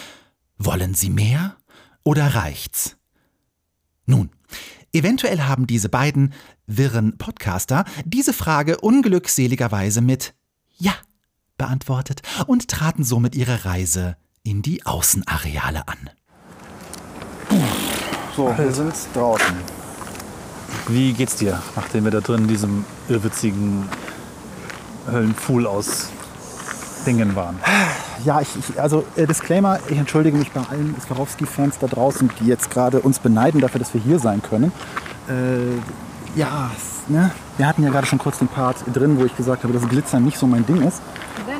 Wollen 0.58 0.94
Sie 0.94 1.10
mehr 1.10 1.56
oder 2.04 2.34
reicht's? 2.34 2.96
Nun, 4.06 4.30
eventuell 4.92 5.42
haben 5.42 5.66
diese 5.66 5.88
beiden 5.88 6.32
wirren 6.66 7.18
Podcaster 7.18 7.84
diese 8.04 8.32
Frage 8.32 8.80
unglückseligerweise 8.80 10.00
mit 10.00 10.34
Ja 10.76 10.94
beantwortet 11.58 12.22
und 12.46 12.68
traten 12.68 13.04
somit 13.04 13.34
ihre 13.34 13.64
Reise 13.64 14.16
in 14.42 14.62
die 14.62 14.86
Außenareale 14.86 15.86
an. 15.88 16.10
So, 18.34 18.56
wir 18.56 18.72
sind 18.72 18.94
draußen. 19.14 19.77
Wie 20.86 21.12
geht's 21.12 21.36
dir, 21.36 21.60
nachdem 21.76 22.04
wir 22.04 22.10
da 22.10 22.20
drin 22.20 22.42
in 22.42 22.48
diesem 22.48 22.84
irrwitzigen 23.08 23.88
Höllenpfuhl 25.10 25.66
aus 25.66 26.08
Dingen 27.06 27.34
waren? 27.34 27.58
Ja, 28.24 28.40
ich, 28.40 28.48
ich 28.58 28.80
also 28.80 29.04
äh, 29.16 29.26
Disclaimer, 29.26 29.78
ich 29.88 29.98
entschuldige 29.98 30.36
mich 30.36 30.50
bei 30.50 30.60
allen 30.70 30.96
Swarovski-Fans 31.00 31.78
da 31.78 31.86
draußen, 31.86 32.30
die 32.40 32.46
jetzt 32.46 32.70
gerade 32.70 33.00
uns 33.00 33.18
beneiden 33.18 33.60
dafür, 33.60 33.78
dass 33.78 33.94
wir 33.94 34.00
hier 34.00 34.18
sein 34.18 34.42
können. 34.42 34.72
Äh, 35.28 36.38
ja, 36.38 36.70
ne? 37.08 37.30
wir 37.56 37.66
hatten 37.66 37.82
ja 37.82 37.90
gerade 37.90 38.06
schon 38.06 38.18
kurz 38.18 38.38
den 38.38 38.48
Part 38.48 38.76
drin, 38.92 39.18
wo 39.18 39.24
ich 39.24 39.36
gesagt 39.36 39.62
habe, 39.62 39.72
dass 39.72 39.88
Glitzern 39.88 40.24
nicht 40.24 40.38
so 40.38 40.46
mein 40.46 40.66
Ding 40.66 40.82
ist. 40.82 41.00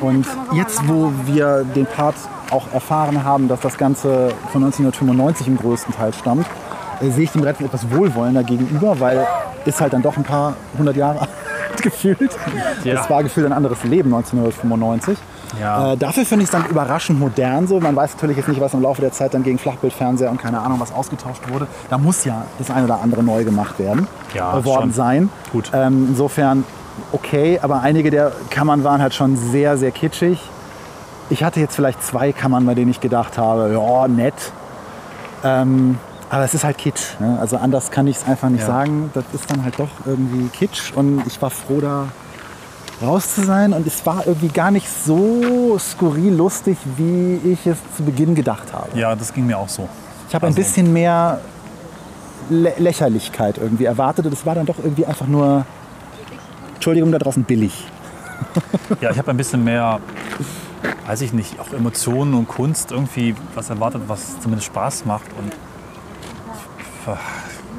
Und 0.00 0.26
jetzt, 0.52 0.86
wo 0.86 1.12
wir 1.26 1.64
den 1.64 1.86
Part 1.86 2.14
auch 2.50 2.72
erfahren 2.72 3.24
haben, 3.24 3.48
dass 3.48 3.60
das 3.60 3.76
Ganze 3.76 4.28
von 4.52 4.62
1995 4.64 5.48
im 5.48 5.56
größten 5.56 5.94
Teil 5.94 6.12
stammt, 6.12 6.46
äh, 7.00 7.10
sehe 7.10 7.24
ich 7.24 7.32
dem 7.32 7.42
Rennen 7.42 7.64
etwas 7.64 7.90
wohlwollender 7.90 8.42
gegenüber, 8.44 8.98
weil 9.00 9.26
ist 9.64 9.80
halt 9.80 9.92
dann 9.92 10.02
doch 10.02 10.16
ein 10.16 10.24
paar 10.24 10.54
hundert 10.78 10.96
Jahre 10.96 11.20
alt 11.72 11.82
gefühlt. 11.82 12.36
Ja. 12.84 13.00
Es 13.02 13.10
war 13.10 13.22
gefühlt 13.22 13.46
ein 13.46 13.52
anderes 13.52 13.84
Leben 13.84 14.12
1995. 14.14 15.18
Ja. 15.60 15.92
Äh, 15.92 15.96
dafür 15.96 16.24
finde 16.24 16.42
ich 16.44 16.48
es 16.48 16.52
dann 16.52 16.66
überraschend 16.66 17.18
modern 17.18 17.66
so. 17.66 17.80
Man 17.80 17.96
weiß 17.96 18.14
natürlich 18.14 18.36
jetzt 18.36 18.48
nicht, 18.48 18.60
was 18.60 18.74
im 18.74 18.82
Laufe 18.82 19.00
der 19.00 19.12
Zeit 19.12 19.34
dann 19.34 19.42
gegen 19.42 19.58
Flachbildfernseher 19.58 20.30
und 20.30 20.40
keine 20.40 20.60
Ahnung 20.60 20.78
was 20.80 20.92
ausgetauscht 20.92 21.42
wurde. 21.50 21.66
Da 21.90 21.98
muss 21.98 22.24
ja 22.24 22.44
das 22.58 22.70
eine 22.70 22.84
oder 22.84 23.00
andere 23.02 23.22
neu 23.22 23.44
gemacht 23.44 23.78
werden 23.78 24.06
Ja, 24.34 24.58
äh, 24.58 24.64
worden 24.64 24.82
schon. 24.82 24.92
sein. 24.92 25.30
Gut. 25.52 25.70
Ähm, 25.74 26.06
insofern 26.10 26.64
okay, 27.12 27.58
aber 27.62 27.80
einige 27.80 28.10
der 28.10 28.32
Kammern 28.50 28.84
waren 28.84 29.00
halt 29.00 29.14
schon 29.14 29.36
sehr, 29.36 29.76
sehr 29.78 29.90
kitschig. 29.90 30.38
ich 31.30 31.44
hatte 31.44 31.60
jetzt 31.60 31.74
vielleicht 31.76 32.02
zwei 32.02 32.32
Kammern, 32.32 32.66
bei 32.66 32.74
denen 32.74 32.90
ich 32.90 33.00
gedacht 33.00 33.38
habe, 33.38 33.70
ja, 33.72 34.08
nett. 34.08 34.34
Ähm, 35.44 35.98
aber 36.30 36.44
es 36.44 36.54
ist 36.54 36.64
halt 36.64 36.78
Kitsch. 36.78 37.18
Ne? 37.20 37.38
Also 37.40 37.56
anders 37.56 37.90
kann 37.90 38.06
ich 38.06 38.16
es 38.16 38.24
einfach 38.24 38.48
nicht 38.48 38.60
Ja. 38.60 38.66
sagen. 38.66 39.10
Das 39.14 39.24
ist 39.32 39.50
dann 39.50 39.64
halt 39.64 39.78
doch 39.78 39.88
irgendwie 40.04 40.48
Kitsch. 40.48 40.92
Und 40.94 41.22
ich 41.26 41.40
war 41.40 41.50
froh, 41.50 41.80
da 41.80 42.08
raus 43.02 43.34
zu 43.34 43.42
sein. 43.44 43.72
Und 43.72 43.86
es 43.86 44.04
war 44.06 44.26
irgendwie 44.26 44.48
gar 44.48 44.70
nicht 44.70 44.88
so 44.90 45.78
skurril 45.78 46.34
lustig, 46.34 46.76
wie 46.96 47.36
ich 47.44 47.66
es 47.66 47.78
zu 47.96 48.02
Beginn 48.04 48.34
gedacht 48.34 48.72
habe. 48.72 48.88
Ja, 48.98 49.14
das 49.14 49.32
ging 49.32 49.46
mir 49.46 49.58
auch 49.58 49.68
so. 49.68 49.88
Ich 50.28 50.34
habe 50.34 50.46
ein 50.46 50.50
Also- 50.50 50.58
bisschen 50.58 50.92
mehr 50.92 51.40
Lä 52.50 52.72
Lächerlichkeit 52.78 53.58
irgendwie 53.58 53.84
erwartet. 53.84 54.26
Und 54.26 54.32
es 54.32 54.44
war 54.46 54.54
dann 54.54 54.66
doch 54.66 54.78
irgendwie 54.78 55.06
einfach 55.06 55.26
nur, 55.26 55.64
Entschuldigung, 56.74 57.12
da 57.12 57.18
draußen 57.18 57.44
billig. 57.44 57.86
Ja, 59.00 59.10
ich 59.10 59.18
habe 59.18 59.30
ein 59.32 59.36
bisschen 59.36 59.64
mehr, 59.64 59.98
weiß 61.06 61.20
ich 61.22 61.32
nicht, 61.32 61.58
auch 61.60 61.72
Emotionen 61.72 62.34
und 62.34 62.46
Kunst 62.48 62.92
irgendwie 62.92 63.34
was 63.54 63.68
erwartet, 63.68 64.02
was 64.06 64.40
zumindest 64.40 64.66
Spaß 64.68 65.04
macht. 65.06 65.26
Und 65.38 65.52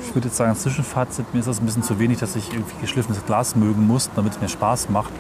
ich, 0.01 0.15
würde 0.15 0.27
jetzt 0.27 0.38
sagen, 0.38 0.55
Zwischenfazit, 0.55 1.34
mir 1.34 1.39
ist 1.39 1.47
das 1.47 1.59
ein 1.59 1.65
bisschen 1.65 1.84
zu 1.84 1.99
wenig, 1.99 2.19
dass 2.19 2.36
ich 2.36 2.51
irgendwie 2.51 2.75
geschliffenes 2.82 3.25
Glas 3.25 3.55
mögen 3.55 3.86
muss, 3.86 4.09
damit 4.15 4.34
es 4.34 4.41
mir 4.41 4.49
Spaß 4.49 4.89
macht. 4.89 5.11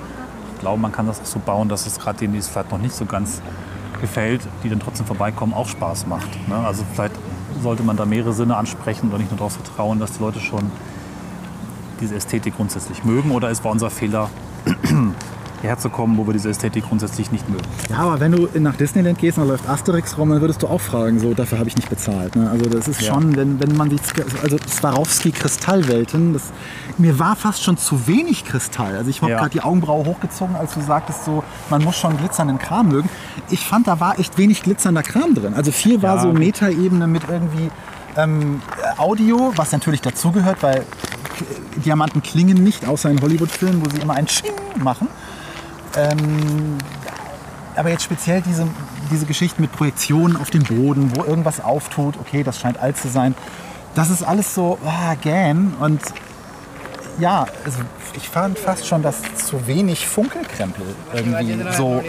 Ich 0.53 0.61
glaube, 0.61 0.81
man 0.81 0.91
kann 0.91 1.07
das 1.07 1.19
auch 1.21 1.25
so 1.25 1.39
bauen, 1.39 1.69
dass 1.69 1.85
es 1.85 1.99
gerade 1.99 2.19
denen, 2.19 2.33
die 2.33 2.39
es 2.39 2.47
vielleicht 2.47 2.71
noch 2.71 2.79
nicht 2.79 2.93
so 2.95 3.05
ganz 3.05 3.41
gefällt, 4.01 4.41
die 4.63 4.69
dann 4.69 4.79
trotzdem 4.79 5.05
vorbeikommen, 5.05 5.53
auch 5.53 5.67
Spaß 5.67 6.07
macht. 6.07 6.29
Ne? 6.47 6.55
Also 6.55 6.83
vielleicht 6.93 7.15
sollte 7.61 7.83
man 7.83 7.97
da 7.97 8.05
mehrere 8.05 8.33
Sinne 8.33 8.57
ansprechen 8.57 9.11
und 9.11 9.17
nicht 9.19 9.31
nur 9.31 9.37
darauf 9.37 9.53
vertrauen, 9.53 9.99
dass 9.99 10.13
die 10.13 10.23
Leute 10.23 10.39
schon 10.39 10.71
diese 11.99 12.15
Ästhetik 12.15 12.55
grundsätzlich 12.55 13.03
mögen. 13.03 13.31
Oder 13.31 13.49
es 13.49 13.63
war 13.63 13.71
unser 13.71 13.89
Fehler, 13.89 14.29
hierher 15.61 15.77
zu 15.77 15.89
kommen, 15.89 16.17
wo 16.17 16.25
wir 16.25 16.33
diese 16.33 16.49
Ästhetik 16.49 16.85
grundsätzlich 16.87 17.31
nicht 17.31 17.49
mögen. 17.49 17.63
Ja, 17.89 17.97
aber 17.99 18.19
wenn 18.19 18.31
du 18.31 18.47
nach 18.59 18.75
Disneyland 18.75 19.17
gehst 19.19 19.37
und 19.37 19.45
da 19.45 19.51
läuft 19.51 19.67
Asterix 19.67 20.17
rum, 20.17 20.29
dann 20.29 20.41
würdest 20.41 20.61
du 20.63 20.67
auch 20.67 20.79
fragen, 20.81 21.19
so, 21.19 21.33
dafür 21.33 21.59
habe 21.59 21.67
ich 21.69 21.75
nicht 21.75 21.89
bezahlt. 21.89 22.35
Ne? 22.35 22.49
Also 22.49 22.65
das 22.69 22.87
ist 22.87 23.01
Ja. 23.01 23.13
schon, 23.13 23.35
wenn, 23.35 23.59
wenn 23.59 23.75
man 23.75 23.89
die, 23.89 23.97
also 24.41 24.57
Swarovski 24.67 25.31
Kristallwelten, 25.31 26.33
das, 26.33 26.43
mir 26.97 27.19
war 27.19 27.35
fast 27.35 27.63
schon 27.63 27.77
zu 27.77 28.07
wenig 28.07 28.45
Kristall. 28.45 28.95
Also 28.95 29.09
ich 29.09 29.21
habe 29.21 29.31
Ja. 29.31 29.39
gerade 29.39 29.51
die 29.51 29.61
Augenbraue 29.61 30.05
hochgezogen, 30.05 30.55
als 30.55 30.73
du 30.73 30.81
sagtest, 30.81 31.25
so, 31.25 31.43
man 31.69 31.83
muss 31.83 31.97
schon 31.97 32.17
glitzernden 32.17 32.57
Kram 32.57 32.87
mögen. 32.89 33.09
Ich 33.49 33.65
fand, 33.65 33.87
da 33.87 33.99
war 33.99 34.17
echt 34.19 34.37
wenig 34.37 34.63
glitzernder 34.63 35.03
Kram 35.03 35.33
drin. 35.35 35.53
Also 35.53 35.71
viel 35.71 36.01
war 36.01 36.15
Ja. 36.15 36.21
so 36.21 36.31
Metaebene 36.33 37.07
mit 37.07 37.23
irgendwie 37.29 37.69
ähm, 38.15 38.61
Audio, 38.97 39.53
was 39.55 39.71
natürlich 39.71 40.01
dazugehört, 40.01 40.63
weil 40.63 40.83
Diamanten 41.85 42.21
klingen 42.21 42.63
nicht, 42.63 42.87
außer 42.87 43.09
in 43.09 43.21
Hollywood-Filmen, 43.21 43.81
wo 43.85 43.89
sie 43.89 44.01
immer 44.01 44.15
ein 44.15 44.27
Sching 44.27 44.51
machen. 44.83 45.07
Ähm, 45.95 46.77
aber 47.75 47.89
jetzt 47.89 48.03
speziell 48.03 48.41
diese, 48.41 48.67
diese 49.11 49.25
Geschichten 49.25 49.61
mit 49.61 49.71
Projektionen 49.71 50.35
auf 50.37 50.49
dem 50.49 50.63
Boden, 50.63 51.15
wo 51.15 51.23
irgendwas 51.23 51.61
auftut, 51.61 52.15
okay, 52.19 52.43
das 52.43 52.59
scheint 52.59 52.77
alt 52.77 52.97
zu 52.97 53.07
sein. 53.07 53.35
Das 53.95 54.09
ist 54.09 54.23
alles 54.23 54.53
so, 54.53 54.77
ah, 54.85 55.15
gähn. 55.15 55.73
Und 55.79 56.01
ja, 57.19 57.45
also 57.65 57.79
ich 58.15 58.27
fand 58.27 58.57
fast 58.59 58.87
schon, 58.87 59.01
dass 59.01 59.21
zu 59.35 59.65
wenig 59.67 60.07
Funkelkrempel 60.07 60.85
irgendwie 61.13 61.73
so 61.73 62.03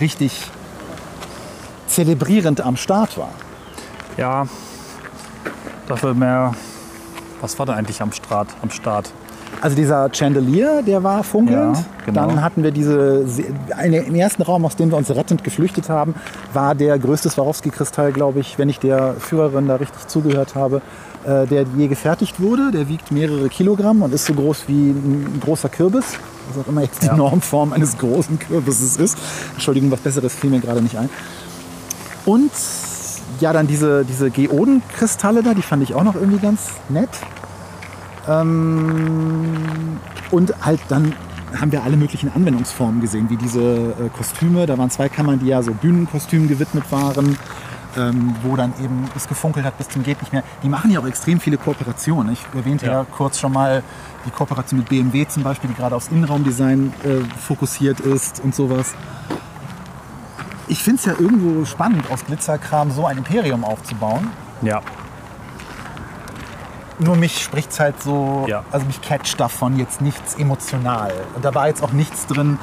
richtig 0.00 0.50
zelebrierend 1.86 2.60
am 2.60 2.76
Start 2.76 3.16
war. 3.18 3.30
Ja, 4.16 4.46
dafür 5.88 6.14
mehr. 6.14 6.54
Was 7.40 7.58
war 7.58 7.66
da 7.66 7.74
eigentlich 7.74 8.00
am 8.00 8.12
Start? 8.12 8.48
Am 8.62 8.70
Start? 8.70 9.12
Also 9.60 9.74
dieser 9.76 10.08
Chandelier, 10.12 10.82
der 10.86 11.02
war 11.02 11.24
funkelnd. 11.24 11.76
Ja, 11.76 11.84
genau. 12.04 12.26
Dann 12.26 12.42
hatten 12.42 12.62
wir 12.62 12.70
diese, 12.70 13.26
se- 13.26 13.44
eine, 13.76 13.98
im 13.98 14.14
ersten 14.14 14.42
Raum, 14.42 14.64
aus 14.64 14.76
dem 14.76 14.90
wir 14.90 14.96
uns 14.98 15.10
rettend 15.10 15.42
geflüchtet 15.44 15.88
haben, 15.88 16.14
war 16.52 16.74
der 16.74 16.98
größte 16.98 17.30
Swarovski-Kristall, 17.30 18.12
glaube 18.12 18.40
ich, 18.40 18.58
wenn 18.58 18.68
ich 18.68 18.78
der 18.78 19.14
Führerin 19.18 19.66
da 19.66 19.76
richtig 19.76 20.06
zugehört 20.08 20.54
habe, 20.54 20.82
äh, 21.24 21.46
der 21.46 21.64
je 21.76 21.88
gefertigt 21.88 22.38
wurde. 22.40 22.70
Der 22.70 22.88
wiegt 22.88 23.10
mehrere 23.10 23.48
Kilogramm 23.48 24.02
und 24.02 24.12
ist 24.12 24.26
so 24.26 24.34
groß 24.34 24.64
wie 24.68 24.90
ein 24.90 25.40
großer 25.42 25.68
Kürbis. 25.68 26.04
Was 26.52 26.62
auch 26.64 26.68
immer 26.68 26.82
jetzt 26.82 27.02
die 27.02 27.06
Ja. 27.06 27.16
Normform 27.16 27.72
eines 27.72 27.98
großen 27.98 28.38
Kürbisses 28.38 28.96
ist. 28.98 29.18
Entschuldigung, 29.54 29.90
was 29.90 30.00
Besseres 30.00 30.34
fiel 30.34 30.50
mir 30.50 30.60
gerade 30.60 30.80
nicht 30.82 30.96
ein. 30.96 31.08
Und 32.24 32.50
ja, 33.40 33.52
dann 33.52 33.66
diese, 33.66 34.04
diese 34.04 34.30
Geodenkristalle 34.30 35.42
da, 35.42 35.54
die 35.54 35.62
fand 35.62 35.82
ich 35.82 35.94
auch 35.94 36.04
noch 36.04 36.14
irgendwie 36.14 36.38
ganz 36.38 36.68
nett. 36.88 37.08
Ähm, 38.28 39.98
und 40.30 40.52
halt 40.64 40.80
dann 40.88 41.12
haben 41.58 41.72
wir 41.72 41.82
alle 41.84 41.96
möglichen 41.96 42.30
Anwendungsformen 42.34 43.00
gesehen, 43.00 43.30
wie 43.30 43.36
diese 43.36 43.60
äh, 43.62 44.08
Kostüme. 44.16 44.66
Da 44.66 44.76
waren 44.78 44.90
zwei 44.90 45.08
Kammern, 45.08 45.38
die 45.38 45.46
ja 45.46 45.62
so 45.62 45.72
Bühnenkostümen 45.72 46.48
gewidmet 46.48 46.84
waren, 46.90 47.38
ähm, 47.96 48.34
wo 48.42 48.56
dann 48.56 48.72
eben 48.82 49.04
es 49.16 49.26
gefunkelt 49.28 49.64
hat 49.64 49.78
bis 49.78 49.88
zum 49.88 50.02
geht 50.02 50.20
nicht 50.20 50.32
mehr. 50.32 50.42
Die 50.62 50.68
machen 50.68 50.90
ja 50.90 51.00
auch 51.00 51.06
extrem 51.06 51.40
viele 51.40 51.56
Kooperationen. 51.56 52.32
Ich 52.32 52.40
erwähnte 52.54 52.86
ja, 52.86 52.92
Ja. 52.92 53.06
kurz 53.16 53.38
schon 53.38 53.52
mal 53.52 53.82
die 54.26 54.30
Kooperation 54.30 54.80
mit 54.80 54.88
BMW 54.88 55.26
zum 55.28 55.44
Beispiel, 55.44 55.70
die 55.70 55.76
gerade 55.76 55.94
aufs 55.94 56.08
Innenraumdesign 56.08 56.92
äh, 57.04 57.38
fokussiert 57.40 58.00
ist 58.00 58.40
und 58.42 58.54
sowas. 58.54 58.94
Ich 60.68 60.82
finde 60.82 60.98
es 60.98 61.04
ja 61.06 61.12
irgendwo 61.18 61.64
spannend, 61.64 62.10
aus 62.10 62.24
Glitzerkram 62.24 62.90
so 62.90 63.06
ein 63.06 63.18
Imperium 63.18 63.62
aufzubauen. 63.64 64.28
Ja. 64.62 64.82
Nur 66.98 67.16
mich 67.16 67.42
spricht 67.42 67.72
es 67.72 67.80
halt 67.80 68.02
so, 68.02 68.44
Ja. 68.48 68.62
also 68.72 68.86
mich 68.86 69.00
catcht 69.02 69.38
davon 69.38 69.78
jetzt 69.78 70.00
nichts 70.00 70.34
emotional. 70.36 71.12
Und 71.34 71.44
da 71.44 71.54
war 71.54 71.68
jetzt 71.68 71.82
auch 71.82 71.92
nichts 71.92 72.26
drin, 72.26 72.58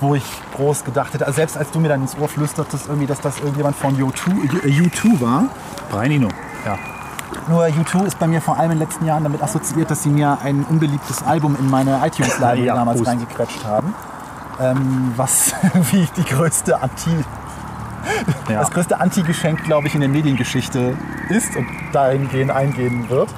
wo 0.00 0.14
ich 0.14 0.24
groß 0.56 0.84
gedacht 0.84 1.14
hätte. 1.14 1.24
Also 1.26 1.36
selbst 1.36 1.56
als 1.56 1.70
du 1.70 1.78
mir 1.80 1.88
dann 1.88 2.02
ins 2.02 2.16
Ohr 2.18 2.28
flüstertest, 2.28 2.86
irgendwie, 2.88 3.06
dass 3.06 3.20
das 3.20 3.38
irgendjemand 3.38 3.76
von 3.76 3.96
U2, 3.96 4.66
äh, 4.66 4.80
U2 4.80 5.20
war. 5.20 5.44
Brian 5.90 6.10
Eno. 6.10 6.28
Ja. 6.64 6.76
Nur 7.48 7.64
U2 7.64 8.06
ist 8.06 8.18
bei 8.18 8.26
mir 8.26 8.40
vor 8.40 8.56
allem 8.58 8.72
in 8.72 8.78
den 8.78 8.86
letzten 8.86 9.06
Jahren 9.06 9.22
damit 9.22 9.42
assoziiert, 9.42 9.90
dass 9.90 10.02
sie 10.02 10.10
mir 10.10 10.38
ein 10.42 10.64
unbeliebtes 10.68 11.22
Album 11.22 11.56
in 11.58 11.70
meine 11.70 12.00
iTunes-Library 12.04 12.64
Ja, 12.64 12.74
damals 12.74 12.98
Prost. 12.98 13.10
reingequetscht 13.10 13.64
haben. 13.64 13.94
Ähm, 14.60 15.12
was 15.16 15.54
irgendwie 15.62 16.08
die 16.16 16.24
größte 16.24 16.80
Anti, 16.82 17.10
ja. 18.48 18.60
das 18.60 18.70
größte 18.70 18.98
Anti-Geschenk, 19.00 19.64
glaube 19.64 19.86
ich, 19.88 19.94
in 19.94 20.00
der 20.00 20.08
Mediengeschichte 20.08 20.96
ist 21.28 21.54
und 21.56 21.66
dahingehend 21.92 22.50
eingehen 22.50 23.08
wird. 23.10 23.28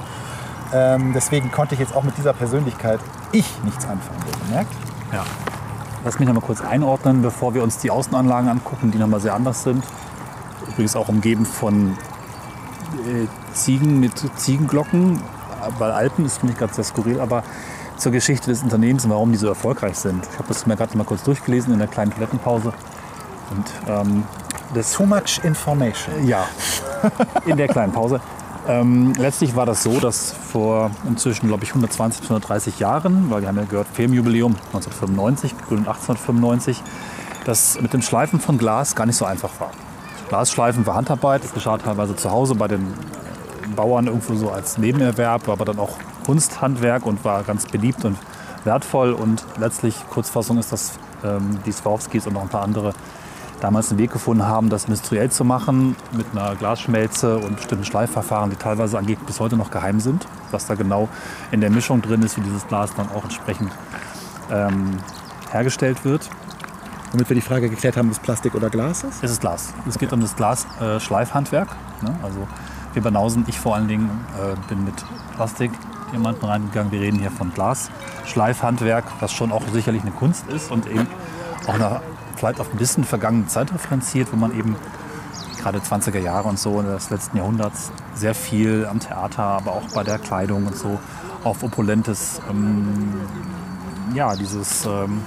Ähm, 0.73 1.13
deswegen 1.13 1.51
konnte 1.51 1.73
ich 1.73 1.79
jetzt 1.79 1.95
auch 1.95 2.03
mit 2.03 2.17
dieser 2.17 2.33
Persönlichkeit 2.33 2.99
ich 3.31 3.45
nichts 3.63 3.85
anfangen, 3.85 4.19
gemerkt. 4.47 4.71
Ja. 5.11 5.23
Lass 6.03 6.19
mich 6.19 6.27
noch 6.27 6.35
mal 6.35 6.41
kurz 6.41 6.61
einordnen, 6.61 7.21
bevor 7.21 7.53
wir 7.53 7.63
uns 7.63 7.77
die 7.77 7.91
Außenanlagen 7.91 8.49
angucken, 8.49 8.91
die 8.91 8.97
nochmal 8.97 9.19
sehr 9.19 9.33
anders 9.33 9.63
sind. 9.63 9.83
Übrigens 10.67 10.95
auch 10.95 11.09
umgeben 11.09 11.45
von 11.45 11.97
äh, 13.07 13.27
Ziegen 13.53 13.99
mit 13.99 14.13
Ziegenglocken, 14.37 15.21
weil 15.77 15.91
Alpen 15.91 16.25
ist, 16.25 16.37
finde 16.37 16.53
ich 16.53 16.59
gerade 16.59 16.73
sehr 16.73 16.83
skurril, 16.83 17.19
aber 17.19 17.43
zur 17.97 18.11
Geschichte 18.11 18.49
des 18.49 18.63
Unternehmens 18.63 19.03
und 19.03 19.11
warum 19.11 19.31
die 19.31 19.37
so 19.37 19.47
erfolgreich 19.47 19.97
sind. 19.97 20.25
Ich 20.31 20.37
habe 20.37 20.47
das 20.47 20.65
mir 20.65 20.77
gerade 20.77 20.97
mal 20.97 21.03
kurz 21.03 21.23
durchgelesen 21.23 21.73
in 21.73 21.79
der 21.79 21.89
kleinen 21.89 22.11
Toilettenpause. 22.11 22.73
Und 23.51 23.65
ähm, 23.87 24.23
das 24.73 24.93
Too 24.93 25.05
much 25.05 25.41
information. 25.43 26.25
ja, 26.25 26.47
in 27.45 27.57
der 27.57 27.67
kleinen 27.67 27.91
Pause. 27.91 28.21
Ähm, 28.69 29.13
letztlich 29.17 29.55
war 29.55 29.65
das 29.65 29.81
so, 29.81 29.99
dass 29.99 30.31
vor 30.31 30.91
inzwischen, 31.07 31.47
glaube 31.47 31.63
ich, 31.63 31.71
120 31.71 32.21
bis 32.21 32.29
130 32.29 32.77
Jahren, 32.77 33.31
weil 33.31 33.41
wir 33.41 33.47
haben 33.47 33.57
ja 33.57 33.63
gehört, 33.63 33.87
Firmenjubiläum 33.91 34.55
1995, 34.73 35.57
gegründet 35.57 35.87
1895, 35.87 36.83
dass 37.45 37.81
mit 37.81 37.93
dem 37.93 38.03
Schleifen 38.03 38.39
von 38.39 38.59
Glas 38.59 38.95
gar 38.95 39.07
nicht 39.07 39.15
so 39.15 39.25
einfach 39.25 39.59
war. 39.59 39.71
Glasschleifen 40.27 40.85
war 40.85 40.93
Handarbeit, 40.93 41.43
das 41.43 41.51
geschah 41.51 41.79
teilweise 41.79 42.15
zu 42.15 42.29
Hause 42.29 42.53
bei 42.53 42.67
den 42.67 42.93
Bauern 43.75 44.05
irgendwo 44.05 44.35
so 44.35 44.51
als 44.51 44.77
Nebenerwerb, 44.77 45.49
aber 45.49 45.65
dann 45.65 45.79
auch 45.79 45.97
Kunsthandwerk 46.27 47.07
und 47.07 47.25
war 47.25 47.41
ganz 47.41 47.65
beliebt 47.65 48.05
und 48.05 48.17
wertvoll. 48.65 49.13
Und 49.13 49.43
letztlich, 49.57 49.95
Kurzfassung 50.11 50.59
ist, 50.59 50.71
dass 50.71 50.99
ähm, 51.23 51.57
die 51.65 51.71
Swarovskis 51.71 52.27
und 52.27 52.33
noch 52.33 52.43
ein 52.43 52.49
paar 52.49 52.61
andere 52.61 52.93
damals 53.59 53.89
einen 53.89 53.99
Weg 53.99 54.11
gefunden 54.11 54.45
haben, 54.45 54.69
das 54.69 54.85
industriell 54.85 55.31
zu 55.31 55.43
machen 55.43 55.95
mit 56.11 56.25
einer 56.31 56.55
Glasschmelze 56.55 57.37
und 57.37 57.57
bestimmten 57.57 57.85
Schleifverfahren, 57.85 58.49
die 58.49 58.55
teilweise 58.55 58.97
angeblich 58.97 59.25
bis 59.25 59.39
heute 59.39 59.57
noch 59.57 59.71
geheim 59.71 59.99
sind. 59.99 60.27
Was 60.51 60.67
da 60.67 60.75
genau 60.75 61.09
in 61.51 61.61
der 61.61 61.69
Mischung 61.69 62.01
drin 62.01 62.21
ist, 62.21 62.37
wie 62.37 62.41
dieses 62.41 62.67
Glas 62.67 62.93
dann 62.95 63.09
auch 63.11 63.23
entsprechend 63.23 63.71
ähm, 64.51 64.97
hergestellt 65.51 66.03
wird. 66.05 66.29
Womit 67.11 67.29
wir 67.29 67.35
die 67.35 67.41
Frage 67.41 67.69
geklärt 67.69 67.97
haben, 67.97 68.07
ob 68.07 68.13
es 68.13 68.19
Plastik 68.19 68.53
oder 68.53 68.69
Glas 68.69 69.03
ist. 69.03 69.23
Es 69.23 69.31
ist 69.31 69.41
Glas. 69.41 69.73
Es 69.87 69.97
geht 69.97 70.13
um 70.13 70.21
das 70.21 70.35
Glas-Schleifhandwerk. 70.35 71.69
ne? 72.01 72.13
Also 72.23 72.47
wir 72.93 73.01
Banausen, 73.01 73.45
ich 73.47 73.59
vor 73.59 73.75
allen 73.75 73.87
Dingen, 73.87 74.09
äh, 74.37 74.55
bin 74.67 74.83
mit 74.83 74.93
Plastikdiamanten 75.35 76.47
reingegangen. 76.47 76.91
Wir 76.91 77.01
reden 77.01 77.19
hier 77.19 77.31
von 77.31 77.53
Glas-Schleifhandwerk, 77.53 79.05
was 79.19 79.31
schon 79.31 79.51
auch 79.51 79.63
sicherlich 79.73 80.01
eine 80.03 80.11
Kunst 80.11 80.47
ist 80.47 80.71
und 80.71 80.87
eben 80.87 81.07
auch 81.67 81.77
nach, 81.77 82.01
vielleicht 82.39 82.59
auf 82.61 82.71
ein 82.71 82.77
bisschen 82.77 83.03
vergangene 83.03 83.47
Zeit 83.47 83.73
referenziert, 83.73 84.31
wo 84.31 84.37
man 84.37 84.57
eben 84.57 84.75
gerade 85.61 85.79
20er 85.79 86.19
Jahre 86.19 86.47
und 86.47 86.57
so 86.57 86.81
des 86.81 87.09
letzten 87.09 87.37
Jahrhunderts 87.37 87.91
sehr 88.15 88.33
viel 88.33 88.87
am 88.89 88.99
Theater, 88.99 89.43
aber 89.43 89.73
auch 89.73 89.87
bei 89.93 90.03
der 90.03 90.17
Kleidung 90.17 90.65
und 90.65 90.75
so 90.77 90.97
auf 91.43 91.63
opulentes, 91.63 92.41
ähm, 92.49 93.13
ja, 94.13 94.35
dieses 94.35 94.85
ähm, 94.85 95.21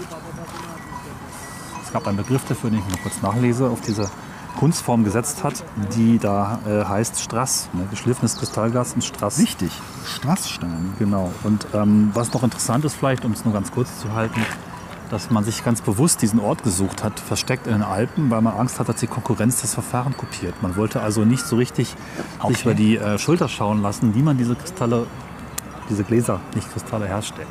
Es 1.85 1.93
gab 1.93 2.07
einen 2.07 2.17
Begriff 2.17 2.45
dafür, 2.49 2.71
den 2.71 2.79
ich 2.79 2.89
mal 2.89 3.03
kurz 3.03 3.21
nachlese, 3.23 3.69
auf 3.69 3.83
diese 3.83 4.11
Kunstform 4.59 5.05
gesetzt 5.05 5.45
hat, 5.45 5.65
die 5.95 6.19
da 6.19 6.61
äh, 6.67 6.85
heißt 6.85 7.21
Strass, 7.21 7.69
ne? 7.73 7.87
geschliffenes 7.91 8.37
Kristallglas 8.37 8.95
und 8.95 9.05
Strass. 9.05 9.39
Wichtig. 9.39 9.73
Strassstein. 10.05 10.95
Genau. 10.99 11.31
Und 11.43 11.67
ähm, 11.75 12.11
was 12.15 12.33
noch 12.33 12.43
interessant 12.43 12.85
ist, 12.85 12.95
vielleicht, 12.95 13.25
um 13.25 13.33
es 13.33 13.45
nur 13.45 13.55
ganz 13.55 13.71
kurz 13.71 13.99
zu 14.01 14.13
halten, 14.13 14.41
dass 15.13 15.31
man 15.31 15.45
sich 15.45 15.63
ganz 15.63 15.83
bewusst 15.83 16.23
diesen 16.23 16.41
Ort 16.41 16.63
gesucht 16.63 17.05
hat, 17.05 17.21
versteckt 17.21 17.67
in 17.67 17.75
den 17.75 17.83
Alpen, 17.83 18.31
weil 18.31 18.41
man 18.41 18.55
Angst 18.55 18.81
hat, 18.81 18.89
dass 18.89 18.97
die 18.97 19.07
Konkurrenz 19.07 19.61
das 19.61 19.75
Verfahren 19.75 20.17
kopiert. 20.17 20.55
Man 20.63 20.75
wollte 20.75 21.03
also 21.03 21.27
nicht 21.27 21.45
so 21.45 21.57
richtig 21.57 21.95
Okay. 22.39 22.55
sich 22.55 22.65
über 22.65 22.75
die 22.75 22.97
äh, 22.97 23.19
Schulter 23.19 23.47
schauen 23.47 23.83
lassen, 23.83 24.15
wie 24.15 24.23
man 24.23 24.39
diese 24.39 24.55
Kristalle, 24.55 25.07
diese 25.91 26.03
Gläser, 26.03 26.41
nicht 26.55 26.73
Kristalle 26.73 27.07
herstellt. 27.07 27.47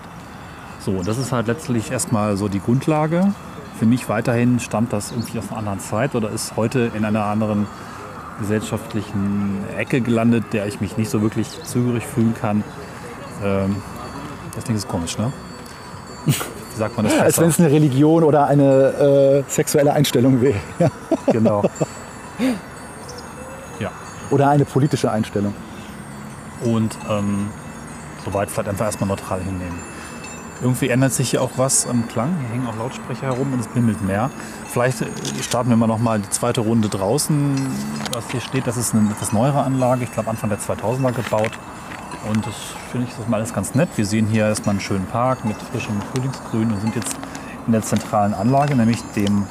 So, 0.84 0.94
und 0.94 1.08
das 1.08 1.20
ist 1.20 1.32
halt 1.32 1.46
letztlich 1.46 1.92
erstmal 1.92 2.36
so 2.36 2.48
die 2.48 2.60
Grundlage. 2.60 3.32
Für 3.78 3.86
mich 3.86 4.10
weiterhin 4.10 4.60
stammt 4.60 4.92
das 4.92 5.12
irgendwie 5.12 5.38
aus 5.38 5.50
einer 5.50 5.60
anderen 5.60 5.80
Zeit 5.80 6.16
oder 6.16 6.32
ist 6.32 6.56
heute 6.58 6.92
in 6.96 7.06
einer 7.06 7.26
anderen 7.26 7.68
gesellschaftlichen 8.40 9.64
Ecke 9.78 10.02
gelandet, 10.02 10.46
der 10.52 10.66
ich 10.66 10.82
mich 10.82 10.98
nicht 10.98 11.12
so 11.12 11.22
wirklich 11.22 11.62
zugehörig 11.64 12.08
fühlen 12.08 12.34
kann. 12.34 12.64
Ähm, 13.44 13.76
das 14.56 14.64
Ding 14.64 14.76
ist 14.76 14.88
komisch, 14.88 15.20
ne? 15.20 15.32
Wie 16.74 16.78
sagt 16.80 16.96
man 16.98 17.06
das 17.06 17.14
Als 17.16 17.24
besser? 17.24 17.42
wenn 17.42 17.50
es 17.50 17.60
eine 17.60 17.72
Religion 17.72 18.24
oder 18.24 18.48
eine 18.48 19.44
äh, 19.46 19.52
sexuelle 19.52 19.94
Einstellung 19.94 20.42
wäre. 20.42 20.56
Genau. 21.32 21.64
Ja. 23.80 23.92
Oder 24.30 24.50
eine 24.50 24.66
politische 24.66 25.12
Einstellung. 25.12 25.54
Und 26.64 26.98
ähm, 27.10 27.50
soweit 28.26 28.50
vielleicht 28.50 28.70
einfach 28.70 28.86
erstmal 28.86 29.08
neutral 29.08 29.40
hinnehmen. 29.40 29.80
Irgendwie 30.62 30.90
ändert 30.90 31.12
sich 31.14 31.32
hier 31.32 31.42
auch 31.42 31.52
was 31.58 31.88
am 31.88 32.08
Klang. 32.08 32.36
Hier 32.40 32.50
hängen 32.50 32.68
auch 32.68 32.78
Lautsprecher 32.78 33.28
herum 33.28 33.52
und 33.54 33.60
es 33.62 33.68
bimmelt 33.68 34.02
mehr. 34.04 34.30
Vielleicht 34.72 35.02
äh, 35.02 35.06
starten 35.42 35.70
wir 35.70 35.76
mal 35.78 35.88
noch 35.88 36.00
mal 36.00 36.20
die 36.20 36.30
zweite 36.30 36.62
Runde 36.62 36.88
draußen. 36.90 37.56
Was 38.14 38.30
hier 38.32 38.42
steht, 38.42 38.68
das 38.68 38.78
ist 38.78 38.94
eine 38.94 39.10
etwas 39.10 39.32
neuere 39.34 39.64
Anlage. 39.64 40.04
Ich 40.04 40.12
glaube 40.12 40.30
Anfang 40.30 40.50
der 40.50 40.60
2000er 40.60 41.14
gebaut. 41.14 41.52
Und 42.30 42.46
das 42.46 42.54
finde 42.92 43.08
ich 43.08 43.16
das 43.16 43.28
mal 43.28 43.38
alles 43.38 43.54
ganz 43.54 43.74
nett. 43.74 43.90
Wir 43.96 44.06
sehen 44.06 44.28
hier 44.28 44.46
erstmal 44.46 44.74
einen 44.74 44.82
schönen 44.82 45.06
Park 45.06 45.46
mit 45.46 45.56
frischem 45.72 46.02
Frühlingsgrün 46.14 46.72
und 46.72 46.82
sind 46.82 46.96
jetzt 46.96 47.16
in 47.66 47.72
der 47.72 47.82
zentralen 47.82 48.34
Anlage, 48.34 48.76
nämlich 48.76 49.00
dem 49.16 49.46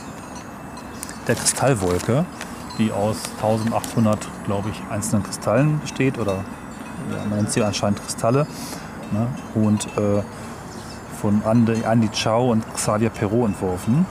der 1.27 1.35
Kristallwolke, 1.37 2.27
die 2.79 2.93
aus 2.93 3.17
1800, 3.37 4.29
glaube 4.45 4.69
ich, 4.71 4.83
einzelnen 4.91 5.23
Kristallen 5.23 5.81
besteht 5.81 6.19
oder 6.19 6.45
ja, 7.11 7.25
man 7.29 7.39
nennt 7.39 7.51
sie 7.51 7.63
anscheinend 7.63 8.03
Kristalle. 8.03 8.47
Ne? 9.11 9.27
Und 9.55 9.87
äh, 9.97 10.23
von 11.21 11.43
Andy, 11.45 11.83
Andy 11.83 12.09
Chow 12.09 12.51
und 12.53 12.65
Xavier 12.75 13.11
Perrault 13.11 13.49
entworfen. 13.49 14.07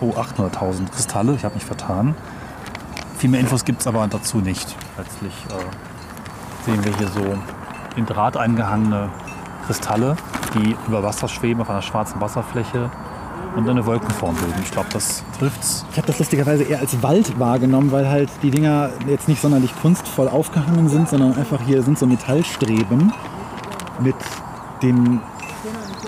Oh, 0.00 0.10
800.000 0.10 0.90
Kristalle, 0.90 1.34
ich 1.34 1.44
habe 1.44 1.54
mich 1.54 1.64
vertan. 1.64 2.14
Viel 3.18 3.30
mehr 3.30 3.40
Infos 3.40 3.64
gibt 3.64 3.80
es 3.80 3.86
aber 3.88 4.06
dazu 4.06 4.38
nicht. 4.38 4.76
Letztlich 4.96 5.32
äh, 5.50 5.87
sehen 6.68 6.84
wir 6.84 6.94
hier 6.98 7.08
so 7.08 7.24
in 7.96 8.04
Draht 8.04 8.36
eingehangene 8.36 9.08
Kristalle, 9.64 10.16
die 10.54 10.76
über 10.86 11.02
Wasser 11.02 11.26
schweben 11.26 11.62
auf 11.62 11.70
einer 11.70 11.80
schwarzen 11.80 12.20
Wasserfläche 12.20 12.90
und 13.56 13.66
eine 13.66 13.86
Wolkenform 13.86 14.34
bilden. 14.34 14.60
Ich 14.62 14.70
glaube, 14.70 14.88
das 14.92 15.24
trifft's. 15.38 15.86
Ich 15.90 15.96
habe 15.96 16.06
das 16.06 16.18
lustigerweise 16.18 16.64
eher 16.64 16.80
als 16.80 17.02
Wald 17.02 17.38
wahrgenommen, 17.40 17.90
weil 17.90 18.10
halt 18.10 18.28
die 18.42 18.50
Dinger 18.50 18.90
jetzt 19.06 19.28
nicht 19.28 19.40
sonderlich 19.40 19.72
kunstvoll 19.80 20.28
aufgehangen 20.28 20.90
sind, 20.90 21.08
sondern 21.08 21.38
einfach 21.38 21.60
hier 21.62 21.82
sind 21.82 21.98
so 21.98 22.06
Metallstreben 22.06 23.14
mit 24.00 24.16
den 24.82 25.20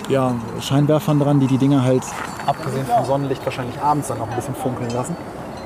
ja, 0.09 0.35
Scheinwerfern 0.59 1.19
dran, 1.19 1.39
die 1.39 1.47
die 1.47 1.57
Dinger 1.57 1.83
halt, 1.83 2.03
abgesehen 2.45 2.85
vom 2.85 3.03
Sonnenlicht, 3.03 3.43
wahrscheinlich 3.43 3.81
abends 3.81 4.09
dann 4.09 4.19
noch 4.19 4.29
ein 4.29 4.35
bisschen 4.35 4.55
funkeln 4.55 4.91
lassen. 4.91 5.15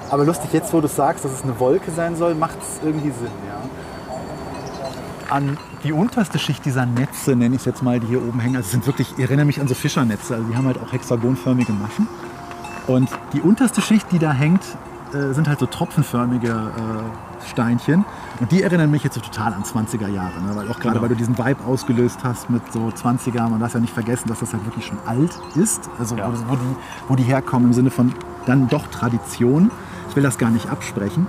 Aber 0.10 0.24
lustig, 0.24 0.54
jetzt 0.54 0.72
wo 0.72 0.80
du 0.80 0.88
sagst, 0.88 1.26
dass 1.26 1.34
es 1.34 1.44
eine 1.44 1.60
Wolke 1.60 1.92
sein 1.92 2.16
soll, 2.16 2.34
macht 2.34 2.58
es 2.62 2.80
irgendwie 2.82 3.12
Sinn, 3.12 3.32
ja. 3.46 3.55
An 5.30 5.58
die 5.84 5.92
unterste 5.92 6.38
Schicht 6.40 6.66
dieser 6.66 6.86
Netze, 6.86 7.36
nenne 7.36 7.56
ich 7.56 7.62
es 7.62 7.66
jetzt 7.66 7.82
mal, 7.84 8.00
die 8.00 8.08
hier 8.08 8.22
oben 8.26 8.40
hängen, 8.40 8.56
also 8.58 8.66
es 8.66 8.72
sind 8.72 8.86
wirklich, 8.86 9.14
ich 9.18 9.24
erinnere 9.24 9.46
mich 9.46 9.60
an 9.60 9.68
so 9.68 9.74
Fischernetze, 9.74 10.36
also 10.36 10.48
die 10.48 10.56
haben 10.56 10.66
halt 10.68 10.80
auch 10.82 10.92
hexagonförmige 10.94 11.74
Maschen. 11.74 12.08
Und 12.88 13.10
die 13.34 13.42
unterste 13.42 13.82
Schicht, 13.82 14.12
die 14.12 14.20
da 14.20 14.32
hängt, 14.32 14.62
äh, 15.14 15.34
sind 15.34 15.48
halt 15.48 15.60
so 15.60 15.66
tropfenförmige 15.66 16.50
äh, 16.50 17.50
Steinchen. 17.50 18.06
Und 18.40 18.52
die 18.52 18.62
erinnern 18.62 18.92
mich 18.92 19.04
jetzt 19.04 19.16
so 19.16 19.22
total 19.22 19.54
an 19.54 19.64
20er 19.64 20.08
Jahre. 20.08 20.40
Ne? 20.42 20.56
Weil 20.56 20.68
auch 20.70 20.76
gerade, 20.80 20.90
Genau. 20.96 21.02
weil 21.02 21.10
du 21.10 21.16
diesen 21.16 21.38
Vibe 21.38 21.64
ausgelöst 21.66 22.20
hast 22.24 22.50
mit 22.50 22.62
so 22.72 22.90
20er, 22.90 23.50
man 23.50 23.60
darf 23.60 23.74
ja 23.74 23.80
nicht 23.80 23.94
vergessen, 23.94 24.28
dass 24.28 24.40
das 24.40 24.54
halt 24.54 24.66
wirklich 24.66 24.86
schon 24.86 24.98
alt 25.06 25.32
ist. 25.56 25.90
Also 26.00 26.16
Ja. 26.18 26.28
wo, 26.32 26.52
wo, 26.52 26.56
die, 26.56 26.76
wo 27.08 27.16
die 27.16 27.24
herkommen 27.24 27.68
im 27.70 27.74
Sinne 27.74 27.90
von 27.92 28.14
dann 28.46 28.68
doch 28.68 28.86
Tradition. 28.88 29.72
Ich 30.10 30.16
will 30.16 30.24
das 30.24 30.38
gar 30.38 30.52
nicht 30.52 30.70
absprechen. 30.70 31.26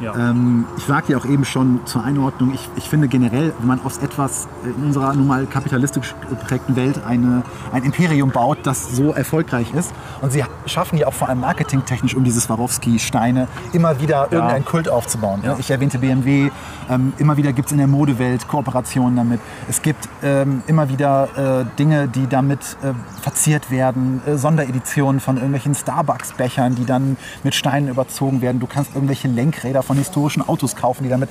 Ja. 0.00 0.14
Ähm, 0.14 0.66
ich 0.76 0.84
sagte 0.84 1.12
ja 1.12 1.18
auch 1.18 1.24
eben 1.24 1.44
schon 1.44 1.80
zur 1.84 2.04
Einordnung, 2.04 2.52
ich, 2.54 2.68
ich 2.76 2.88
finde 2.88 3.08
generell, 3.08 3.52
wenn 3.58 3.66
man 3.66 3.80
aus 3.84 3.98
etwas 3.98 4.48
in 4.64 4.84
unserer 4.84 5.14
nun 5.14 5.26
mal 5.26 5.46
kapitalistisch 5.46 6.14
geprägten 6.28 6.76
Welt 6.76 7.00
eine, 7.04 7.42
ein 7.72 7.82
Imperium 7.82 8.30
baut, 8.30 8.58
das 8.64 8.94
so 8.94 9.12
erfolgreich 9.12 9.72
ist, 9.74 9.92
und 10.20 10.32
sie 10.32 10.44
schaffen 10.66 10.98
ja 10.98 11.06
auch 11.06 11.14
vor 11.14 11.28
allem 11.28 11.40
marketingtechnisch 11.40 12.14
um 12.14 12.24
diese 12.24 12.40
Swarovski-Steine 12.40 13.48
immer 13.72 14.00
wieder 14.00 14.28
irgendeinen 14.30 14.64
Kult 14.64 14.88
aufzubauen. 14.88 15.40
Ja. 15.44 15.56
Ich 15.58 15.70
erwähnte 15.70 15.98
BMW, 15.98 16.50
ähm, 16.90 17.12
immer 17.18 17.36
wieder 17.36 17.52
gibt 17.52 17.66
es 17.66 17.72
in 17.72 17.78
der 17.78 17.86
Modewelt 17.86 18.48
Kooperationen 18.48 19.16
damit. 19.16 19.40
Es 19.68 19.82
gibt 19.82 20.08
ähm, 20.22 20.62
immer 20.66 20.88
wieder 20.88 21.62
äh, 21.62 21.76
Dinge, 21.78 22.08
die 22.08 22.26
damit 22.26 22.60
äh, 22.82 22.92
verziert 23.20 23.70
werden, 23.70 24.22
äh, 24.26 24.36
Sondereditionen 24.36 25.20
von 25.20 25.36
irgendwelchen 25.36 25.74
Starbucks-Bechern, 25.74 26.74
die 26.74 26.84
dann 26.84 27.16
mit 27.42 27.54
Steinen 27.54 27.88
überzogen 27.88 28.40
werden. 28.40 28.60
Du 28.60 28.66
kannst 28.66 28.94
irgendwelche 28.94 29.28
Lenkräder 29.28 29.82
von 29.88 29.96
historischen 29.96 30.46
Autos 30.48 30.76
kaufen, 30.76 31.02
die 31.02 31.08
damit. 31.08 31.28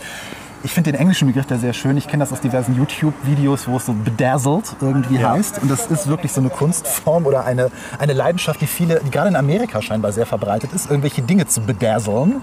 Ich 0.64 0.72
finde 0.74 0.92
den 0.92 1.00
englischen 1.00 1.28
Begriff 1.28 1.46
da 1.46 1.58
sehr 1.58 1.72
schön. 1.74 1.96
Ich 1.98 2.08
kenne 2.08 2.24
das 2.24 2.34
aus 2.34 2.42
diversen 2.42 2.76
YouTube-Videos, 2.76 3.68
wo 3.68 3.78
es 3.78 3.86
so 3.86 3.94
bedazzled 3.94 4.76
irgendwie 4.82 5.18
Ja. 5.18 5.32
heißt. 5.34 5.62
Und 5.62 5.70
das 5.70 5.86
ist 5.86 6.08
wirklich 6.08 6.32
so 6.32 6.42
eine 6.42 6.50
Kunstform 6.50 7.28
oder 7.28 7.46
eine, 7.46 7.70
eine 8.00 8.14
Leidenschaft, 8.14 8.60
die 8.60 8.68
viele, 8.68 9.00
die 9.06 9.12
gerade 9.12 9.30
in 9.30 9.36
Amerika 9.36 9.82
scheinbar 9.84 10.12
sehr 10.12 10.26
verbreitet 10.26 10.74
ist, 10.74 10.90
irgendwelche 10.90 11.22
Dinge 11.22 11.46
zu 11.46 11.62
bedazzlen. 11.62 12.42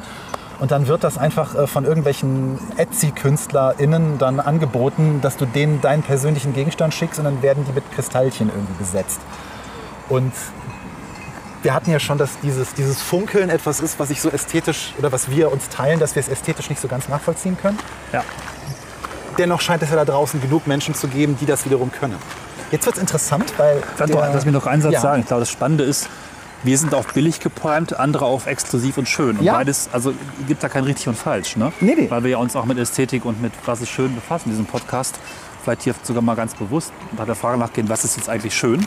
Und 0.61 0.71
dann 0.71 0.87
wird 0.87 1.03
das 1.03 1.19
einfach 1.19 1.57
äh, 1.57 1.67
von 1.67 1.85
irgendwelchen 1.85 2.59
Etsy-KünstlerInnen 2.77 4.19
dann 4.19 4.39
angeboten, 4.39 5.19
dass 5.21 5.37
du 5.37 5.45
denen 5.45 5.81
deinen 5.81 6.05
persönlichen 6.05 6.55
Gegenstand 6.55 6.95
schickst 6.95 7.19
und 7.19 7.25
dann 7.25 7.43
werden 7.43 7.65
die 7.69 7.73
mit 7.73 7.83
Kristallchen 7.93 8.49
irgendwie 8.49 8.75
besetzt. 8.79 9.21
Und 10.09 10.33
wir 11.65 11.75
hatten 11.75 11.91
ja 11.91 11.99
schon, 11.99 12.19
dass 12.19 12.39
dieses, 12.43 12.75
dieses 12.75 13.03
Funkeln 13.03 13.51
etwas 13.51 13.81
ist, 13.81 13.99
was 13.99 14.11
ich 14.11 14.21
so 14.21 14.29
ästhetisch 14.31 14.93
oder 14.99 15.11
was 15.11 15.31
wir 15.31 15.51
uns 15.51 15.69
teilen, 15.69 15.99
dass 15.99 16.15
wir 16.15 16.21
es 16.21 16.29
ästhetisch 16.29 16.69
nicht 16.71 16.81
so 16.81 16.87
ganz 16.89 17.09
nachvollziehen 17.09 17.57
können. 17.61 17.79
Ja. 18.13 18.23
Dennoch 19.39 19.61
scheint 19.61 19.83
es 19.83 19.91
ja 19.91 19.97
da 19.97 20.05
draußen 20.05 20.41
genug 20.41 20.67
Menschen 20.67 20.95
zu 20.95 21.09
geben, 21.09 21.37
die 21.41 21.47
das 21.47 21.65
wiederum 21.65 21.91
können. 21.91 22.17
Jetzt 22.71 22.87
wird 22.87 22.97
es 22.97 23.01
interessant, 23.01 23.53
weil. 23.57 23.83
Lass, 23.99 24.09
der- 24.11 24.17
doch, 24.17 24.33
lass 24.35 24.45
mir 24.45 24.53
noch 24.53 24.67
einen 24.67 24.83
Satz 24.83 24.93
Ja. 24.93 25.01
sagen. 25.01 25.21
Ich 25.23 25.27
glaube, 25.27 25.41
das 25.41 25.51
Spannende 25.51 25.85
ist, 25.85 26.09
wir 26.63 26.79
sind 26.79 26.95
auf 26.95 27.09
billig 27.13 27.41
geprimed, 27.41 27.99
andere 27.99 28.25
auf 28.27 28.47
exklusiv 28.47 28.97
und 28.97 29.09
schön. 29.09 29.37
Und 29.39 29.43
Ja. 29.45 29.55
beides, 29.55 29.89
also 29.93 30.13
gibt 30.47 30.63
da 30.63 30.69
kein 30.69 30.85
richtig 30.85 31.09
und 31.09 31.17
falsch. 31.19 31.57
Ne? 31.57 31.73
Nee, 31.81 31.95
nee. 31.99 32.11
Weil 32.11 32.23
wir 32.23 32.31
ja 32.31 32.37
uns 32.39 32.55
auch 32.57 32.65
mit 32.65 32.79
Ästhetik 32.79 33.25
und 33.25 33.43
mit 33.43 33.53
was 33.67 33.81
ist 33.81 33.91
schön 33.91 34.15
befassen, 34.15 34.51
diesem 34.51 34.67
Podcast. 34.67 35.17
Vielleicht 35.63 35.83
hier 35.83 35.95
sogar 36.03 36.23
mal 36.23 36.37
ganz 36.37 36.55
bewusst 36.55 36.93
nach 37.17 37.25
der 37.27 37.35
Frage 37.35 37.59
nachgehen, 37.59 37.89
was 37.89 38.05
ist 38.05 38.17
jetzt 38.17 38.29
eigentlich 38.29 38.55
schön? 38.55 38.87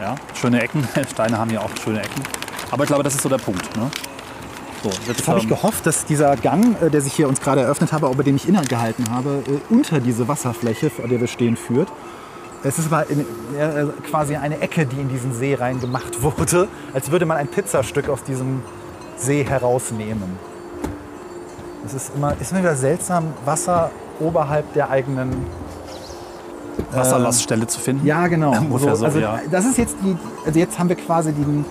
Ja, 0.00 0.14
schöne 0.34 0.62
Ecken. 0.62 0.86
Steine 1.10 1.38
haben 1.38 1.50
ja 1.50 1.60
auch 1.60 1.70
schöne 1.82 2.00
Ecken. 2.00 2.22
Aber 2.70 2.84
ich 2.84 2.88
glaube, 2.88 3.02
das 3.02 3.14
ist 3.14 3.22
so 3.22 3.28
der 3.28 3.38
Punkt. 3.38 3.76
Ne? 3.76 3.90
So, 4.82 4.90
jetzt, 4.90 5.08
Jetzt 5.08 5.28
habe 5.28 5.38
ich 5.38 5.44
ähm, 5.44 5.50
gehofft, 5.50 5.86
dass 5.86 6.04
dieser 6.04 6.36
Gang, 6.36 6.80
äh, 6.82 6.90
der 6.90 7.00
sich 7.00 7.14
hier 7.14 7.28
uns 7.28 7.40
gerade 7.40 7.62
eröffnet 7.62 7.92
habe, 7.92 8.08
über 8.08 8.22
den 8.22 8.36
ich 8.36 8.48
innegehalten 8.48 9.10
habe, 9.10 9.42
äh, 9.46 9.72
unter 9.72 10.00
diese 10.00 10.28
Wasserfläche, 10.28 10.90
vor 10.90 11.08
der 11.08 11.20
wir 11.20 11.28
stehen, 11.28 11.56
führt. 11.56 11.88
Es 12.62 12.78
ist 12.78 12.92
aber 12.92 13.08
in, 13.08 13.20
äh, 13.20 13.86
quasi 14.10 14.36
eine 14.36 14.60
Ecke, 14.60 14.86
die 14.86 15.00
in 15.00 15.08
diesen 15.08 15.32
See 15.32 15.54
reingemacht 15.54 16.22
wurde, 16.22 16.68
als 16.92 17.10
würde 17.10 17.24
man 17.24 17.38
ein 17.38 17.48
Pizzastück 17.48 18.08
aus 18.08 18.22
diesem 18.22 18.62
See 19.16 19.44
herausnehmen. 19.44 20.38
Es 21.84 21.94
ist 21.94 22.12
immer, 22.14 22.34
ist 22.40 22.50
immer 22.50 22.60
wieder 22.60 22.76
seltsam, 22.76 23.32
Wasser 23.44 23.90
oberhalb 24.18 24.72
der 24.74 24.90
eigenen 24.90 25.46
Wasserlaststelle 26.92 27.66
zu 27.66 27.80
finden. 27.80 28.06
Ja, 28.06 28.26
genau. 28.26 28.50
Ungefähr 28.56 28.96
so, 28.96 29.04
also 29.04 29.18
ja. 29.18 29.40
das 29.50 29.66
ist 29.66 29.78
jetzt 29.78 29.96
die, 30.02 30.16
also 30.44 30.58
jetzt 30.58 30.78
haben 30.78 30.88
wir 30.88 30.96
quasi 30.96 31.32
den, 31.32 31.64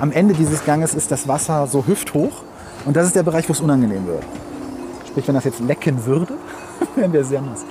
am 0.00 0.12
Ende 0.12 0.34
dieses 0.34 0.64
Ganges 0.64 0.94
ist 0.94 1.10
das 1.10 1.28
Wasser 1.28 1.66
so 1.66 1.86
hüfthoch 1.86 2.42
und 2.84 2.96
das 2.96 3.06
ist 3.06 3.16
der 3.16 3.22
Bereich, 3.22 3.48
wo 3.48 3.52
es 3.52 3.60
unangenehm 3.60 4.06
wird. 4.06 4.24
Sprich, 5.06 5.26
wenn 5.28 5.34
das 5.34 5.44
jetzt 5.44 5.60
lecken 5.60 6.04
würde, 6.04 6.34
wären 6.94 7.12
wir 7.12 7.24
sehr 7.24 7.40
nass. 7.42 7.64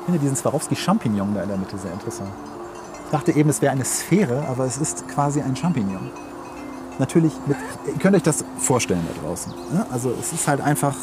Ich 0.00 0.04
finde 0.06 0.20
diesen 0.20 0.36
Swarovski-Champignon 0.36 1.34
da 1.34 1.42
in 1.42 1.48
der 1.48 1.58
Mitte 1.58 1.76
sehr 1.78 1.92
interessant. 1.92 2.30
Ich 3.06 3.10
dachte 3.12 3.32
eben, 3.32 3.48
es 3.50 3.62
wäre 3.62 3.72
eine 3.72 3.84
Sphäre, 3.84 4.44
aber 4.48 4.64
es 4.64 4.78
ist 4.78 5.06
quasi 5.08 5.40
ein 5.40 5.54
Champignon. 5.54 6.10
Natürlich, 6.98 7.32
mit, 7.46 7.56
ihr 7.86 7.98
könnt 8.00 8.16
euch 8.16 8.22
das 8.22 8.44
vorstellen 8.58 9.06
da 9.06 9.28
draußen. 9.28 9.52
ne? 9.72 9.86
Also 9.90 10.12
es 10.18 10.32
ist 10.32 10.48
halt 10.48 10.60
einfach, 10.60 10.94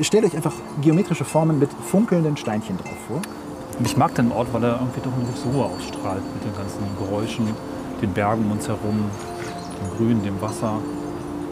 stellt 0.00 0.24
euch 0.24 0.36
einfach 0.36 0.52
geometrische 0.82 1.24
Formen 1.24 1.58
mit 1.58 1.70
funkelnden 1.72 2.36
Steinchen 2.36 2.76
drauf 2.78 2.96
vor. 3.08 3.22
Und 3.78 3.86
ich 3.86 3.96
mag 3.96 4.14
den 4.14 4.30
Ort, 4.32 4.48
weil 4.52 4.62
er 4.62 4.74
irgendwie 4.74 5.00
doch 5.00 5.12
eine 5.12 5.24
gewisse 5.24 5.48
Ruhe 5.48 5.64
ausstrahlt 5.64 6.22
mit 6.34 6.44
den 6.44 6.54
ganzen 6.56 6.78
Geräuschen, 6.98 7.48
den 8.00 8.12
Bergen 8.12 8.44
um 8.44 8.52
uns 8.52 8.68
herum, 8.68 9.04
dem 9.80 9.96
Grün, 9.96 10.22
dem 10.22 10.40
Wasser. 10.40 10.78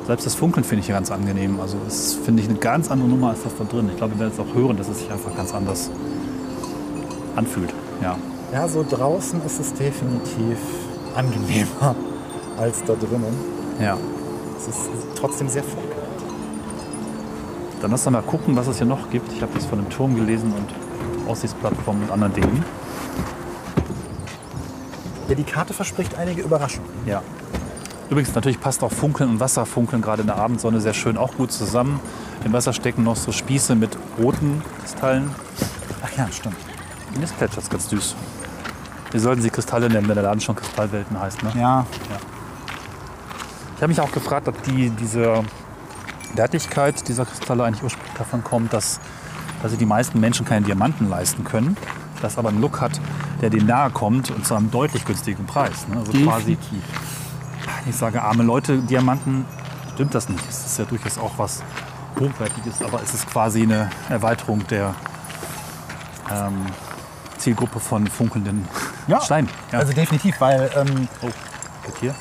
Selbst 0.06 0.26
das 0.26 0.34
Funkeln 0.34 0.64
finde 0.64 0.80
ich 0.80 0.86
hier 0.86 0.94
ganz 0.94 1.10
angenehm. 1.10 1.60
Also 1.60 1.78
das 1.84 2.14
finde 2.14 2.42
ich 2.42 2.48
eine 2.48 2.58
ganz 2.58 2.90
andere 2.90 3.08
Nummer 3.08 3.30
als 3.30 3.42
das 3.42 3.52
da 3.56 3.64
drin. 3.64 3.88
Ich 3.90 3.96
glaube, 3.96 4.14
wir 4.14 4.20
werden 4.20 4.32
es 4.32 4.40
auch 4.40 4.54
hören, 4.54 4.76
dass 4.76 4.88
es 4.88 4.98
sich 5.00 5.10
einfach 5.10 5.34
ganz 5.36 5.54
anders 5.54 5.90
anfühlt. 7.36 7.72
Ja. 8.02 8.16
Ja, 8.52 8.68
so 8.68 8.84
draußen 8.88 9.40
ist 9.46 9.60
es 9.60 9.72
definitiv 9.72 10.58
angenehmer 11.16 11.94
als 12.58 12.82
da 12.84 12.94
drinnen. 12.94 13.34
ja. 13.80 13.96
Es 14.58 14.68
ist 14.68 14.90
trotzdem 15.16 15.48
sehr 15.48 15.64
voll. 15.64 15.82
Dann 17.80 17.90
lass 17.90 18.06
uns 18.06 18.12
mal 18.12 18.22
gucken, 18.22 18.54
was 18.54 18.68
es 18.68 18.78
hier 18.78 18.86
noch 18.86 19.10
gibt. 19.10 19.32
Ich 19.32 19.42
habe 19.42 19.50
jetzt 19.54 19.66
von 19.66 19.80
dem 19.80 19.90
Turm 19.90 20.14
gelesen 20.14 20.52
und 20.56 20.68
Aussichtsplattformen 21.28 22.04
und 22.04 22.10
anderen 22.10 22.32
Dingen. 22.34 22.64
Ja, 25.28 25.34
die 25.34 25.44
Karte 25.44 25.72
verspricht 25.72 26.16
einige 26.16 26.42
Überraschungen. 26.42 26.90
Ja. 27.06 27.22
Übrigens, 28.10 28.34
natürlich 28.34 28.60
passt 28.60 28.82
auch 28.82 28.92
Funkeln 28.92 29.30
und 29.30 29.40
Wasserfunkeln 29.40 30.02
gerade 30.02 30.20
in 30.20 30.26
der 30.26 30.36
Abendsonne 30.36 30.80
sehr 30.80 30.92
schön 30.92 31.16
auch 31.16 31.34
gut 31.34 31.50
zusammen. 31.52 32.00
Im 32.44 32.52
Wasser 32.52 32.72
stecken 32.72 33.04
noch 33.04 33.16
so 33.16 33.32
Spieße 33.32 33.74
mit 33.74 33.96
roten 34.18 34.62
Kristallen. 34.80 35.30
Ach 36.04 36.18
ja, 36.18 36.28
stimmt. 36.30 36.56
Und 37.14 37.20
jetzt 37.20 37.38
plätschert 37.38 37.70
ganz 37.70 37.88
süß. 37.88 38.14
Wir 39.12 39.20
sollten 39.20 39.42
sie 39.42 39.50
Kristalle 39.50 39.88
nennen, 39.88 40.08
wenn 40.08 40.14
der 40.14 40.24
Laden 40.24 40.40
schon 40.40 40.56
Kristallwelten 40.56 41.18
heißt. 41.18 41.42
Ne? 41.42 41.52
Ja, 41.56 41.86
Ich 43.76 43.82
habe 43.82 43.88
mich 43.88 44.00
auch 44.00 44.12
gefragt, 44.12 44.48
ob 44.48 44.62
die, 44.62 44.90
diese 44.90 45.42
Wertigkeit 46.34 47.08
dieser 47.08 47.24
Kristalle 47.26 47.64
eigentlich 47.64 47.82
ursprünglich 47.82 48.16
davon 48.16 48.42
kommt, 48.42 48.72
dass 48.72 49.00
also 49.62 49.76
die 49.76 49.86
meisten 49.86 50.20
Menschen 50.20 50.44
keine 50.44 50.66
Diamanten 50.66 51.08
leisten 51.08 51.44
können, 51.44 51.76
das 52.20 52.38
aber 52.38 52.48
einen 52.48 52.60
Look 52.60 52.80
hat, 52.80 53.00
der 53.40 53.50
denen 53.50 53.66
nahe 53.66 53.90
kommt 53.90 54.30
und 54.30 54.46
zu 54.46 54.54
einem 54.54 54.70
deutlich 54.70 55.04
günstigen 55.04 55.46
Preis. 55.46 55.86
Ne? 55.88 55.98
Also 55.98 56.12
quasi, 56.12 56.56
ich 57.88 57.96
sage 57.96 58.22
arme 58.22 58.42
Leute, 58.42 58.78
Diamanten, 58.78 59.44
stimmt 59.94 60.14
das 60.14 60.28
nicht. 60.28 60.44
Es 60.48 60.66
ist 60.66 60.78
ja 60.78 60.84
durchaus 60.84 61.18
auch 61.18 61.32
was 61.36 61.62
Hochwertiges, 62.18 62.82
aber 62.82 63.02
es 63.02 63.14
ist 63.14 63.28
quasi 63.28 63.62
eine 63.62 63.90
Erweiterung 64.08 64.66
der 64.68 64.94
ähm, 66.30 66.66
Zielgruppe 67.38 67.80
von 67.80 68.06
funkelnden 68.06 68.68
ja. 69.08 69.20
Steinen. 69.20 69.48
Ja. 69.72 69.80
also 69.80 69.92
definitiv, 69.92 70.40
weil 70.40 70.70
ähm, 70.76 71.08
oh, 71.22 71.28
hier. 72.00 72.14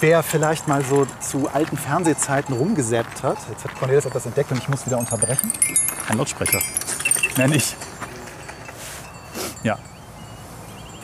wer 0.00 0.22
vielleicht 0.22 0.68
mal 0.68 0.84
so 0.84 1.06
zu 1.20 1.48
alten 1.48 1.76
Fernsehzeiten 1.76 2.54
rumgesäppt 2.54 3.22
hat, 3.22 3.38
jetzt 3.48 3.64
hat 3.64 3.74
Cornelis 3.78 4.04
etwas 4.04 4.26
entdeckt 4.26 4.50
und 4.52 4.58
ich 4.58 4.68
muss 4.68 4.84
wieder 4.86 4.98
unterbrechen. 4.98 5.50
Ein 6.08 6.18
Lautsprecher. 6.18 6.60
Nenn 7.36 7.52
ich. 7.52 7.74
Ja, 9.62 9.78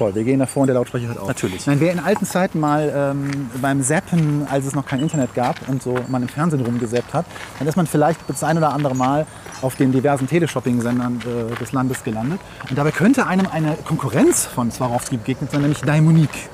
Voll, 0.03 0.15
wir 0.15 0.25
gehen 0.25 0.41
davor 0.41 0.63
und 0.63 0.67
der 0.67 0.75
Lautsprecher 0.75 1.07
hört 1.07 1.19
auf. 1.19 1.29
Natürlich. 1.29 1.67
Nein, 1.67 1.79
wer 1.81 1.93
in 1.93 2.01
alten 2.01 2.25
Zeiten 2.25 2.59
mal 2.59 2.93
ähm, 2.95 3.51
beim 3.61 3.83
Zappen, 3.83 4.47
als 4.51 4.67
es 4.67 4.75
noch 4.75 4.87
kein 4.87 5.01
Internet 5.01 5.35
gab 5.35 5.57
und 5.69 5.83
so 5.83 5.97
man 6.09 6.23
im 6.23 6.29
Fernsehen 6.29 6.61
rumgesäppt 6.65 7.15
hat, 7.15 7.25
dann 7.59 7.69
ist 7.69 7.77
man 7.77 7.87
vielleicht 7.87 8.19
das 8.27 8.43
ein 8.43 8.59
oder 8.59 8.73
andere 8.73 8.97
Mal 8.97 9.27
auf 9.61 9.77
den 9.77 9.93
diversen 9.93 10.27
Teleshopping-Sendern 10.27 11.21
äh, 11.21 11.55
des 11.57 11.73
Landes 11.73 12.03
gelandet. 12.03 12.41
Und 12.69 12.77
dabei 12.77 12.91
könnte 12.91 13.27
einem 13.27 13.47
eine 13.47 13.77
Konkurrenz 13.87 14.45
von 14.45 14.73
Swarovski 14.73 15.19
begegnet 15.19 15.53
sein, 15.53 15.61
nämlich 15.61 15.83
Daimonique. 15.83 16.49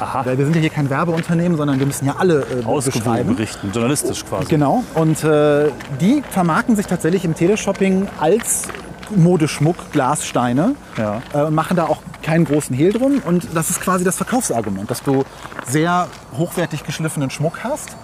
Aha. 0.00 0.24
Weil 0.24 0.38
wir 0.38 0.44
sind 0.44 0.54
ja 0.54 0.60
hier 0.60 0.70
kein 0.70 0.90
Werbeunternehmen, 0.90 1.56
sondon 1.56 1.78
wir 1.78 1.86
müssen 1.86 2.06
ja 2.06 2.16
alle 2.18 2.40
äh, 2.40 2.64
ausgewogen 2.64 3.36
berichten, 3.36 3.70
journalistisch 3.72 4.24
quasi. 4.24 4.48
Genau. 4.48 4.82
Und 4.94 5.22
äh, 5.24 5.70
die 6.00 6.22
vermarkten 6.30 6.76
sich 6.76 6.86
tatsächlich 6.86 7.24
im 7.24 7.34
Teleshopping 7.34 8.08
als 8.18 8.64
Modeschmuck, 9.10 9.76
Glassteine 9.92 10.74
Ja. 10.96 11.22
äh, 11.32 11.42
und 11.42 11.54
machen 11.54 11.76
da 11.76 11.84
auch 11.86 12.02
keinen 12.22 12.44
großen 12.44 12.74
Hehl 12.74 12.92
drum. 12.92 13.22
Und 13.24 13.48
das 13.54 13.70
ist 13.70 13.80
quasi 13.80 14.04
das 14.04 14.16
Verkaufsargument, 14.16 14.90
dass 14.90 15.02
du 15.02 15.24
sehr 15.66 16.08
hochwertig 16.36 16.84
geschliffenen 16.84 17.30
Schmuck 17.30 17.64
hast. 17.64 17.96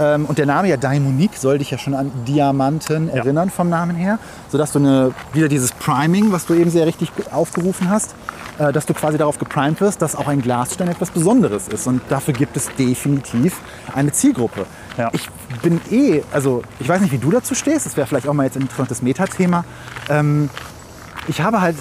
Ähm, 0.00 0.24
und 0.24 0.38
der 0.38 0.46
Name 0.46 0.68
ja 0.68 0.76
Daimonique 0.76 1.36
soll 1.36 1.58
dich 1.58 1.70
ja 1.70 1.78
schon 1.78 1.94
an 1.94 2.10
Diamanten 2.26 3.10
erinnern 3.10 3.50
vom 3.50 3.68
Namen 3.68 3.94
her, 3.94 4.18
sodass 4.48 4.72
du 4.72 4.78
eine, 4.78 5.12
wieder 5.32 5.48
dieses 5.48 5.72
Priming, 5.72 6.32
was 6.32 6.46
du 6.46 6.54
eben 6.54 6.70
sehr 6.70 6.86
richtig 6.86 7.12
aufgerufen 7.30 7.90
hast, 7.90 8.14
äh, 8.58 8.72
dass 8.72 8.86
du 8.86 8.94
quasi 8.94 9.18
darauf 9.18 9.38
geprimed 9.38 9.80
wirst, 9.80 10.00
dass 10.00 10.16
auch 10.16 10.26
ein 10.26 10.40
Glasstein 10.40 10.88
etwas 10.88 11.10
Besonderes 11.10 11.68
ist. 11.68 11.86
Und 11.86 12.00
dafür 12.08 12.32
gibt 12.32 12.56
es 12.56 12.74
definitiv 12.76 13.60
eine 13.94 14.12
Zielgruppe. 14.12 14.66
Ja. 14.96 15.10
Ich 15.12 15.28
bin 15.62 15.80
eh, 15.90 16.22
also 16.32 16.62
ich 16.78 16.88
weiß 16.88 17.02
nicht, 17.02 17.12
wie 17.12 17.18
du 17.18 17.30
dazu 17.30 17.54
stehst, 17.54 17.84
das 17.86 17.96
wäre 17.96 18.06
vielleicht 18.06 18.26
auch 18.26 18.34
mal 18.34 18.44
jetzt 18.44 18.56
ein 18.56 18.62
interessantes 18.62 19.02
Metathema. 19.02 19.64
Ähm, 20.08 20.48
ich 21.28 21.42
habe 21.42 21.60
halt, 21.60 21.76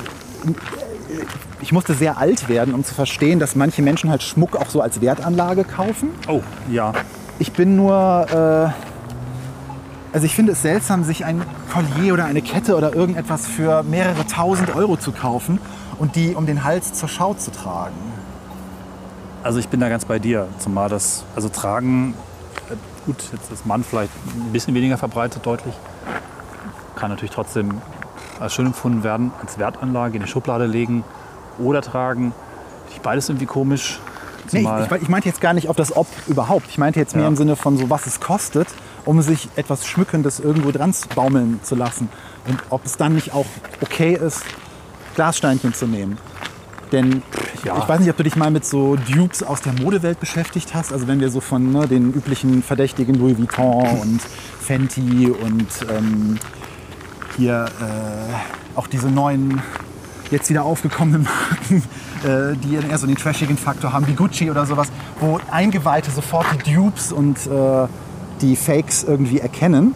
ich 1.62 1.72
musste 1.72 1.94
sehr 1.94 2.18
alt 2.18 2.50
werden, 2.50 2.74
um 2.74 2.84
zu 2.84 2.94
verstehen, 2.94 3.40
dass 3.40 3.56
manche 3.56 3.82
Menschen 3.82 4.10
halt 4.10 4.24
Schmuck 4.24 4.58
auch 4.58 4.70
so 4.70 4.82
als 4.82 5.02
Wertanlage 5.02 5.64
kaufen. 5.64 6.10
Oh, 6.28 6.42
ja. 6.70 6.94
Ich 7.42 7.54
bin 7.54 7.78
nur, 7.78 7.94
äh, 8.30 10.14
also 10.14 10.26
ich 10.26 10.36
finde 10.36 10.52
es 10.52 10.62
seltsam, 10.62 11.06
sich 11.06 11.24
ein 11.24 11.42
Collier 11.72 12.14
oder 12.14 12.26
eine 12.26 12.42
Kette 12.42 12.76
oder 12.76 12.94
irgendetwas 12.94 13.48
für 13.48 13.82
mehrere 13.84 14.28
tausend 14.28 14.76
Euro 14.76 14.98
zu 14.98 15.14
kaufen 15.14 15.60
und 15.98 16.18
die 16.18 16.36
um 16.36 16.46
den 16.46 16.66
Hals 16.66 16.92
zur 16.94 17.08
Schau 17.08 17.34
zu 17.34 17.52
tragen. 17.52 17.96
Also 19.42 19.60
ich 19.60 19.70
bin 19.70 19.80
da 19.80 19.88
ganz 19.88 20.04
bei 20.04 20.20
dir. 20.20 20.50
Zumal 20.58 20.90
das, 20.90 21.24
also 21.34 21.48
tragen, 21.48 22.14
äh, 22.70 22.76
gut, 23.06 23.24
jetzt 23.32 23.50
ist 23.54 23.66
Mann 23.66 23.86
vielleicht 23.86 24.12
ein 24.36 24.52
bisschen 24.52 24.76
weniger 24.76 24.98
verbreitet 24.98 25.46
deutlich. 25.46 25.76
Kann 26.98 27.10
natürlich 27.10 27.32
trotzdem 27.32 27.82
als 28.42 28.54
schön 28.54 28.66
empfunden 28.66 29.06
werden, 29.06 29.32
als 29.42 29.58
Wertanlage 29.58 30.18
in 30.18 30.24
die 30.24 30.30
Schublade 30.30 30.66
legen 30.66 31.06
oder 31.58 31.82
tragen. 31.82 32.34
Beides 33.02 33.30
irgendwie 33.30 33.46
komisch. 33.46 34.02
Nee, 34.54 34.60
ich, 34.60 34.66
Zumal, 34.66 34.88
ich, 34.96 35.02
ich 35.04 35.10
meinte 35.10 35.28
jetzt 35.30 35.42
gar 35.42 35.54
nicht 35.54 35.68
auf 35.70 35.76
das 35.76 35.96
Ob 35.96 36.08
überhaupt. 36.28 36.66
Ich 36.70 36.78
meinte 36.78 37.00
jetzt 37.00 37.14
mehr 37.16 37.24
Ja. 37.24 37.30
im 37.30 37.36
Sinne 37.36 37.56
von 37.56 37.78
so, 37.78 37.90
was 37.90 38.06
es 38.08 38.20
kostet, 38.20 38.68
um 39.06 39.22
sich 39.22 39.50
etwas 39.56 39.86
Schmückendes 39.88 40.40
irgendwo 40.40 40.72
dran 40.72 40.94
baumeln 41.16 41.60
zu 41.64 41.76
lassen. 41.76 42.10
Und 42.48 42.60
ob 42.70 42.86
es 42.86 42.98
dann 42.98 43.16
nicht 43.16 43.34
auch 43.34 43.46
okay 43.82 44.14
ist, 44.14 44.44
Glassteinchen 45.16 45.74
zu 45.74 45.88
nehmen. 45.88 46.18
Denn 46.92 47.22
Ja. 47.64 47.78
ich 47.78 47.88
weiß 47.88 48.00
nicht, 48.00 48.10
ob 48.10 48.18
du 48.18 48.24
dich 48.24 48.36
mal 48.36 48.50
mit 48.50 48.66
so 48.66 48.96
Dupes 48.96 49.44
aus 49.44 49.62
der 49.62 49.74
Modewelt 49.74 50.20
beschäftigt 50.20 50.74
hast. 50.74 50.92
Also 50.92 51.08
wenn 51.08 51.20
wir 51.20 51.30
so 51.30 51.40
von 51.42 51.72
ne, 51.72 51.88
den 51.88 52.12
üblichen 52.14 52.64
Verdächtigen 52.64 53.16
Louis 53.16 53.38
Vuitton 53.38 54.00
und 54.02 54.22
Fenty 54.60 55.30
und 55.30 55.68
ähm, 55.92 56.40
hier 57.38 57.66
äh, 57.80 58.78
auch 58.78 58.88
diese 58.88 59.08
neuen, 59.10 59.62
jetzt 60.32 60.50
wieder 60.50 60.64
aufgekommenen 60.64 61.24
Marken, 61.24 61.84
äh, 62.24 62.56
die 62.56 62.76
eher 62.76 62.98
so 62.98 63.08
den 63.08 63.16
trashigen 63.16 63.58
Faktor 63.58 63.94
haben, 63.94 64.08
wie 64.08 64.14
Gucci 64.14 64.50
oder 64.50 64.66
sowas, 64.66 64.90
wo 65.20 65.40
Eingeweihte 65.52 66.12
sofort 66.12 66.46
die 66.66 66.74
Dupes 66.74 67.12
und 67.12 67.38
äh, 67.48 67.88
die 68.42 68.56
Fakes 68.56 69.04
irgendwie 69.04 69.40
erkennen 69.40 69.96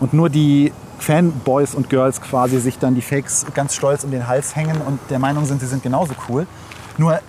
und 0.00 0.12
nur 0.12 0.30
die 0.30 0.72
Fanboys 0.98 1.74
und 1.74 1.90
Girls 1.90 2.20
quasi 2.20 2.60
sich 2.60 2.78
dann 2.78 2.94
die 2.94 3.02
Fakes 3.02 3.44
ganz 3.54 3.74
stolz 3.74 4.04
um 4.04 4.10
den 4.10 4.28
Hals 4.28 4.54
hängen 4.54 4.76
und 4.86 5.00
der 5.10 5.18
Meinung 5.18 5.44
sind, 5.44 5.60
sie 5.60 5.66
sind 5.66 5.82
genauso 5.82 6.14
cool. 6.28 6.46
Nur 6.96 7.20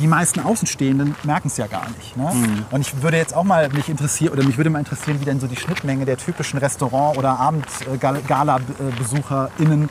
die 0.00 0.06
meisten 0.06 0.40
Außenstehenden 0.40 1.14
merken 1.24 1.48
es 1.48 1.56
ja 1.56 1.66
gar 1.66 1.88
nicht. 1.96 2.16
Ne? 2.16 2.30
Und 2.70 2.82
ich 2.82 3.02
würde 3.02 3.16
jetzt 3.16 3.34
auch 3.34 3.42
mal 3.44 3.70
mich 3.70 3.88
interessieren, 3.88 4.32
oder 4.32 4.44
mich 4.44 4.58
würde 4.58 4.70
mal 4.70 4.78
interessieren, 4.78 5.20
wie 5.20 5.24
denn 5.24 5.40
so 5.40 5.46
die 5.46 5.56
Schnittmenge 5.56 6.04
der 6.04 6.18
typischen 6.18 6.58
Restaurant- 6.58 7.16
oder 7.16 7.40
Abend-Gala-BesucherInnen 7.40 9.88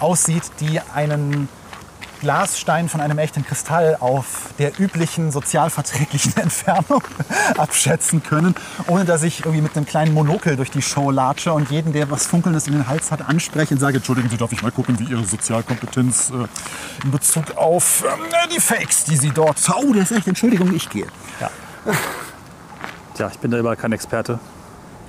aussieht, 0.00 0.44
die 0.60 0.80
einen 0.94 1.48
Glasstein 2.22 2.88
von 2.88 3.00
einem 3.00 3.18
echten 3.18 3.44
Kristall 3.44 3.96
auf 3.98 4.50
der 4.60 4.78
üblichen 4.78 5.32
sozialverträglichen 5.32 6.36
Entfernung 6.40 7.02
abschätzen 7.58 8.22
können, 8.22 8.54
ohne 8.86 9.04
dass 9.04 9.24
ich 9.24 9.40
irgendwie 9.40 9.60
mit 9.60 9.76
einem 9.76 9.86
kleinen 9.86 10.14
Monokel 10.14 10.54
durch 10.54 10.70
die 10.70 10.82
Show 10.82 11.10
latsche 11.10 11.52
und 11.52 11.68
jeden, 11.72 11.92
der 11.92 12.12
was 12.12 12.26
Funkelndes 12.26 12.68
in 12.68 12.74
den 12.74 12.86
Hals 12.86 13.10
hat, 13.10 13.28
anspreche 13.28 13.74
und 13.74 13.80
sage, 13.80 13.96
Entschuldigen 13.96 14.28
Sie, 14.30 14.36
darf 14.36 14.52
ich 14.52 14.62
mal 14.62 14.70
gucken, 14.70 15.00
wie 15.00 15.04
Ihre 15.04 15.24
Sozialkompetenz 15.24 16.30
äh, 16.30 17.04
in 17.04 17.10
Bezug 17.10 17.56
auf 17.56 18.04
ähm, 18.04 18.20
die 18.54 18.60
Fakes, 18.60 19.02
die 19.02 19.16
Sie 19.16 19.30
dort... 19.30 19.60
Oh, 19.74 19.92
der 19.92 20.02
ist 20.02 20.12
echt, 20.12 20.28
Entschuldigung, 20.28 20.72
ich 20.72 20.88
gehe. 20.88 21.06
tja, 23.14 23.30
ich 23.32 23.38
bin 23.40 23.50
da 23.50 23.58
immer 23.58 23.74
kein 23.74 23.90
Experte. 23.90 24.38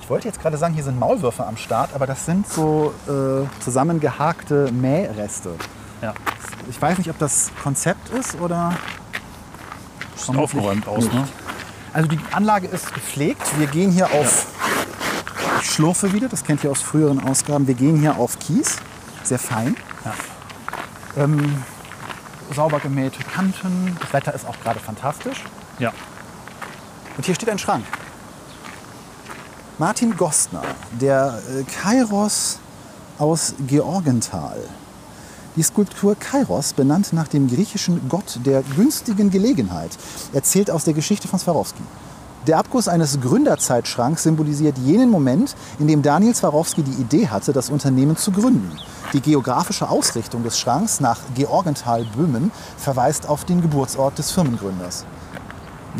Ich 0.00 0.10
wollte 0.10 0.26
jetzt 0.26 0.42
gerade 0.42 0.56
sagen, 0.56 0.74
hier 0.74 0.82
sind 0.82 0.98
Maulwürfe 0.98 1.46
am 1.46 1.56
Start, 1.56 1.90
aber 1.94 2.08
das 2.08 2.26
sind 2.26 2.48
so 2.48 2.92
äh, 3.06 3.46
zusammengehakte 3.62 4.72
Mähreste. 4.72 5.50
Ja. 6.02 6.12
Ich 6.68 6.80
weiß 6.80 6.98
nicht, 6.98 7.10
ob 7.10 7.18
das 7.18 7.50
Konzept 7.62 8.08
ist 8.10 8.40
oder... 8.40 8.76
Sieht 10.16 10.36
aufgeräumt 10.36 10.86
aus, 10.86 11.04
ne? 11.04 11.28
Also 11.92 12.08
die 12.08 12.18
Anlage 12.32 12.66
ist 12.66 12.92
gepflegt. 12.92 13.42
Wir 13.58 13.66
gehen 13.66 13.92
hier 13.92 14.10
auf, 14.10 14.46
ich 15.60 15.70
schlurfe 15.70 16.12
wieder, 16.12 16.28
das 16.28 16.42
kennt 16.42 16.64
ihr 16.64 16.70
aus 16.70 16.80
früheren 16.80 17.22
Ausgaben, 17.22 17.66
wir 17.66 17.74
gehen 17.74 18.00
hier 18.00 18.16
auf 18.16 18.38
Kies, 18.38 18.78
sehr 19.22 19.38
fein. 19.38 19.76
Ähm, 21.16 21.62
sauber 22.52 22.80
gemähte 22.80 23.22
Kanten, 23.22 23.96
das 24.00 24.12
Wetter 24.12 24.34
ist 24.34 24.46
auch 24.46 24.58
gerade 24.60 24.80
fantastisch. 24.80 25.44
Ja. 25.78 25.92
Und 27.16 27.24
hier 27.26 27.34
steht 27.34 27.48
ein 27.48 27.58
Schrank. 27.58 27.84
Martin 29.78 30.16
Gostner, 30.16 30.62
der 30.92 31.40
äh, 31.48 31.62
Kairos 31.64 32.58
aus 33.18 33.54
Georgenthal. 33.66 34.58
Die 35.56 35.62
Skulptur 35.62 36.16
Kairos, 36.16 36.72
benannt 36.72 37.12
nach 37.12 37.28
dem 37.28 37.46
griechischen 37.48 38.08
Gott 38.08 38.40
der 38.44 38.62
günstigen 38.76 39.30
Gelegenheit, 39.30 39.90
erzählt 40.32 40.68
aus 40.68 40.82
der 40.82 40.94
Geschichte 40.94 41.28
von 41.28 41.38
Swarovski. 41.38 41.82
Der 42.48 42.58
Abguss 42.58 42.88
eines 42.88 43.20
Gründerzeitschranks 43.20 44.24
symbolisiert 44.24 44.76
jenen 44.78 45.10
Moment, 45.10 45.54
in 45.78 45.86
dem 45.86 46.02
Daniel 46.02 46.34
Swarovski 46.34 46.82
die 46.82 47.00
Idee 47.00 47.28
hatte, 47.28 47.52
das 47.52 47.70
Unternehmen 47.70 48.16
zu 48.16 48.32
gründen. 48.32 48.68
Die 49.12 49.20
geografische 49.20 49.88
Ausrichtung 49.88 50.42
des 50.42 50.58
Schranks 50.58 50.98
nach 50.98 51.20
Georgenthal, 51.36 52.04
Böhmen, 52.16 52.50
verweist 52.76 53.28
auf 53.28 53.44
den 53.44 53.62
Geburtsort 53.62 54.18
des 54.18 54.32
Firmengründers. 54.32 55.06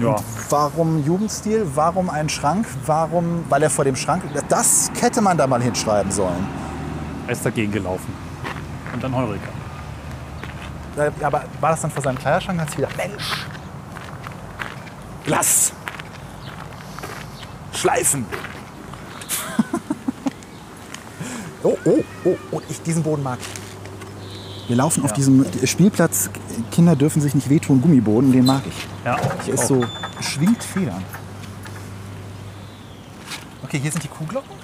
Ja. 0.01 0.17
Warum 0.51 1.05
Jugendstil? 1.05 1.65
Warum 1.77 2.11
ein 2.11 2.29
Schrank? 2.29 2.67
Warum? 2.85 3.45
Weil 3.49 3.63
er 3.63 3.71
vor 3.71 3.85
dem 3.85 3.95
Schrank. 3.95 4.25
Das 4.49 4.91
hätte 5.01 5.21
man 5.21 5.39
da 5.39 5.47
mal 5.47 5.63
hinschreiben 5.63 6.11
sollen. 6.11 6.45
Er 7.29 7.35
ist 7.35 7.47
dagegen 7.47 7.71
gelaufen. 7.71 8.24
Und 8.95 9.03
dann 9.03 9.15
Heureka. 9.15 9.49
Äh, 10.97 11.11
Aber 11.25 11.45
war 11.61 11.71
das 11.71 11.83
dann 11.83 11.91
vor 11.91 12.03
seinem 12.03 12.19
Kleiderschrank? 12.19 12.61
Hat 12.61 12.69
sich 12.71 12.79
wieder 12.79 12.89
Mensch. 12.97 13.45
Lass. 15.27 15.73
Schleifen. 17.73 18.25
oh, 21.65 21.77
oh, 21.85 22.05
oh, 22.25 22.37
oh, 22.53 22.61
ich, 22.69 22.81
diesen 22.83 23.03
Boden 23.03 23.25
mag 23.25 23.39
ich. 23.41 24.69
Wir 24.69 24.77
laufen 24.77 25.05
auf 25.05 25.13
diesem 25.13 25.45
Spielplatz. 25.67 26.31
Kinder 26.71 26.95
dürfen 26.95 27.21
sich 27.21 27.35
nicht 27.35 27.51
wehtun. 27.51 27.83
Gummiboden, 27.83 28.33
den 28.33 28.47
mag 28.47 28.63
ich. 28.67 28.87
Ja, 29.05 29.19
Hier 29.45 29.55
ist 29.55 29.65
auch. 29.65 29.69
so 29.69 29.85
schwingt 30.21 30.63
Federn. 30.63 31.03
Okay, 33.65 33.81
hier 33.81 33.91
sind 33.91 34.05
die 34.05 34.09
Kuhglocken. 34.09 34.57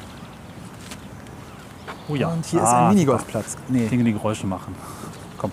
Oh 2.10 2.14
ja. 2.16 2.28
Und 2.28 2.44
hier 2.46 2.60
ist 2.60 2.66
Ah, 2.68 2.88
ein 2.88 2.94
Minigolfplatz. 2.94 3.56
Nee, 3.68 3.86
Dinge, 3.88 4.04
die 4.04 4.12
Geräusche 4.12 4.46
machen. 4.46 4.74
Komm. 5.38 5.52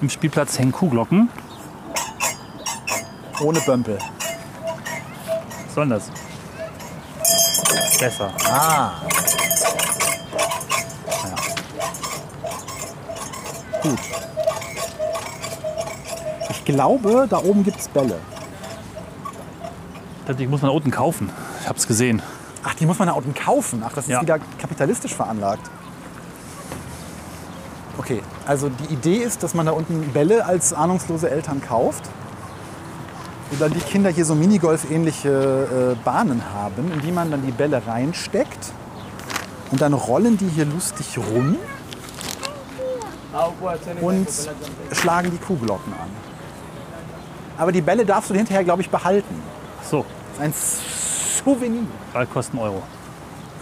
Im 0.00 0.10
Spielplatz 0.10 0.58
hängen 0.58 0.72
Kuhglocken. 0.72 1.28
ohne 3.40 3.60
Bömpel. 3.60 3.98
Was 5.66 5.74
soll 5.74 5.84
denn 5.84 5.90
das? 5.90 6.10
Besser. 8.00 8.32
Ah. 8.50 8.92
Gut. 13.82 13.98
Ich 16.50 16.64
glaube, 16.64 17.26
da 17.30 17.38
oben 17.38 17.62
gibt 17.64 17.78
es 17.80 17.88
Bälle. 17.88 18.18
Die 20.36 20.46
muss 20.46 20.60
man 20.60 20.70
da 20.70 20.74
unten 20.76 20.90
kaufen. 20.90 21.30
Ich 21.62 21.68
hab's 21.68 21.86
gesehen. 21.86 22.20
Ach, 22.68 22.74
die 22.74 22.84
muss 22.84 22.98
man 22.98 23.08
da 23.08 23.14
unten 23.14 23.34
kaufen. 23.34 23.82
Ach, 23.84 23.92
das 23.94 24.04
ist 24.04 24.10
Ja. 24.10 24.20
wieder 24.20 24.38
kapitalistisch 24.60 25.14
veranlagt. 25.14 25.62
Okay, 27.96 28.22
also 28.46 28.68
die 28.68 28.92
Idee 28.92 29.16
ist, 29.16 29.42
dass 29.42 29.54
man 29.54 29.66
da 29.66 29.72
unten 29.72 30.12
Bälle 30.12 30.44
als 30.44 30.72
ahnungslose 30.74 31.30
Eltern 31.30 31.62
kauft. 31.66 32.04
Und 33.50 33.60
dann 33.60 33.72
die 33.72 33.80
Kinder 33.80 34.10
hier 34.10 34.26
so 34.26 34.34
Minigolf-ähnliche 34.34 35.96
äh, 35.98 36.04
Bahnen 36.04 36.42
haben, 36.54 36.92
in 36.92 37.00
die 37.00 37.10
man 37.10 37.30
dann 37.30 37.44
die 37.44 37.52
Bälle 37.52 37.82
reinsteckt. 37.86 38.72
Und 39.70 39.80
dann 39.80 39.94
rollen 39.94 40.36
die 40.36 40.48
hier 40.48 40.66
lustig 40.66 41.16
rum 41.18 41.56
und 44.02 44.28
schlagen 44.92 45.30
die 45.30 45.38
Kuhglocken 45.38 45.92
an. 45.94 46.08
Aber 47.56 47.72
die 47.72 47.80
Bälle 47.80 48.04
darfst 48.04 48.30
du 48.30 48.34
hinterher, 48.34 48.64
glaube 48.64 48.82
ich, 48.82 48.90
behalten. 48.90 49.42
So, 49.90 50.04
Das 50.38 50.46
ist 50.46 50.80
ein 50.80 51.17
Souvenir. 51.48 51.86
Ball 52.12 52.26
kosten 52.26 52.58
Euro. 52.58 52.82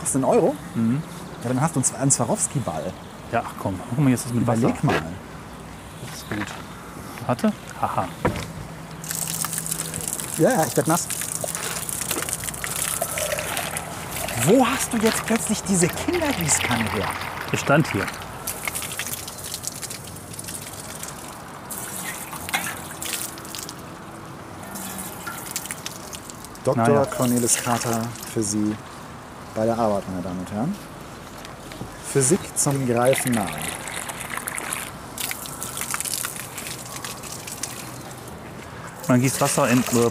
Kostet 0.00 0.16
einen 0.16 0.24
Euro? 0.24 0.56
Ja, 0.74 1.48
dann 1.48 1.60
hast 1.60 1.76
du 1.76 1.82
einen 2.00 2.10
Swarovski-Ball. 2.10 2.92
Ja, 3.30 3.44
ach 3.46 3.52
komm, 3.60 3.78
guck 3.88 3.98
mal, 4.00 4.10
jetzt 4.10 4.20
ist 4.20 4.30
das 4.30 4.34
mit 4.34 4.46
Wasser. 4.46 4.58
Überleg 4.58 4.84
mal. 4.84 5.02
Das 6.04 6.16
ist 6.16 6.28
gut. 6.28 6.46
Warte. 7.26 7.52
Haha. 7.80 8.08
Ja, 10.38 10.64
ich 10.64 10.76
werd 10.76 10.88
nass. 10.88 11.06
Wo 14.46 14.66
hast 14.66 14.92
du 14.92 14.96
jetzt 14.98 15.24
plötzlich 15.24 15.62
diese 15.62 15.86
Kindergießkanne 15.86 16.90
her? 16.90 17.06
Der 17.52 17.56
stand 17.56 17.90
hier. 17.92 18.04
Dr. 26.66 26.82
Naja. 26.88 27.06
Cornelis 27.06 27.62
Carter 27.62 28.02
für 28.34 28.42
Sie 28.42 28.74
bei 29.54 29.64
der 29.64 29.78
Arbeit, 29.78 30.02
meine 30.10 30.22
Damen 30.22 30.40
und 30.40 30.50
Herren. 30.52 30.74
Physik 32.12 32.40
zum 32.56 32.86
Greifen 32.88 33.32
nahe. 33.32 33.46
Man 39.08 39.20
gießt 39.20 39.40
Wasser 39.40 39.68
in 39.68 39.78
äh, 39.78 40.10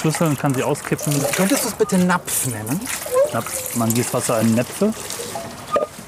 Schüsseln, 0.00 0.36
kann 0.38 0.54
sie 0.54 0.62
auskippen. 0.62 1.12
Könntest 1.36 1.64
du 1.64 1.68
es 1.68 1.74
bitte 1.74 1.98
Napf 1.98 2.46
nennen? 2.46 2.80
Napf. 3.32 3.76
Man 3.76 3.92
gießt 3.92 4.14
Wasser 4.14 4.40
in 4.40 4.54
Näpfe. 4.54 4.92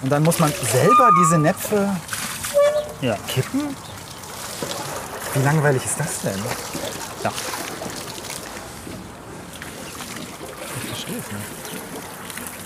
Und 0.03 0.11
dann 0.11 0.23
muss 0.23 0.39
man 0.39 0.53
selber 0.73 1.11
diese 1.21 1.39
Näpfe 1.39 1.95
Ja. 3.01 3.17
kippen? 3.29 3.77
Wie 5.35 5.43
langweilig 5.43 5.85
ist 5.85 6.01
das 6.01 6.21
denn? 6.23 6.39
ja. 7.25 7.33
Ich 10.83 10.89
verstehe 10.89 11.17
es 11.19 11.27
nicht. 11.33 11.81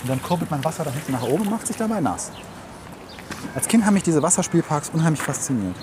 dann 0.11 0.21
kurbelt 0.21 0.51
man 0.51 0.63
Wasser 0.63 0.83
da 0.83 0.91
hinten 0.91 1.13
nach 1.13 1.23
oben 1.23 1.43
und 1.43 1.51
macht 1.51 1.65
sich 1.65 1.77
dabei 1.77 2.01
nass. 2.01 2.31
Als 3.55 3.67
Kind 3.67 3.85
haben 3.85 3.93
mich 3.93 4.03
diese 4.03 4.21
Wasserspielparks 4.21 4.89
unheimlich 4.93 5.21
fasziniert. 5.21 5.75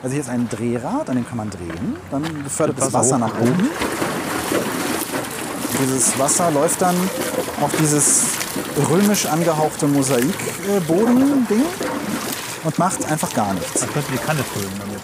Also 0.00 0.12
hier 0.12 0.22
ist 0.22 0.28
ein 0.30 0.48
Drehrad, 0.48 1.10
an 1.10 1.16
dem 1.16 1.26
kann 1.26 1.38
man 1.38 1.50
drehen. 1.50 1.96
Dann 2.10 2.22
befördert 2.44 2.78
das 2.78 2.92
Wasser 2.92 3.18
nach 3.18 3.36
oben. 3.40 3.68
Dieses 5.80 6.16
Wasser 6.18 6.50
läuft 6.52 6.82
dann 6.82 6.94
auf 7.60 7.72
dieses 7.80 8.24
römisch 8.90 9.26
angehauchte 9.26 9.88
Mosaikboden-Ding 9.88 11.64
und 12.62 12.78
macht 12.78 13.04
einfach 13.10 13.32
gar 13.32 13.54
nichts. 13.54 13.80
Man 13.80 13.92
könnte 13.92 14.12
die 14.12 14.18
Kanne 14.18 14.44
füllen 14.44 14.72
damit. 14.78 15.00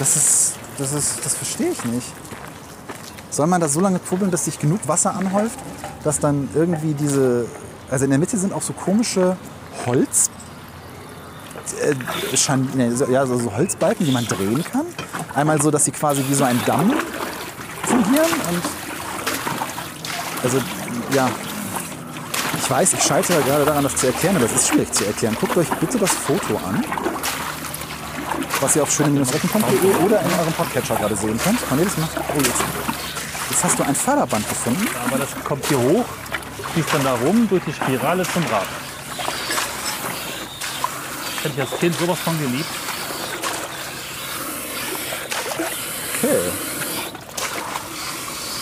Das 0.00 0.16
ist, 0.16 0.54
das 0.78 0.92
ist, 0.92 1.24
das 1.24 1.34
verstehe 1.36 1.70
ich 1.70 1.84
nicht. 1.84 2.12
Soll 3.34 3.48
man 3.48 3.60
das 3.60 3.72
so 3.72 3.80
lange 3.80 3.98
kurbeln, 3.98 4.30
dass 4.30 4.44
sich 4.44 4.60
genug 4.60 4.86
Wasser 4.86 5.12
anhäuft, 5.14 5.58
dass 6.04 6.20
dann 6.20 6.48
irgendwie 6.54 6.94
diese, 6.94 7.46
also 7.90 8.04
in 8.04 8.10
der 8.10 8.20
Mitte 8.20 8.36
sind 8.38 8.52
auch 8.52 8.62
so 8.62 8.72
komische 8.72 9.36
Holz, 9.86 10.30
äh, 11.82 12.36
Schan, 12.36 12.68
so- 12.94 13.06
ja, 13.06 13.26
so, 13.26 13.36
so 13.36 13.52
Holzbalken, 13.52 14.06
die 14.06 14.12
man 14.12 14.24
drehen 14.26 14.62
kann. 14.62 14.86
Einmal 15.34 15.60
so, 15.60 15.72
dass 15.72 15.84
sie 15.84 15.90
quasi 15.90 16.24
wie 16.28 16.34
so 16.34 16.44
ein 16.44 16.60
Damm 16.64 16.92
fungieren 17.82 18.30
und, 18.50 18.62
also, 20.44 20.58
ja. 21.12 21.28
Ich 22.56 22.70
weiß, 22.70 22.92
ich 22.94 23.02
scheitere 23.02 23.42
gerade 23.42 23.64
daran, 23.64 23.82
das 23.82 23.96
zu 23.96 24.06
erklären, 24.06 24.36
aber 24.36 24.46
das 24.46 24.54
ist 24.54 24.68
schwierig 24.68 24.90
zu 24.92 25.04
erklären. 25.04 25.36
Guckt 25.40 25.56
euch 25.56 25.68
bitte 25.80 25.98
das 25.98 26.10
Foto 26.12 26.56
an 26.66 26.84
was 28.60 28.76
ihr 28.76 28.82
auf 28.82 28.90
schöne-recken.de 28.90 30.04
oder 30.06 30.20
in 30.22 30.26
eurem 30.38 30.52
Podcatcher 30.56 30.96
gerade 30.96 31.14
sehen 31.16 31.38
könnt. 31.42 31.58
Cornelis 31.68 31.98
macht. 31.98 32.16
Oh, 32.16 32.38
jetzt, 32.38 32.62
jetzt 33.54 33.62
hast 33.62 33.78
du 33.78 33.84
ein 33.84 33.94
Förderband 33.94 34.48
gefunden. 34.48 34.88
Aber 35.06 35.16
das 35.16 35.28
kommt 35.44 35.64
hier 35.66 35.78
hoch, 35.78 36.04
fließt 36.72 36.88
dann 36.92 37.04
da 37.04 37.14
rum 37.14 37.48
durch 37.48 37.62
die 37.64 37.72
Spirale 37.72 38.24
zum 38.24 38.42
Rad. 38.46 38.66
Hätte 41.42 41.54
ich 41.54 41.60
als 41.60 41.78
Kind 41.78 41.96
sowas 41.96 42.18
von 42.18 42.36
geliebt. 42.38 42.68
Okay. 46.18 46.38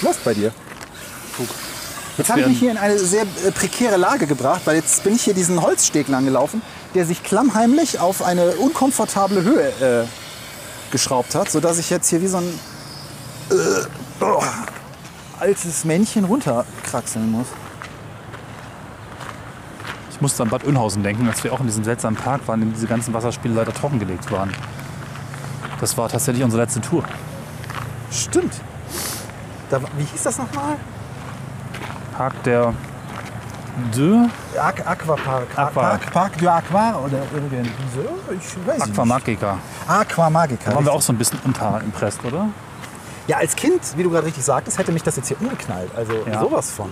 Läuft 0.03 0.25
bei 0.25 0.35
dir. 0.35 0.53
Guck. 1.37 1.49
Jetzt 2.19 2.29
habe 2.29 2.41
ich 2.43 2.47
mich 2.49 2.59
hier 2.59 2.73
in 2.73 2.77
eine 2.77 2.99
sehr 2.99 3.23
äh, 3.23 3.51
prekäre 3.53 3.97
Lage 3.97 4.27
gebracht, 4.27 4.63
weil 4.67 4.77
jetzt 4.77 5.03
bin 5.05 5.15
ich 5.15 5.23
hier 5.23 5.33
diesen 5.33 5.63
Holzsteg 5.63 6.09
lang 6.09 6.27
gelaufen, 6.27 6.61
der 6.95 7.07
sich 7.07 7.23
klammheimlich 7.23 7.99
auf 7.99 8.23
eine 8.23 8.51
unkomfortable 8.57 9.43
Höhe 9.43 10.03
äh, 10.03 10.07
geschraubt 10.91 11.35
hat, 11.35 11.51
sodass 11.51 11.79
ich 11.79 11.89
jetzt 11.89 12.11
hier 12.11 12.21
wie 12.21 12.27
so 12.27 12.37
ein 12.37 12.61
äh, 13.51 14.25
oh, 14.25 14.43
altes 15.43 15.85
Männchen 15.85 16.25
runterkraxeln 16.25 17.31
muss. 17.33 17.49
Ich 20.13 20.21
musste 20.21 20.45
an 20.45 20.51
Bad 20.51 20.65
Oeynhausen 20.65 21.03
denken, 21.03 21.27
als 21.29 21.43
wir 21.43 21.53
auch 21.53 21.59
in 21.59 21.67
diesem 21.67 21.83
seltsamen 21.83 22.17
Park 22.17 22.47
waren, 22.47 22.63
in 22.63 22.69
dem 22.69 22.75
diese 22.75 22.87
ganzen 22.87 23.13
Wasserspiele 23.13 23.55
leider 23.55 23.75
trockengelegt 23.75 24.31
waren. 24.31 24.53
Das 25.81 25.97
war 25.99 26.09
tatsächlich 26.09 26.45
unsere 26.45 26.63
letzte 26.63 26.81
Tour. 26.81 27.03
Stimmt. 28.13 28.55
Da, 29.69 29.81
wie 29.97 30.05
hieß 30.05 30.23
das 30.23 30.39
nochmal? 30.39 30.77
Park 32.17 32.41
der 32.45 32.73
De 33.97 34.19
Aqu 34.61 34.83
Aquapark. 34.85 35.49
Aqua- 35.57 35.71
Park, 35.73 36.13
Park 36.13 36.39
du 36.39 36.49
Aqua 36.49 36.99
oder 37.05 37.23
irgendwie. 37.35 37.69
Ich 38.39 38.67
weiß 38.67 38.79
nicht. 38.87 38.91
Aquamagica. 38.93 39.59
Aqua 39.89 40.31
Magica. 40.31 40.71
Da 40.71 40.77
waren 40.77 40.85
wir 40.85 40.93
auch 40.93 41.03
so 41.03 41.13
ein 41.13 41.19
bisschen 41.19 41.41
unterimpresst, 41.43 42.23
oder? 42.25 42.49
Ja, 43.29 43.37
als 43.39 43.55
Kind, 43.57 43.81
wie 43.97 44.03
du 44.03 44.11
gerade 44.11 44.27
richtig 44.27 44.45
sagtest, 44.45 44.79
hätte 44.79 44.93
mich 44.93 45.03
das 45.03 45.17
jetzt 45.17 45.29
hier 45.29 45.41
umgeknallt. 45.41 45.91
Also 45.97 46.13
Ja. 46.31 46.41
sowas 46.41 46.71
von. 46.71 46.91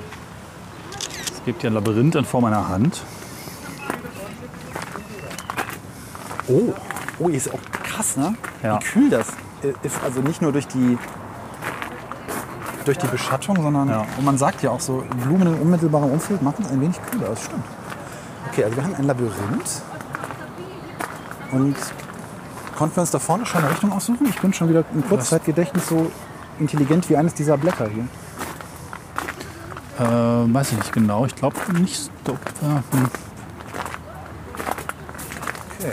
Es 1.32 1.44
gibt 1.44 1.60
hier 1.62 1.70
ein 1.70 1.74
Labyrinth 1.74 2.14
in 2.14 2.24
Form 2.24 2.44
einer 2.44 2.68
Hand. 2.68 3.02
Oh, 6.48 6.72
oh, 7.18 7.26
hier 7.28 7.36
ist 7.36 7.52
auch 7.52 7.60
krass, 7.82 8.16
ne? 8.16 8.34
Ja. 8.62 8.78
Wie 8.80 8.84
kühl 8.84 9.10
das 9.10 9.28
äh, 9.62 9.72
ist 9.82 9.96
also 10.04 10.20
nicht 10.20 10.42
nur 10.42 10.52
durch 10.52 10.66
die 10.66 10.98
durch 12.84 12.96
die 12.98 13.06
Beschattung, 13.08 13.60
sondern 13.62 13.88
Ja. 13.88 14.06
und 14.16 14.24
man 14.24 14.38
sagt 14.38 14.62
ja 14.62 14.70
auch 14.70 14.80
so, 14.80 15.04
Blumen 15.22 15.46
in 15.54 15.60
unmittelbarem 15.60 16.10
Umfeld 16.12 16.42
machen 16.42 16.64
es 16.64 16.70
ein 16.72 16.80
wenig 16.80 16.96
kühler. 17.10 17.28
Das 17.28 17.44
stimmt. 17.44 17.64
Okay, 18.50 18.64
also 18.64 18.76
wir 18.76 18.84
haben 18.84 18.94
ein 18.94 19.04
Labyrinth 19.04 19.82
und 21.52 21.76
konnten 22.80 22.96
wir 22.96 23.02
uns 23.02 23.10
da 23.10 23.18
vorne 23.18 23.44
schon 23.44 23.60
eine 23.60 23.70
Richtung 23.72 23.92
aussuchen? 23.92 24.26
Ich 24.26 24.40
bin 24.40 24.54
schon 24.54 24.70
wieder 24.70 24.84
im 24.94 25.06
Kurzzeitgedächtnis 25.06 25.86
so 25.86 26.10
intelligent 26.58 27.10
wie 27.10 27.16
eines 27.18 27.34
dieser 27.34 27.58
Blätter 27.58 27.86
hier. 27.90 28.08
Äh, 29.98 30.54
weiß 30.54 30.72
ich 30.72 30.78
nicht 30.78 30.90
genau. 30.90 31.26
Ich 31.26 31.34
glaube 31.34 31.56
nicht. 31.78 32.10
Stop. 32.22 32.38
Hm. 32.62 33.10
Okay. 35.78 35.92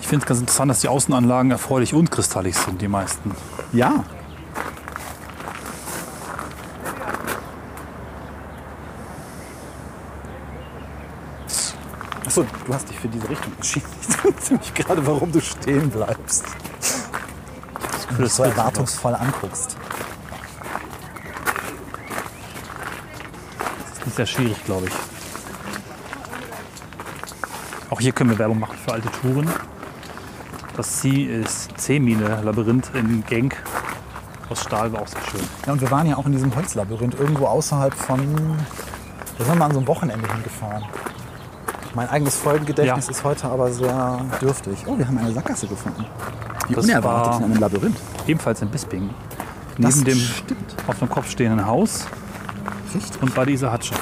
Ich 0.00 0.06
finde 0.06 0.22
es 0.22 0.28
ganz 0.28 0.38
interessant, 0.38 0.70
dass 0.70 0.80
die 0.80 0.86
Außenanlagen 0.86 1.50
erfreulich 1.50 1.92
und 1.92 2.08
kristallig 2.08 2.56
sind, 2.56 2.80
die 2.80 2.86
meisten. 2.86 3.32
Ja. 3.72 4.04
Achso, 12.30 12.46
du 12.64 12.72
hast 12.72 12.88
dich 12.88 12.96
für 12.96 13.08
diese 13.08 13.28
Richtung 13.28 13.52
entschieden. 13.54 13.88
Ich 14.08 14.14
frage 14.14 14.54
mich 14.54 14.72
gerade, 14.74 15.04
warum 15.04 15.32
du 15.32 15.40
stehen 15.40 15.90
bleibst. 15.90 16.44
Und 18.08 18.20
dich 18.20 18.32
so 18.32 18.44
erwartungsvoll 18.44 19.16
anguckst. 19.16 19.76
Das 23.58 23.98
ist 23.98 24.06
nicht 24.06 24.14
sehr 24.14 24.26
schwierig, 24.26 24.64
glaube 24.64 24.86
ich. 24.86 24.92
Auch 27.90 27.98
hier 28.00 28.12
können 28.12 28.30
wir 28.30 28.38
Werbung 28.38 28.60
machen 28.60 28.78
für 28.78 28.92
alte 28.92 29.10
Touren. 29.10 29.50
Das 30.76 31.00
C 31.00 31.24
ist 31.24 31.76
C-Mine 31.80 32.42
Labyrinth 32.44 32.92
in 32.94 33.24
Genk 33.26 33.60
aus 34.48 34.62
Stahl 34.62 34.92
war 34.92 35.02
auch 35.02 35.08
sehr 35.08 35.22
schön. 35.32 35.40
Ja, 35.66 35.72
und 35.72 35.80
wir 35.80 35.90
waren 35.90 36.06
ja 36.06 36.16
auch 36.16 36.26
in 36.26 36.32
diesem 36.32 36.54
Holzlabyrinth 36.54 37.18
irgendwo 37.18 37.46
außerhalb 37.46 37.92
von. 37.92 38.56
Da 39.36 39.44
sind 39.44 39.58
wir 39.58 39.64
an 39.64 39.72
so 39.72 39.78
einem 39.78 39.88
Wochenende 39.88 40.32
hingefahren. 40.32 40.84
Mein 41.94 42.08
eigenes 42.08 42.36
Folgengedächtnis 42.36 43.06
Ja. 43.06 43.10
ist 43.10 43.24
heute 43.24 43.48
aber 43.48 43.72
sehr 43.72 44.20
dürftig. 44.40 44.84
Oh, 44.86 44.96
wir 44.96 45.06
haben 45.06 45.18
eine 45.18 45.32
Sackgasse 45.32 45.66
gefunden. 45.66 46.04
Wie 46.68 46.74
Das 46.74 46.84
unerwartet 46.84 47.32
war- 47.32 47.38
in 47.38 47.44
einem 47.46 47.56
Labyrinth. 47.60 47.96
Ebenfalls 48.26 48.62
in 48.62 48.68
Bisping. 48.68 49.10
Das 49.78 49.96
Neben 49.96 50.04
dem 50.06 50.18
stimmt. 50.18 50.74
auf 50.86 50.98
dem 50.98 51.08
Kopf 51.08 51.30
stehenden 51.30 51.66
Haus 51.66 52.06
Richtig. 52.94 53.20
und 53.22 53.34
bei 53.34 53.44
dieser 53.44 53.72
Hatsche. 53.72 53.94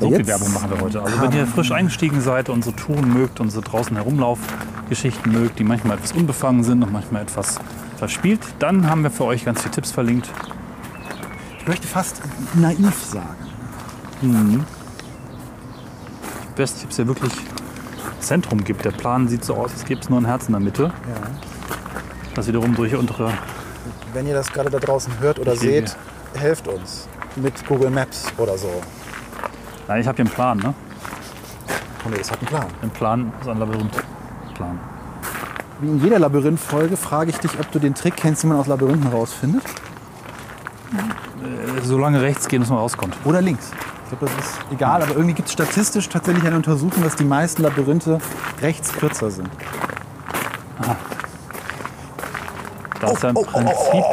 So 0.00 0.08
viel 0.10 0.26
Werbung 0.26 0.52
machen 0.52 0.70
wir 0.70 0.80
heute. 0.80 1.02
Also 1.02 1.20
wenn 1.20 1.32
ihr 1.32 1.46
frisch 1.46 1.72
eingestiegen 1.72 2.20
seid 2.20 2.48
und 2.48 2.64
so 2.64 2.72
Touren 2.72 3.12
mögt 3.12 3.40
und 3.40 3.50
so 3.50 3.60
draußen 3.60 3.96
Herumlaufgeschichten 3.96 5.32
mögt, 5.32 5.58
die 5.58 5.64
manchmal 5.64 5.96
etwas 5.98 6.12
unbefangen 6.12 6.62
sind 6.64 6.82
und 6.82 6.92
manchmal 6.92 7.22
etwas 7.22 7.58
verspielt, 7.96 8.40
dann 8.58 8.88
haben 8.88 9.02
wir 9.02 9.10
für 9.10 9.24
euch 9.24 9.44
ganz 9.44 9.60
viele 9.62 9.72
Tipps 9.72 9.90
verlinkt. 9.92 10.28
Ich 11.58 11.66
möchte 11.68 11.86
fast 11.86 12.20
naiv 12.54 12.94
sagen. 13.04 14.64
Best 16.56 16.80
Tipps 16.80 16.96
ja 16.98 17.06
wirklich 17.06 17.32
Zentrum 18.20 18.64
gibt. 18.64 18.84
Der 18.84 18.90
Plan 18.92 19.28
sieht 19.28 19.44
so 19.44 19.54
aus, 19.54 19.72
als 19.72 19.84
gäbe 19.84 20.00
es 20.00 20.08
nur 20.08 20.20
ein 20.20 20.24
Herz 20.24 20.46
in 20.46 20.52
der 20.52 20.60
Mitte. 20.60 20.92
Das 22.34 22.46
wiederum 22.48 22.74
durch 22.74 22.94
untere. 22.94 23.32
Wenn 24.12 24.26
ihr 24.26 24.34
das 24.34 24.52
gerade 24.52 24.70
da 24.70 24.78
draußen 24.78 25.18
hört 25.20 25.38
oder 25.38 25.52
Ich 25.54 25.60
seht, 25.60 25.96
helft 26.34 26.68
uns 26.68 27.08
mit 27.36 27.66
Google 27.66 27.90
Maps 27.90 28.26
oder 28.38 28.56
so. 28.56 28.70
Nein, 29.88 30.00
ich 30.00 30.06
habe 30.06 30.16
hier 30.16 30.24
einen 30.24 30.34
Plan, 30.34 30.58
ne? 30.58 30.74
Oh 32.06 32.08
nee, 32.10 32.18
das 32.18 32.30
hat 32.30 32.38
einen 32.38 32.48
Plan. 32.48 32.66
Ein 32.82 32.90
Plan 32.90 33.32
ist 33.40 33.48
ein 33.48 33.58
Labyrinth-Plan. 33.58 34.78
Wie 35.80 35.88
in 35.88 36.00
jeder 36.02 36.18
Labyrinth-Folge 36.18 36.96
frage 36.96 37.30
ich 37.30 37.38
dich, 37.38 37.58
ob 37.58 37.70
du 37.72 37.78
den 37.78 37.94
Trick 37.94 38.16
kennst, 38.16 38.44
wie 38.44 38.46
man 38.48 38.58
aus 38.58 38.66
Labyrinthen 38.66 39.10
rausfindet. 39.10 39.64
Äh, 40.92 41.82
So 41.82 41.98
lange 41.98 42.20
rechts 42.22 42.48
gehen, 42.48 42.60
bis 42.60 42.70
man 42.70 42.78
rauskommt. 42.78 43.16
Oder 43.24 43.42
links. 43.42 43.70
Glaube, 44.18 44.32
das 44.36 44.46
ist 44.46 44.58
egal, 44.70 45.02
aber 45.02 45.12
irgendwie 45.12 45.34
gibt 45.34 45.48
es 45.48 45.52
statistisch 45.52 46.08
tatsächlich 46.08 46.44
eine 46.44 46.56
Untersuchung, 46.56 47.02
dass 47.02 47.16
die 47.16 47.24
meisten 47.24 47.62
Labyrinthe 47.62 48.18
rechts 48.60 48.92
kürzer 48.92 49.30
sind. 49.30 49.48
Da 53.00 53.10
ist 53.10 53.22
ja 53.22 53.30
im 53.30 53.34
Prinzip. 53.34 54.04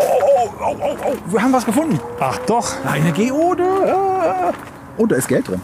Wir 1.28 1.42
haben 1.42 1.54
was 1.54 1.66
gefunden. 1.66 2.00
Ach 2.20 2.38
doch! 2.48 2.74
Eine 2.86 3.12
Geode. 3.12 3.64
Und 4.98 5.12
da 5.12 5.16
ist 5.16 5.28
Geld 5.28 5.48
drin. 5.48 5.62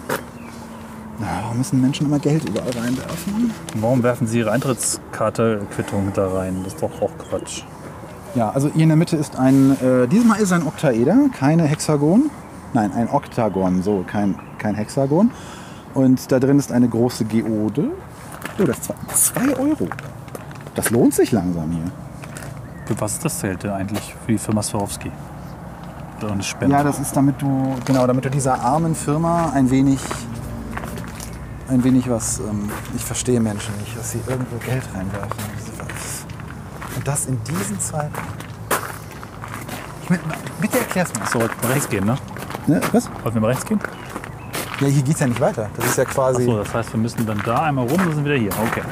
Warum 1.17 1.57
müssen 1.57 1.81
Menschen 1.81 2.05
immer 2.05 2.19
Geld 2.19 2.47
überall 2.47 2.69
reinwerfen? 2.69 3.51
Warum 3.75 4.03
werfen 4.03 4.27
Sie 4.27 4.39
Ihre 4.39 4.51
Eintrittskarte-Quittung 4.51 6.11
da 6.13 6.27
rein? 6.27 6.61
Das 6.63 6.73
ist 6.73 6.83
doch 6.83 7.01
auch 7.01 7.11
Quatsch. 7.17 7.63
Ja, 8.35 8.51
also 8.51 8.69
hier 8.71 8.83
in 8.83 8.89
der 8.89 8.97
Mitte 8.97 9.17
ist 9.17 9.35
ein, 9.35 9.71
äh, 9.81 10.07
diesmal 10.07 10.39
ist 10.39 10.51
ein 10.51 10.67
Oktaeder, 10.67 11.17
keine 11.33 11.63
Hexagon. 11.63 12.29
Nein, 12.73 12.91
ein 12.93 13.09
Oktagon, 13.09 13.81
so, 13.81 14.03
kein, 14.05 14.35
kein 14.57 14.75
Hexagon. 14.75 15.31
Und 15.93 16.31
da 16.31 16.39
drin 16.39 16.59
ist 16.59 16.71
eine 16.71 16.87
große 16.87 17.25
Geode. 17.25 17.91
Oh, 18.59 18.63
das 18.63 18.77
ist 18.77 19.25
2 19.35 19.57
Euro. 19.57 19.87
Das 20.75 20.89
lohnt 20.91 21.13
sich 21.13 21.31
langsam 21.31 21.71
hier. 21.71 21.91
Für 22.85 23.01
was 23.01 23.13
ist 23.13 23.25
das 23.25 23.39
Zelt 23.39 23.63
denn 23.63 23.71
eigentlich 23.71 24.15
für 24.25 24.31
die 24.31 24.37
Firma 24.37 24.61
Swarovski? 24.61 25.11
Oder 26.21 26.31
eine 26.31 26.43
Spende? 26.43 26.75
Ja, 26.75 26.83
das 26.83 26.99
ist 26.99 27.15
damit 27.15 27.41
du, 27.41 27.75
genau, 27.85 28.07
damit 28.07 28.25
du 28.25 28.29
dieser 28.29 28.61
armen 28.61 28.95
Firma 28.95 29.51
ein 29.53 29.69
wenig, 29.69 29.99
ein 31.67 31.83
wenig 31.83 32.09
was, 32.09 32.39
ähm, 32.39 32.69
ich 32.95 33.03
verstehe 33.03 33.39
Menschen 33.39 33.75
nicht, 33.79 33.97
dass 33.97 34.11
sie 34.11 34.21
irgendwo 34.27 34.57
Geld 34.57 34.83
reinwerfen. 34.93 35.57
Und 36.95 37.07
das 37.07 37.25
in 37.25 37.39
diesen 37.43 37.79
Zeiten. 37.79 38.13
Ich 40.03 40.09
mein, 40.09 40.19
bitte 40.61 40.79
erklär's 40.79 41.11
mir. 41.13 41.25
so, 41.27 41.39
rechts 41.69 41.89
gehen, 41.89 42.05
ne? 42.05 42.17
Ne, 42.67 42.81
was? 42.91 43.09
Wollten 43.23 43.35
wir 43.35 43.41
mal 43.41 43.47
rechts 43.47 43.65
gehen? 43.65 43.79
Ja, 44.79 44.87
hier 44.87 45.01
geht's 45.01 45.19
ja 45.19 45.27
nicht 45.27 45.39
weiter. 45.41 45.69
Das 45.75 45.85
ist 45.85 45.97
ja 45.97 46.05
quasi. 46.05 46.43
Achso, 46.43 46.57
das 46.63 46.73
heißt, 46.73 46.93
wir 46.93 46.99
müssen 46.99 47.25
dann 47.25 47.41
da 47.45 47.63
einmal 47.63 47.87
rum 47.87 47.99
und 48.05 48.13
sind 48.13 48.25
wieder 48.25 48.35
hier. 48.35 48.51
Okay. 48.67 48.83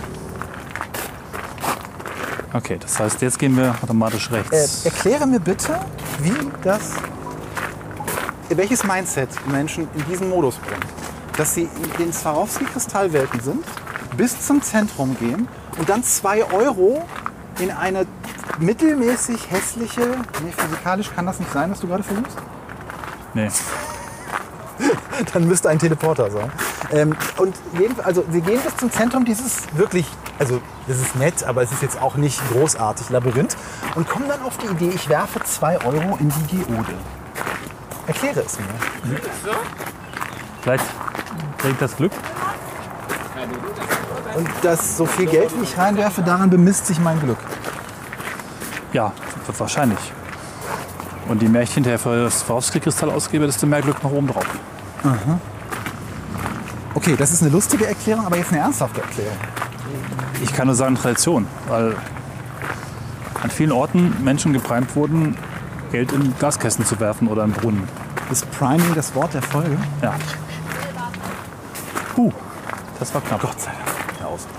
Okay, 2.54 2.78
das 2.80 2.98
heißt, 3.00 3.22
jetzt 3.22 3.38
gehen 3.38 3.56
wir 3.58 3.76
automatisch 3.82 4.30
Äh, 4.32 4.36
rechts. 4.36 4.86
erkläre 4.86 5.28
mir 5.28 5.40
bitte, 5.42 5.78
wie 6.20 6.34
das, 6.64 6.94
welches 8.50 8.84
Mindset 8.86 9.30
Menschen 9.48 9.88
in 9.94 10.06
diesen 10.06 10.30
Modus 10.30 10.56
bringt. 10.58 10.86
Dass 11.38 11.54
sie 11.54 11.64
in 11.64 11.98
den 12.00 12.14
Swarovski-Kristallwelten 12.14 13.42
sind, 13.42 13.66
bis 14.16 14.40
zum 14.48 14.62
Zentrum 14.62 15.18
gehen 15.20 15.50
und 15.78 15.90
dann 15.90 16.02
2 16.02 16.46
Euro 16.54 17.04
in 17.60 17.72
eine 17.72 18.06
mittelmäßig 18.60 19.52
hässliche, 19.52 20.02
nee, 20.44 20.52
physikalisch 20.56 21.12
kann 21.14 21.26
das 21.26 21.40
nicht 21.40 21.52
sein, 21.52 21.70
was 21.72 21.82
du 21.82 21.88
gerade 21.88 22.04
versuchst? 22.04 22.38
Nee. 23.36 23.50
Dann 25.34 25.48
müsste 25.48 25.70
ein 25.70 25.80
Teleporter 25.80 26.30
sein. 26.32 26.52
Ähm, 26.92 27.16
und 27.38 27.56
jeden, 27.80 28.00
also 28.02 28.24
wir 28.28 28.42
gehen 28.42 28.62
bis 28.62 28.76
zum 28.78 28.92
Zentrum 28.92 29.26
dieses 29.26 29.64
wirklich, 29.74 30.05
also 30.39 30.62
das 30.88 30.97
ist 30.97 31.16
nett, 31.16 31.43
aber 31.43 31.62
es 31.62 31.72
ist 31.72 31.82
jetzt 31.82 32.01
auch 32.01 32.16
nicht 32.16 32.39
großartig 32.51 33.09
Labyrinth 33.09 33.55
und 33.96 34.09
kommen 34.09 34.28
dann 34.28 34.42
auf 34.42 34.58
die 34.58 34.68
Idee, 34.68 34.92
ich 34.93 35.09
werfe 35.09 35.42
2 35.43 35.86
Euro 35.86 36.18
in 36.20 36.30
die 36.30 36.58
Geode. 36.58 36.93
Erkläre 38.08 38.42
es 38.42 38.59
mir. 38.59 39.20
Vielleicht 40.62 40.86
bringt 41.58 41.82
das 41.82 41.96
Glück. 41.96 42.12
Und 44.36 44.50
das 44.62 44.97
so 44.97 45.05
viel 45.05 45.28
Geld, 45.28 45.58
wie 45.58 45.64
ich 45.64 45.78
reinwerfe, 45.78 46.22
daran 46.22 46.50
bemisst 46.50 46.88
sich 46.88 47.00
mein 47.00 47.20
Glück. 47.20 47.38
Ja, 48.93 49.14
wird 49.46 49.59
wahrscheinlich. 49.59 50.14
Und 51.28 51.42
je 51.42 51.50
mehr 51.50 51.64
ich 51.64 51.74
hinterher 51.74 52.00
für 52.00 52.26
das 52.26 52.42
Swarovski-Kristall 52.42 53.10
ausgebe, 53.10 53.46
desto 53.46 53.66
mehr 53.66 53.82
Glück 53.82 54.04
noch 54.04 54.12
oben 54.12 54.28
drauf. 54.28 54.46
Okay, 56.93 57.16
das 57.18 57.32
ist 57.32 57.42
eine 57.42 57.52
lustige 57.52 57.88
Erklärung, 57.88 58.26
aber 58.26 58.38
jetzt 58.38 58.52
eine 58.52 58.62
ernsthafte 58.62 59.02
Erklärung. 59.02 59.38
Ich 60.43 60.54
kann 60.54 60.68
nur 60.68 60.76
sagen 60.76 60.96
Tradition, 60.96 61.47
weil 61.68 61.96
an 63.42 63.50
vielen 63.50 63.72
Orten 63.72 64.24
Menschen 64.24 64.54
geprimt 64.54 64.96
wurden, 64.96 65.38
Geld 65.92 66.12
in 66.12 66.34
Gaskästen 66.39 66.86
zu 66.86 67.00
werfen 67.00 67.28
oder 67.28 67.43
in 67.43 67.52
Brunnen. 67.52 67.88
Ist 68.32 68.50
Priming 68.52 68.96
das 68.96 69.14
Wort 69.16 69.34
der 69.34 69.42
Folge? 69.42 69.78
Ja. 70.02 70.16
Huh, 72.18 72.32
das 73.00 73.14
war 73.14 73.22
knapp. 73.22 73.42
Gott 73.42 73.60
sei 73.60 73.72
Dank. 73.72 74.18
Der 74.20 74.28
Ausgang. 74.28 74.56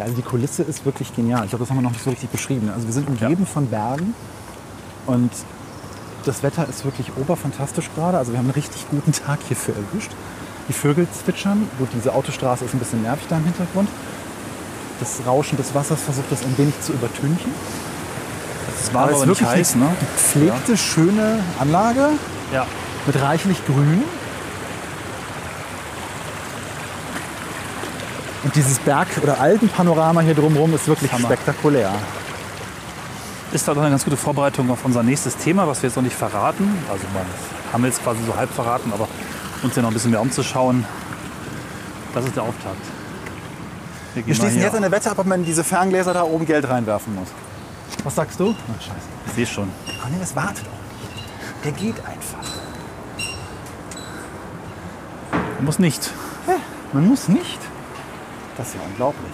Ja, 0.00 0.06
also 0.06 0.16
die 0.16 0.22
Kulisse 0.22 0.62
ist 0.62 0.86
wirklich 0.86 1.14
genial. 1.14 1.44
Ich 1.44 1.50
glaube, 1.50 1.62
das 1.64 1.68
haben 1.70 1.76
wir 1.76 1.82
noch 1.82 1.90
nicht 1.92 2.02
so 2.02 2.08
richtig 2.08 2.30
beschrieben. 2.30 2.70
Also 2.74 2.86
wir 2.86 2.94
sind 2.94 3.06
umgeben 3.06 3.44
von 3.46 3.66
Bergen 3.66 4.14
und 5.04 5.30
das 6.24 6.42
Wetter 6.42 6.66
ist 6.66 6.86
wirklich 6.86 7.08
oberfantastisch 7.20 7.90
gerade. 7.94 8.16
Also 8.16 8.32
wir 8.32 8.38
haben 8.38 8.46
einen 8.46 8.54
richtig 8.54 8.86
guten 8.90 9.12
Tag 9.12 9.40
hierfür 9.46 9.74
erwischt. 9.76 10.10
Die 10.68 10.72
Vögel 10.72 11.06
zwitschern. 11.22 11.68
Gut, 11.78 11.88
diese 11.94 12.14
Autostraße 12.14 12.64
ist 12.64 12.72
ein 12.72 12.78
bisschen 12.78 13.02
nervig 13.02 13.26
da 13.28 13.36
im 13.36 13.44
Hintergrund. 13.44 13.90
Das 15.00 15.20
Rauschen 15.26 15.58
des 15.58 15.74
Wassers 15.74 16.00
versucht 16.00 16.32
das 16.32 16.44
ein 16.44 16.56
wenig 16.56 16.80
zu 16.80 16.92
übertünchen. 16.94 17.52
Es 18.82 18.94
war 18.94 19.02
Aber 19.02 19.10
es 19.12 19.16
aber 19.18 19.26
wirklich 19.26 19.48
heiß, 19.48 19.74
ne? 19.76 19.86
Gepflegte, 20.00 20.78
schöne 20.78 21.40
Anlage 21.58 22.08
Ja. 22.54 22.66
mit 23.06 23.20
reichlich 23.20 23.62
Grün. 23.66 24.02
Und 28.42 28.56
dieses 28.56 28.78
Berg- 28.78 29.18
oder 29.22 29.38
Alpenpanorama 29.40 30.22
hier 30.22 30.34
drumherum 30.34 30.74
ist 30.74 30.88
wirklich 30.88 31.12
Hammer. 31.12 31.26
spektakulär. 31.28 31.92
Ist 33.52 33.66
doch 33.68 33.76
eine 33.76 33.90
ganz 33.90 34.04
gute 34.04 34.16
Vorbereitung 34.16 34.70
auf 34.70 34.84
unser 34.84 35.02
nächstes 35.02 35.36
Thema, 35.36 35.66
was 35.66 35.82
wir 35.82 35.88
jetzt 35.88 35.96
noch 35.96 36.02
nicht 36.02 36.16
verraten. 36.16 36.72
Also 36.90 37.04
man 37.12 37.24
haben 37.72 37.82
wir 37.82 37.88
jetzt 37.88 38.02
quasi 38.02 38.20
so 38.24 38.34
halb 38.36 38.50
verraten, 38.50 38.92
aber 38.92 39.08
uns 39.62 39.76
ja 39.76 39.82
noch 39.82 39.90
ein 39.90 39.94
bisschen 39.94 40.12
mehr 40.12 40.20
umzuschauen. 40.20 40.84
Das 42.14 42.24
ist 42.24 42.36
der 42.36 42.44
Auftakt. 42.44 42.80
Wir 44.14 44.26
Wir, 44.26 44.34
schließen 44.34 44.60
jetzt 44.60 44.74
eine 44.74 44.90
Wette 44.90 45.10
ab, 45.10 45.18
ob 45.18 45.26
man 45.26 45.40
in 45.40 45.46
diese 45.46 45.62
Ferngläser 45.62 46.14
da 46.14 46.22
oben 46.22 46.46
Geld 46.46 46.68
reinwerfen 46.68 47.14
muss. 47.14 47.28
Was 48.04 48.14
sagst 48.14 48.40
du? 48.40 48.54
Ach, 48.54 48.80
scheiße. 48.80 48.94
Ich 49.26 49.32
sehe 49.34 49.46
schon. 49.46 49.68
Cornelis, 50.00 50.34
warte 50.34 50.62
doch. 50.62 50.70
Der 51.64 51.72
geht 51.72 51.96
einfach. 51.98 52.48
Muss 55.60 55.78
nicht. 55.78 56.10
Man 56.92 57.06
muss 57.06 57.28
nicht. 57.28 57.58
Das 58.60 58.68
ist 58.68 58.74
ja 58.74 58.80
unglaublich. 58.84 59.32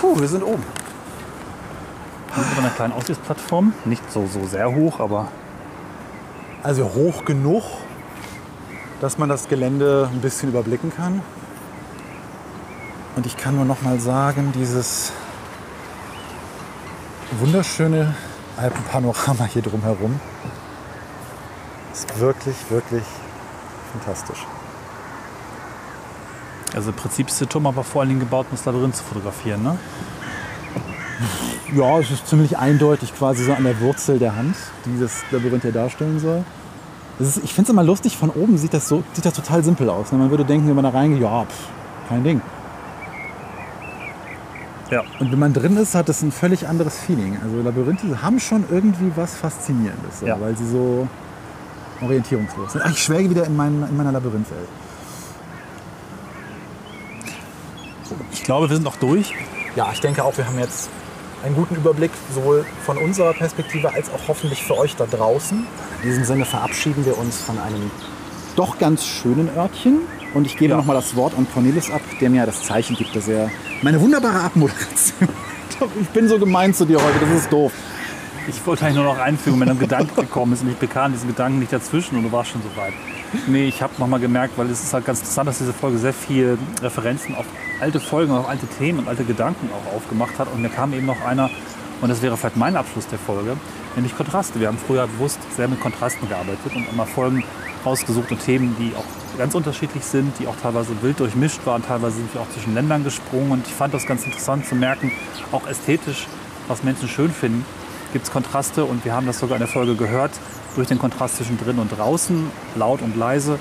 Puh, 0.00 0.18
wir 0.18 0.26
sind 0.26 0.42
oben. 0.42 0.64
Wir 2.34 2.42
sind 2.42 2.52
auf 2.52 2.58
einer 2.60 2.70
kleinen 2.70 2.94
Aussichtsplattform. 2.94 3.74
Nicht 3.84 4.10
so, 4.10 4.26
so 4.26 4.46
sehr 4.46 4.74
hoch, 4.74 4.98
aber 4.98 5.28
Also 6.62 6.86
hoch 6.94 7.26
genug, 7.26 7.62
dass 9.02 9.18
man 9.18 9.28
das 9.28 9.48
Gelände 9.48 10.08
ein 10.10 10.22
bisschen 10.22 10.48
überblicken 10.48 10.90
kann. 10.96 11.20
Und 13.16 13.26
ich 13.26 13.36
kann 13.36 13.56
nur 13.56 13.66
noch 13.66 13.82
mal 13.82 14.00
sagen, 14.00 14.52
dieses 14.54 15.12
wunderschöne 17.38 18.14
Alpenpanorama 18.56 19.44
hier 19.44 19.60
drumherum 19.60 20.18
ist 21.92 22.18
wirklich, 22.18 22.56
wirklich 22.70 23.04
fantastisch. 23.92 24.46
Also 26.74 26.90
im 26.90 26.96
Prinzip 26.96 27.28
ist 27.28 27.40
der 27.40 27.48
Turm 27.48 27.66
aber 27.66 27.82
vor 27.84 28.00
allen 28.02 28.08
Dingen 28.10 28.20
gebaut, 28.20 28.46
um 28.50 28.56
das 28.56 28.64
Labyrinth 28.64 28.96
zu 28.96 29.04
fotografieren. 29.04 29.62
Ne? 29.62 29.78
Ja, 31.74 31.98
es 31.98 32.10
ist 32.10 32.26
ziemlich 32.26 32.56
eindeutig 32.58 33.14
quasi 33.14 33.44
so 33.44 33.52
an 33.52 33.64
der 33.64 33.80
Wurzel 33.80 34.18
der 34.18 34.36
Hand, 34.36 34.54
die 34.84 35.00
das 35.00 35.22
Labyrinth 35.30 35.64
ja 35.64 35.70
darstellen 35.70 36.18
soll. 36.20 36.44
Ist, 37.18 37.38
ich 37.38 37.52
finde 37.52 37.68
es 37.68 37.72
immer 37.72 37.82
lustig, 37.82 38.16
von 38.16 38.30
oben 38.30 38.56
sieht 38.58 38.72
das, 38.74 38.88
so, 38.88 39.02
sieht 39.12 39.24
das 39.24 39.34
total 39.34 39.64
simpel 39.64 39.90
aus. 39.90 40.12
ne? 40.12 40.18
Man 40.18 40.30
würde 40.30 40.44
denken, 40.44 40.68
wenn 40.68 40.76
man 40.76 40.84
da 40.84 40.90
reingeht, 40.90 41.20
ja, 41.20 41.44
pff, 41.44 41.68
kein 42.08 42.22
Ding. 42.22 42.40
Ja. 44.90 45.02
Und 45.18 45.30
wenn 45.32 45.38
man 45.38 45.52
drin 45.52 45.76
ist, 45.76 45.94
hat 45.94 46.08
das 46.08 46.22
ein 46.22 46.32
völlig 46.32 46.66
anderes 46.66 46.98
Feeling. 46.98 47.36
Also 47.42 47.60
Labyrinthe 47.60 48.22
haben 48.22 48.40
schon 48.40 48.64
irgendwie 48.70 49.12
was 49.16 49.34
Faszinierendes, 49.34 50.20
so, 50.20 50.26
Ja. 50.26 50.40
weil 50.40 50.56
sie 50.56 50.66
so 50.66 51.06
orientierungslos 52.00 52.72
sind. 52.72 52.82
Ach, 52.84 52.90
ich 52.90 53.02
schwelge 53.02 53.28
wieder 53.30 53.44
in, 53.44 53.54
mein, 53.56 53.82
in 53.90 53.96
meiner 53.96 54.12
Labyrinthwelt. 54.12 54.68
Glaube, 58.48 58.70
wir 58.70 58.76
sind 58.76 58.86
auch 58.86 58.96
durch. 58.96 59.34
Ja, 59.76 59.90
ich 59.92 60.00
denke 60.00 60.24
auch, 60.24 60.34
wir 60.38 60.46
haben 60.46 60.58
jetzt 60.58 60.88
einen 61.44 61.54
guten 61.54 61.76
Überblick, 61.76 62.10
sowohl 62.34 62.64
von 62.86 62.96
unserer 62.96 63.34
Perspektive 63.34 63.92
als 63.92 64.08
auch 64.10 64.26
hoffentlich 64.26 64.62
für 64.64 64.78
euch 64.78 64.96
da 64.96 65.04
draußen. 65.04 65.66
In 66.02 66.08
diesem 66.08 66.24
Sinne 66.24 66.46
verabschieden 66.46 67.04
wir 67.04 67.18
uns 67.18 67.42
von 67.42 67.58
einem 67.58 67.90
doch 68.56 68.78
ganz 68.78 69.04
schönen 69.06 69.50
Örtchen. 69.54 69.98
Und 70.32 70.46
ich 70.46 70.56
gebe 70.56 70.70
Ja. 70.70 70.78
noch 70.78 70.86
mal 70.86 70.94
das 70.94 71.14
Wort 71.14 71.34
an 71.36 71.46
Cornelis 71.52 71.90
ab, 71.90 72.00
der 72.22 72.30
mir 72.30 72.46
das 72.46 72.62
Zeichen 72.62 72.96
gibt, 72.96 73.14
dass 73.14 73.28
er 73.28 73.50
meine 73.82 74.00
wunderbare 74.00 74.40
Abmoderation. 74.40 75.28
Ich 76.00 76.08
bin 76.08 76.26
so 76.26 76.38
gemein 76.38 76.72
zu 76.72 76.86
dir 76.86 76.96
heute, 76.96 77.18
das 77.20 77.42
ist 77.42 77.52
doof. 77.52 77.72
Ich 78.48 78.66
wollte 78.66 78.86
eigentlich 78.86 78.96
nur 78.96 79.04
noch 79.04 79.18
einfügen, 79.18 79.60
wenn 79.60 79.68
ein 79.68 79.78
Gedanke 79.78 80.14
gekommen 80.22 80.54
ist 80.54 80.62
und 80.62 80.70
ich 80.70 80.76
bekam 80.76 81.12
diesen 81.12 81.28
Gedanken 81.28 81.58
nicht 81.58 81.72
dazwischen 81.72 82.16
und 82.16 82.24
du 82.24 82.32
warst 82.32 82.50
schon 82.50 82.62
so 82.62 82.80
weit. 82.80 82.94
Nee, 83.46 83.68
ich 83.68 83.82
habe 83.82 83.92
nochmal 83.98 84.20
gemerkt, 84.20 84.56
weil 84.56 84.70
es 84.70 84.82
ist 84.82 84.94
halt 84.94 85.04
ganz 85.04 85.20
interessant, 85.20 85.48
dass 85.48 85.58
diese 85.58 85.72
Folge 85.72 85.98
sehr 85.98 86.14
viel 86.14 86.58
Referenzen 86.80 87.34
auf 87.34 87.44
alte 87.80 88.00
Folgen, 88.00 88.32
auf 88.32 88.48
alte 88.48 88.66
Themen 88.66 89.00
und 89.00 89.08
alte 89.08 89.24
Gedanken 89.24 89.68
auch 89.72 89.96
aufgemacht 89.96 90.38
hat. 90.38 90.48
Und 90.52 90.62
mir 90.62 90.70
kam 90.70 90.92
eben 90.92 91.06
noch 91.06 91.20
einer, 91.22 91.50
und 92.00 92.08
das 92.08 92.22
wäre 92.22 92.36
vielleicht 92.36 92.56
mein 92.56 92.76
Abschluss 92.76 93.06
der 93.08 93.18
Folge, 93.18 93.56
nämlich 93.96 94.16
Kontraste. 94.16 94.60
Wir 94.60 94.68
haben 94.68 94.78
früher 94.78 95.06
bewusst 95.06 95.38
sehr 95.56 95.68
mit 95.68 95.80
Kontrasten 95.80 96.28
gearbeitet 96.28 96.74
und 96.74 96.88
immer 96.90 97.06
Folgen 97.06 97.44
rausgesucht 97.84 98.30
und 98.30 98.40
Themen, 98.44 98.74
die 98.78 98.92
auch 98.96 99.04
ganz 99.38 99.54
unterschiedlich 99.54 100.04
sind, 100.04 100.32
die 100.38 100.46
auch 100.46 100.56
teilweise 100.60 100.90
wild 101.02 101.20
durchmischt 101.20 101.60
waren, 101.64 101.82
teilweise 101.82 102.16
sind 102.16 102.32
wir 102.34 102.40
auch 102.40 102.50
zwischen 102.50 102.74
Ländern 102.74 103.04
gesprungen. 103.04 103.52
Und 103.52 103.66
ich 103.66 103.72
fand 103.72 103.94
das 103.94 104.06
ganz 104.06 104.24
interessant 104.24 104.66
zu 104.66 104.74
merken, 104.74 105.12
auch 105.52 105.66
ästhetisch, 105.66 106.26
was 106.66 106.82
Menschen 106.82 107.08
schön 107.08 107.30
finden, 107.30 107.64
gibt 108.12 108.24
es 108.26 108.32
Kontraste 108.32 108.84
und 108.84 109.04
wir 109.04 109.14
haben 109.14 109.26
das 109.26 109.38
sogar 109.38 109.56
in 109.56 109.60
der 109.60 109.68
Folge 109.68 109.94
gehört, 109.94 110.32
durch 110.74 110.88
den 110.88 110.98
Kontrast 110.98 111.36
zwischen 111.36 111.58
drin 111.58 111.78
und 111.78 111.88
draußen, 111.88 112.50
laut 112.76 113.02
und 113.02 113.16
leise. 113.16 113.58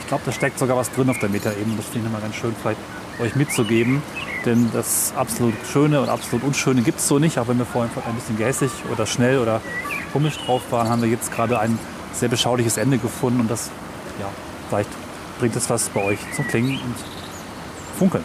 Ich 0.00 0.06
glaube, 0.06 0.22
da 0.26 0.32
steckt 0.32 0.58
sogar 0.58 0.76
was 0.76 0.90
drin 0.92 1.10
auf 1.10 1.18
der 1.18 1.28
Metaebene. 1.28 1.76
Das 1.76 1.86
finde 1.86 2.06
ich 2.06 2.12
immer 2.12 2.20
ganz 2.20 2.36
schön, 2.36 2.54
vielleicht 2.60 2.80
euch 3.20 3.34
mitzugeben. 3.36 4.02
Denn 4.44 4.70
das 4.72 5.12
absolut 5.16 5.54
Schöne 5.70 6.00
und 6.00 6.08
absolut 6.08 6.44
Unschöne 6.44 6.82
gibt 6.82 7.00
es 7.00 7.08
so 7.08 7.18
nicht. 7.18 7.38
Auch 7.38 7.48
wenn 7.48 7.58
wir 7.58 7.66
vorhin 7.66 7.90
ein 8.06 8.14
bisschen 8.14 8.36
gehässig 8.36 8.70
oder 8.92 9.06
schnell 9.06 9.38
oder 9.38 9.60
komisch 10.12 10.38
drauf 10.38 10.62
waren, 10.70 10.88
haben 10.88 11.02
wir 11.02 11.08
jetzt 11.08 11.32
gerade 11.32 11.58
ein 11.58 11.78
sehr 12.12 12.28
beschauliches 12.28 12.76
Ende 12.76 12.98
gefunden. 12.98 13.40
Und 13.40 13.50
das, 13.50 13.70
ja, 14.20 14.28
vielleicht 14.68 14.90
bringt 15.38 15.56
es 15.56 15.68
was 15.68 15.88
bei 15.88 16.02
euch 16.02 16.18
zum 16.34 16.46
Klingen 16.46 16.78
und 16.80 16.94
Funkeln. 17.98 18.24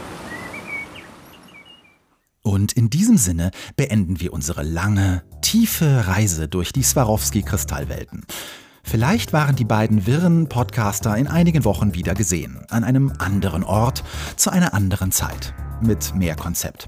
Und 2.43 2.73
in 2.73 2.89
diesem 2.89 3.17
Sinne 3.17 3.51
beenden 3.75 4.19
wir 4.19 4.33
unsere 4.33 4.63
lange, 4.63 5.23
tiefe 5.51 6.07
Reise 6.07 6.47
durch 6.47 6.71
die 6.71 6.81
Swarovski-Kristallwelten. 6.81 8.23
Vielleicht 8.83 9.33
waren 9.33 9.57
die 9.57 9.65
beiden 9.65 10.07
wirren 10.07 10.47
Podcaster 10.47 11.17
in 11.17 11.27
einigen 11.27 11.65
Wochen 11.65 11.93
wieder 11.93 12.13
gesehen, 12.13 12.63
an 12.69 12.85
einem 12.85 13.11
anderen 13.17 13.65
Ort, 13.65 14.01
zu 14.37 14.49
einer 14.49 14.73
anderen 14.73 15.11
Zeit, 15.11 15.53
mit 15.81 16.15
mehr 16.15 16.37
Konzept. 16.37 16.87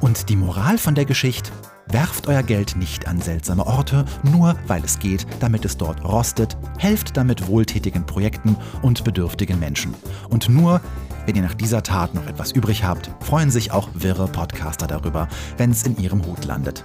Und 0.00 0.28
die 0.28 0.36
Moral 0.36 0.78
von 0.78 0.94
der 0.94 1.06
Geschichte? 1.06 1.50
Werft 1.88 2.28
euer 2.28 2.44
Geld 2.44 2.76
nicht 2.76 3.08
an 3.08 3.20
seltsame 3.20 3.66
Orte, 3.66 4.04
nur 4.22 4.54
weil 4.68 4.84
es 4.84 5.00
geht, 5.00 5.26
damit 5.40 5.64
es 5.64 5.76
dort 5.76 6.04
rostet, 6.04 6.56
helft 6.78 7.16
damit 7.16 7.48
wohltätigen 7.48 8.06
Projekten 8.06 8.56
und 8.80 9.02
bedürftigen 9.02 9.58
Menschen. 9.58 9.92
Und 10.30 10.48
nur, 10.48 10.80
wenn 11.26 11.34
ihr 11.34 11.42
nach 11.42 11.54
dieser 11.54 11.82
Tat 11.82 12.14
noch 12.14 12.28
etwas 12.28 12.52
übrig 12.52 12.84
habt, 12.84 13.10
freuen 13.18 13.50
sich 13.50 13.72
auch 13.72 13.88
wirre 13.92 14.28
Podcaster 14.28 14.86
darüber, 14.86 15.26
wenn 15.56 15.72
es 15.72 15.82
in 15.82 15.98
ihrem 15.98 16.24
Hut 16.24 16.44
landet. 16.44 16.84